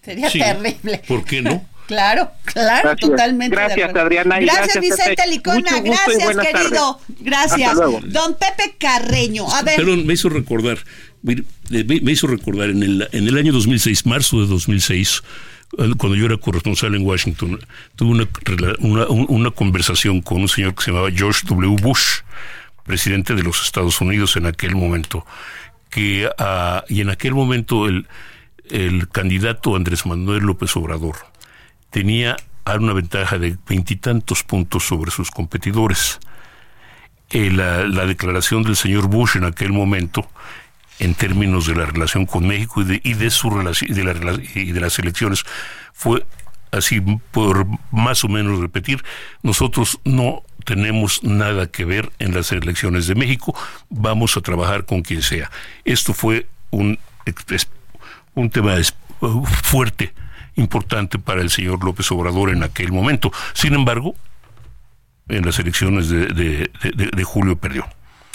sería 0.03 0.29
terrible. 0.29 1.01
¿Por 1.09 1.25
qué 1.25 1.41
no? 1.41 1.65
Claro, 1.93 2.31
claro, 2.45 2.97
totalmente. 2.97 3.55
Gracias, 3.55 3.95
Adriana. 3.95 4.41
gracias, 4.41 4.81
Vicente 4.81 5.27
Licona. 5.29 5.79
Gracias, 5.83 6.37
querido. 6.39 6.99
Gracias. 7.21 7.77
Don 7.77 8.35
Pepe 8.35 8.77
Carreño. 8.79 9.47
A 9.53 9.61
ver. 9.61 9.77
Perdón, 9.77 10.07
me 10.07 10.15
hizo 10.15 10.31
recordar, 10.31 10.79
me, 11.21 11.45
hizo 12.11 12.27
recordar 12.29 12.71
en 12.71 12.83
el, 12.83 13.09
en 13.13 13.29
el 13.29 13.37
año 13.37 13.53
2006, 13.53 14.07
marzo 14.07 14.41
de 14.41 14.47
2006, 14.47 15.23
cuando 15.99 16.15
yo 16.17 16.25
era 16.25 16.39
corresponsal 16.39 16.95
en 16.95 17.05
Washington, 17.05 17.61
tuve 17.95 18.27
una, 18.79 19.07
una, 19.07 19.51
conversación 19.51 20.23
con 20.23 20.41
un 20.41 20.49
señor 20.49 20.75
que 20.75 20.85
se 20.85 20.93
llamaba 20.93 21.11
George 21.11 21.43
W. 21.47 21.77
Bush, 21.79 22.21
presidente 22.87 23.35
de 23.35 23.43
los 23.43 23.63
Estados 23.67 24.01
Unidos 24.01 24.35
en 24.39 24.47
aquel 24.47 24.75
momento, 24.77 25.27
que 25.91 26.27
uh, 26.27 26.81
y 26.89 27.03
en 27.03 27.11
aquel 27.11 27.35
momento 27.35 27.87
el, 27.87 28.07
el 28.71 29.11
candidato 29.11 29.77
Andrés 29.77 30.07
Manuel 30.07 30.43
López 30.45 30.75
Obrador 30.75 31.32
tenía 31.93 32.37
una 32.79 32.93
ventaja 32.93 33.39
de 33.39 33.57
veintitantos 33.69 34.43
puntos 34.43 34.85
sobre 34.85 35.11
sus 35.11 35.31
competidores. 35.31 36.19
Eh, 37.31 37.51
la, 37.51 37.85
la, 37.85 38.07
declaración 38.07 38.63
del 38.63 38.77
señor 38.77 39.09
Bush 39.09 39.37
en 39.37 39.45
aquel 39.45 39.73
momento 39.73 40.29
en 40.99 41.15
términos 41.15 41.67
de 41.67 41.75
la 41.75 41.87
relación 41.87 42.27
con 42.27 42.47
México 42.47 42.83
y 42.83 42.85
de, 42.85 43.01
y 43.03 43.15
de 43.15 43.31
su 43.31 43.49
y 43.81 44.73
de 44.73 44.81
las 44.81 44.99
elecciones 44.99 45.45
fue 45.93 46.25
así 46.71 47.01
por 47.31 47.67
más 47.91 48.23
o 48.25 48.29
menos 48.29 48.61
repetir 48.61 49.03
nosotros 49.43 49.99
no 50.05 50.43
tenemos 50.65 51.25
nada 51.25 51.67
que 51.69 51.87
ver 51.87 52.13
en 52.19 52.35
las 52.35 52.53
elecciones 52.53 53.07
de 53.07 53.15
México 53.15 53.55
vamos 53.89 54.37
a 54.37 54.43
trabajar 54.43 54.85
con 54.85 55.03
quien 55.03 55.23
sea 55.23 55.51
esto 55.85 56.13
fue 56.13 56.47
un 56.71 56.99
un 58.35 58.51
tema 58.51 58.77
fuerte 59.63 60.13
importante 60.57 61.19
para 61.19 61.41
el 61.41 61.51
señor 61.51 61.83
López 61.85 62.11
Obrador 62.13 62.51
en 62.51 62.63
aquel 62.63 62.93
momento 62.93 63.33
sin 63.55 63.75
embargo 63.75 64.15
en 65.29 65.47
las 65.47 65.59
elecciones 65.59 66.09
de, 66.09 66.27
de, 66.27 66.71
de 66.93 67.25
julio 67.25 67.57
perdió 67.57 67.87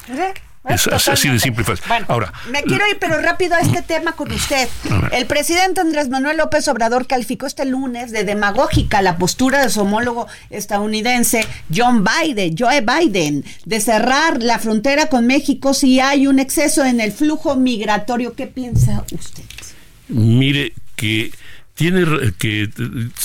¿Eh? 0.09 0.33
Es 0.69 0.87
así 1.07 1.29
de 1.29 1.39
simple 1.39 1.63
y 1.63 1.65
fácil. 1.65 1.85
Ahora, 2.07 2.33
me 2.51 2.61
quiero 2.63 2.85
ir, 2.89 2.97
pero 2.99 3.21
rápido 3.21 3.55
a 3.55 3.59
este 3.59 3.81
tema 3.81 4.13
con 4.13 4.31
usted. 4.31 4.67
El 5.11 5.25
presidente 5.25 5.81
Andrés 5.81 6.09
Manuel 6.09 6.37
López 6.37 6.67
Obrador 6.67 7.07
calificó 7.07 7.45
este 7.45 7.65
lunes 7.65 8.11
de 8.11 8.23
demagógica 8.23 9.01
la 9.01 9.17
postura 9.17 9.61
de 9.61 9.69
su 9.69 9.81
homólogo 9.81 10.27
estadounidense 10.49 11.45
John 11.73 12.03
Biden, 12.03 12.55
Joe 12.57 12.81
Biden, 12.81 13.45
de 13.65 13.79
cerrar 13.79 14.43
la 14.43 14.59
frontera 14.59 15.07
con 15.07 15.25
México 15.25 15.73
si 15.73 15.99
hay 15.99 16.27
un 16.27 16.39
exceso 16.39 16.83
en 16.83 16.99
el 16.99 17.11
flujo 17.13 17.55
migratorio. 17.55 18.35
¿Qué 18.35 18.47
piensa 18.47 19.05
usted? 19.13 19.43
Mire 20.09 20.73
que 20.95 21.31
tiene 21.77 22.33
que 22.39 22.69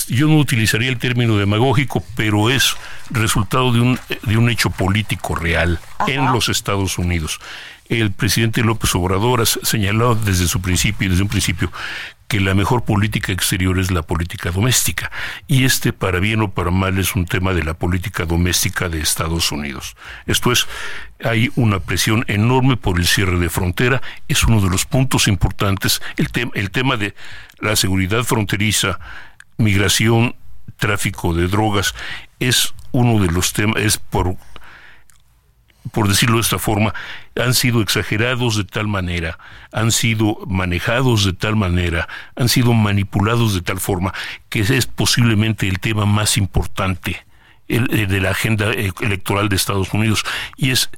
yo 0.07 0.27
no 0.27 0.37
utilizaría 0.37 0.89
el 0.89 0.99
término 0.99 1.37
demagógico, 1.37 2.03
pero 2.15 2.51
es 2.51 2.75
resultado 3.09 3.73
de 3.73 3.81
un 3.81 3.99
de 4.21 4.37
un 4.37 4.49
hecho 4.49 4.69
político 4.69 5.35
real 5.35 5.79
en 6.07 6.31
los 6.31 6.49
Estados 6.49 6.97
Unidos. 6.99 7.39
El 8.01 8.11
presidente 8.11 8.63
López 8.63 8.95
Obrador 8.95 9.41
ha 9.41 9.45
señalado 9.45 10.15
desde 10.15 10.47
su 10.47 10.61
principio, 10.61 11.09
desde 11.09 11.21
un 11.21 11.29
principio, 11.29 11.71
que 12.27 12.39
la 12.39 12.55
mejor 12.55 12.83
política 12.83 13.31
exterior 13.31 13.77
es 13.77 13.91
la 13.91 14.01
política 14.01 14.49
doméstica. 14.49 15.11
Y 15.47 15.65
este, 15.65 15.93
para 15.93 16.19
bien 16.19 16.41
o 16.41 16.51
para 16.51 16.71
mal, 16.71 16.97
es 16.97 17.15
un 17.15 17.25
tema 17.25 17.53
de 17.53 17.63
la 17.63 17.75
política 17.75 18.25
doméstica 18.25 18.89
de 18.89 18.99
Estados 18.99 19.51
Unidos. 19.51 19.95
Esto 20.25 20.51
es, 20.51 20.65
hay 21.23 21.51
una 21.55 21.79
presión 21.79 22.25
enorme 22.27 22.77
por 22.77 22.99
el 22.99 23.05
cierre 23.05 23.37
de 23.37 23.49
frontera, 23.49 24.01
es 24.27 24.43
uno 24.43 24.59
de 24.59 24.71
los 24.71 24.85
puntos 24.85 25.27
importantes. 25.27 26.01
El, 26.17 26.29
el 26.55 26.71
tema 26.71 26.97
de 26.97 27.13
la 27.59 27.75
seguridad 27.75 28.23
fronteriza, 28.23 28.99
migración, 29.57 30.35
tráfico 30.77 31.35
de 31.35 31.47
drogas, 31.47 31.93
es 32.39 32.73
uno 32.91 33.21
de 33.23 33.31
los 33.31 33.53
temas, 33.53 33.83
es 33.83 33.97
por 33.99 34.35
por 35.91 36.07
decirlo 36.07 36.35
de 36.35 36.41
esta 36.41 36.59
forma, 36.59 36.93
han 37.35 37.53
sido 37.53 37.81
exagerados 37.81 38.57
de 38.57 38.63
tal 38.63 38.87
manera, 38.87 39.37
han 39.71 39.91
sido 39.91 40.37
manejados 40.47 41.25
de 41.25 41.33
tal 41.33 41.55
manera, 41.55 42.07
han 42.35 42.49
sido 42.49 42.73
manipulados 42.73 43.53
de 43.53 43.61
tal 43.61 43.79
forma 43.79 44.13
que 44.49 44.61
es 44.61 44.85
posiblemente 44.85 45.67
el 45.67 45.79
tema 45.79 46.05
más 46.05 46.37
importante 46.37 47.25
de 47.67 48.19
la 48.19 48.31
agenda 48.31 48.71
e-, 48.71 48.91
electoral 49.01 49.49
de 49.49 49.55
Estados 49.55 49.93
Unidos. 49.93 50.23
Y 50.57 50.71
es 50.71 50.89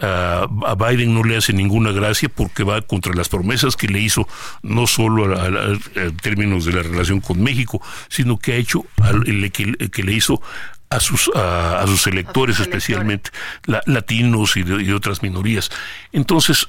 a, 0.00 0.74
Biden 0.74 1.14
no 1.14 1.22
le 1.22 1.36
hace 1.36 1.52
ninguna 1.52 1.92
gracia 1.92 2.28
porque 2.28 2.64
va 2.64 2.82
contra 2.82 3.14
las 3.14 3.28
promesas 3.28 3.76
que 3.76 3.86
le 3.86 4.00
hizo 4.00 4.26
no 4.62 4.86
solo 4.86 5.34
en 5.94 6.16
términos 6.16 6.64
de 6.64 6.72
la 6.72 6.82
relación 6.82 7.20
con 7.20 7.42
México, 7.42 7.80
sino 8.08 8.38
que 8.38 8.54
ha 8.54 8.56
hecho 8.56 8.84
que, 9.52 10.02
le 10.02 10.12
hizo 10.12 10.42
a 10.94 11.00
sus 11.00 11.30
a, 11.34 11.84
sus 11.86 12.06
electores 12.06 12.60
especialmente 12.60 13.30
latinos 13.86 14.56
y 14.56 14.62
de, 14.62 14.94
otras 14.94 15.22
minorías 15.22 15.70
entonces 16.12 16.68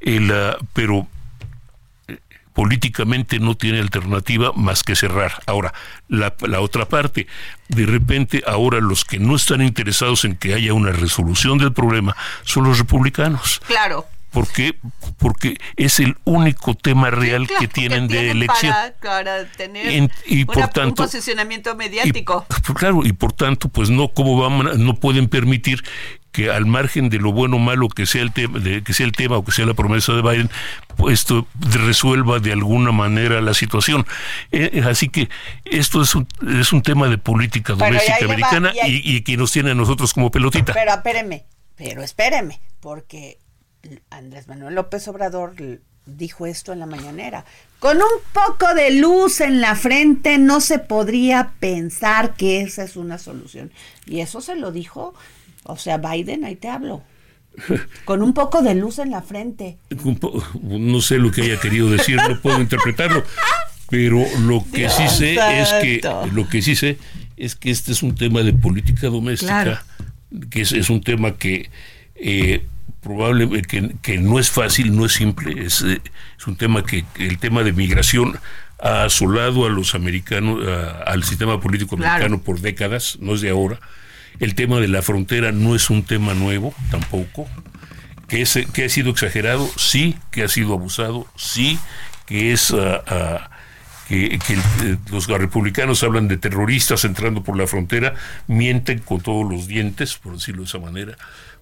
el, 0.00 0.32
pero 0.72 1.08
políticamente 2.56 3.38
no 3.38 3.54
tiene 3.54 3.80
alternativa 3.80 4.50
más 4.54 4.82
que 4.82 4.96
cerrar. 4.96 5.42
Ahora, 5.44 5.74
la, 6.08 6.34
la, 6.40 6.60
otra 6.60 6.88
parte, 6.88 7.26
de 7.68 7.84
repente 7.84 8.42
ahora 8.46 8.80
los 8.80 9.04
que 9.04 9.18
no 9.18 9.36
están 9.36 9.60
interesados 9.60 10.24
en 10.24 10.36
que 10.36 10.54
haya 10.54 10.72
una 10.72 10.90
resolución 10.90 11.58
del 11.58 11.74
problema 11.74 12.16
son 12.44 12.64
los 12.64 12.78
republicanos. 12.78 13.60
Claro. 13.66 14.06
¿Por 14.36 14.48
qué? 14.48 14.74
Porque 15.16 15.56
es 15.76 15.98
el 15.98 16.14
único 16.24 16.74
tema 16.74 17.08
real 17.08 17.48
que 17.58 17.68
tienen 17.68 18.06
de 18.06 18.32
elección. 18.32 18.74
Para, 19.00 19.46
tener 19.46 20.10
y 20.26 20.44
por 20.44 20.68
tanto, 20.68 20.88
un 20.88 20.94
posicionamiento 20.94 21.74
mediático. 21.74 22.44
claro, 22.76 23.00
y 23.02 23.14
por 23.14 23.32
tanto, 23.32 23.70
pues 23.70 23.88
no, 23.88 24.08
¿cómo 24.08 24.38
van, 24.38 24.84
no 24.84 24.96
pueden 24.96 25.28
permitir 25.28 25.82
que 26.32 26.50
al 26.50 26.66
margen 26.66 27.08
de 27.08 27.18
lo 27.18 27.32
bueno 27.32 27.56
o 27.56 27.58
malo 27.58 27.88
que 27.88 28.04
sea 28.04 28.20
el 28.20 28.30
tema, 28.30 28.58
de, 28.58 28.82
que 28.82 28.92
sea 28.92 29.06
el 29.06 29.12
tema 29.12 29.38
o 29.38 29.42
que 29.42 29.52
sea 29.52 29.64
la 29.64 29.72
promesa 29.72 30.12
de 30.12 30.20
Biden, 30.20 30.50
pues 30.98 31.20
esto 31.20 31.46
resuelva 31.58 32.38
de 32.38 32.52
alguna 32.52 32.92
manera 32.92 33.40
la 33.40 33.54
situación. 33.54 34.06
Eh, 34.52 34.82
así 34.84 35.08
que 35.08 35.30
esto 35.64 36.02
es 36.02 36.14
un, 36.14 36.28
es 36.60 36.74
un 36.74 36.82
tema 36.82 37.08
de 37.08 37.16
política 37.16 37.72
doméstica 37.72 38.26
americana 38.26 38.74
y, 38.86 39.16
y, 39.16 39.22
que 39.22 39.38
nos 39.38 39.50
tiene 39.50 39.70
a 39.70 39.74
nosotros 39.74 40.12
como 40.12 40.30
pelotita. 40.30 40.74
Pero 40.74 40.92
espéreme, 40.92 41.46
pero 41.74 42.02
espéreme, 42.02 42.60
porque 42.80 43.38
Andrés 44.10 44.48
Manuel 44.48 44.74
López 44.74 45.06
Obrador 45.08 45.54
dijo 46.06 46.46
esto 46.46 46.72
en 46.72 46.78
la 46.78 46.86
mañanera. 46.86 47.44
Con 47.78 47.96
un 47.96 48.20
poco 48.32 48.74
de 48.74 48.92
luz 48.92 49.40
en 49.40 49.60
la 49.60 49.74
frente 49.74 50.38
no 50.38 50.60
se 50.60 50.78
podría 50.78 51.52
pensar 51.60 52.34
que 52.34 52.62
esa 52.62 52.84
es 52.84 52.96
una 52.96 53.18
solución. 53.18 53.72
Y 54.06 54.20
eso 54.20 54.40
se 54.40 54.56
lo 54.56 54.72
dijo 54.72 55.14
o 55.68 55.76
sea, 55.76 55.98
Biden, 55.98 56.44
ahí 56.44 56.56
te 56.56 56.68
hablo. 56.68 57.02
Con 58.04 58.22
un 58.22 58.34
poco 58.34 58.62
de 58.62 58.74
luz 58.74 58.98
en 58.98 59.10
la 59.10 59.22
frente. 59.22 59.78
No 60.62 61.00
sé 61.00 61.18
lo 61.18 61.30
que 61.32 61.42
haya 61.42 61.60
querido 61.60 61.90
decir, 61.90 62.16
no 62.16 62.40
puedo 62.40 62.60
interpretarlo. 62.60 63.24
Pero 63.88 64.24
lo 64.40 64.64
que 64.72 64.88
sí 64.88 65.08
sé 65.08 65.34
es 65.60 65.72
que 65.74 66.00
lo 66.32 66.48
que 66.48 66.62
sí 66.62 66.74
sé 66.74 66.98
es 67.36 67.54
que 67.54 67.70
este 67.70 67.92
es 67.92 68.02
un 68.02 68.14
tema 68.14 68.42
de 68.42 68.52
política 68.52 69.08
doméstica, 69.08 69.84
que 70.50 70.62
es, 70.62 70.90
un 70.90 71.00
tema 71.02 71.36
que 71.36 71.70
eh, 72.16 72.64
probablemente 73.06 73.94
que, 74.02 74.18
no 74.18 74.40
es 74.40 74.50
fácil, 74.50 74.96
no 74.96 75.06
es 75.06 75.12
simple, 75.12 75.64
es, 75.64 75.80
eh, 75.82 76.00
es 76.36 76.46
un 76.48 76.56
tema 76.56 76.84
que 76.84 77.04
el 77.20 77.38
tema 77.38 77.62
de 77.62 77.72
migración 77.72 78.36
ha 78.80 79.04
asolado 79.04 79.64
a 79.64 79.68
los 79.68 79.94
americanos, 79.94 80.60
al 81.06 81.22
sistema 81.22 81.60
político 81.60 81.94
americano 81.94 82.42
por 82.42 82.60
décadas, 82.60 83.16
no 83.20 83.34
es 83.34 83.42
de 83.42 83.50
ahora. 83.50 83.78
El 84.40 84.56
tema 84.56 84.80
de 84.80 84.88
la 84.88 85.02
frontera 85.02 85.52
no 85.52 85.76
es 85.76 85.88
un 85.88 86.02
tema 86.02 86.34
nuevo 86.34 86.74
tampoco. 86.90 87.48
Que, 88.26 88.42
es, 88.42 88.58
que 88.72 88.84
ha 88.84 88.88
sido 88.88 89.10
exagerado, 89.12 89.70
sí, 89.76 90.16
que 90.32 90.42
ha 90.42 90.48
sido 90.48 90.74
abusado, 90.74 91.28
sí, 91.36 91.78
que 92.26 92.52
es... 92.52 92.72
Ah, 92.72 93.04
ah, 93.06 93.50
que, 94.08 94.34
eh, 94.34 94.96
los 95.10 95.26
republicanos 95.26 96.02
hablan 96.02 96.28
de 96.28 96.36
terroristas 96.36 97.04
entrando 97.04 97.42
por 97.42 97.56
la 97.56 97.66
frontera, 97.66 98.14
mienten 98.46 98.98
con 98.98 99.20
todos 99.20 99.48
los 99.48 99.66
dientes, 99.66 100.16
por 100.16 100.34
decirlo 100.34 100.62
de 100.62 100.68
esa 100.68 100.78
manera, 100.78 101.16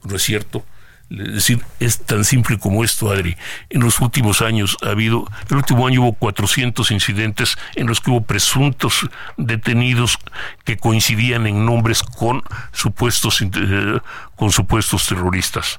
no 0.05 0.17
es 0.17 0.23
cierto. 0.23 0.65
Es 1.11 1.35
decir, 1.35 1.61
es 1.81 2.01
tan 2.01 2.25
simple 2.25 2.59
como 2.59 2.83
esto, 2.83 3.11
Adri. 3.11 3.37
En 3.71 3.83
los 3.83 4.01
últimos 4.01 4.43
años 4.43 4.77
ha 4.83 4.91
habido, 4.91 5.29
el 5.51 5.57
último 5.57 5.87
año 5.87 6.03
hubo 6.03 6.13
400 6.15 6.91
incidentes 6.91 7.57
en 7.77 7.87
los 7.87 8.01
que 8.01 8.11
hubo 8.11 8.23
presuntos 8.23 9.09
detenidos 9.37 10.19
que 10.65 10.77
coincidían 10.77 11.47
en 11.47 11.67
nombres 11.67 12.03
con 12.03 12.43
supuestos, 12.73 13.43
eh, 13.43 14.01
con 14.37 14.51
supuestos 14.51 15.07
terroristas. 15.07 15.79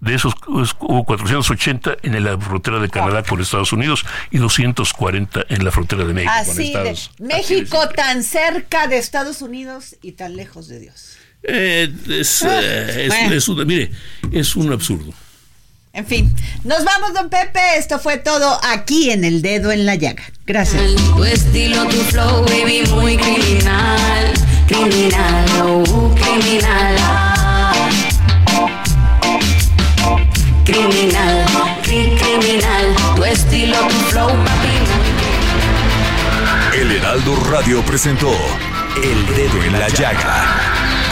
De 0.00 0.14
esos 0.14 0.34
hubo 0.46 1.04
480 1.04 1.96
en 2.02 2.22
la 2.22 2.38
frontera 2.38 2.78
de 2.78 2.90
Canadá 2.90 3.22
con 3.22 3.40
Estados 3.40 3.72
Unidos 3.72 4.04
y 4.30 4.36
240 4.36 5.46
en 5.48 5.64
la 5.64 5.70
frontera 5.70 6.04
de 6.04 6.12
México 6.12 6.32
con 6.46 6.60
Estados 6.60 7.10
México 7.20 7.88
tan 7.88 8.22
cerca 8.22 8.86
de 8.86 8.98
Estados 8.98 9.40
Unidos 9.40 9.96
y 10.02 10.12
tan 10.12 10.36
lejos 10.36 10.68
de 10.68 10.80
Dios. 10.80 11.16
Eh, 11.46 11.92
es, 12.08 12.42
eh, 12.42 13.08
es, 13.32 13.48
un, 13.48 13.66
mire, 13.66 13.90
es 14.32 14.56
un 14.56 14.72
absurdo. 14.72 15.12
En 15.92 16.06
fin, 16.06 16.34
nos 16.64 16.82
vamos, 16.84 17.12
don 17.14 17.28
Pepe. 17.28 17.60
Esto 17.76 17.98
fue 17.98 18.16
todo 18.16 18.58
aquí 18.64 19.10
en 19.10 19.24
El 19.24 19.42
Dedo 19.42 19.70
en 19.70 19.86
la 19.86 19.94
Llaga. 19.94 20.24
Gracias. 20.46 20.82
Tu 21.14 21.24
estilo, 21.24 21.84
tu 21.86 21.96
flow, 21.96 22.44
baby, 22.46 22.82
muy 22.90 23.16
criminal. 23.16 24.32
Criminal, 24.66 25.46
oh, 25.62 26.14
criminal. 26.14 26.96
Criminal, 30.64 31.46
criminal. 31.82 32.96
Tu 33.16 33.24
estilo, 33.24 33.76
tu 33.86 33.94
flow, 34.10 34.28
papi. 34.28 34.68
El 36.80 36.90
Heraldo 36.90 37.36
Radio 37.50 37.82
presentó 37.82 38.32
El 38.96 39.26
Dedo 39.36 39.62
en 39.62 39.78
la 39.78 39.88
Llaga 39.90 40.83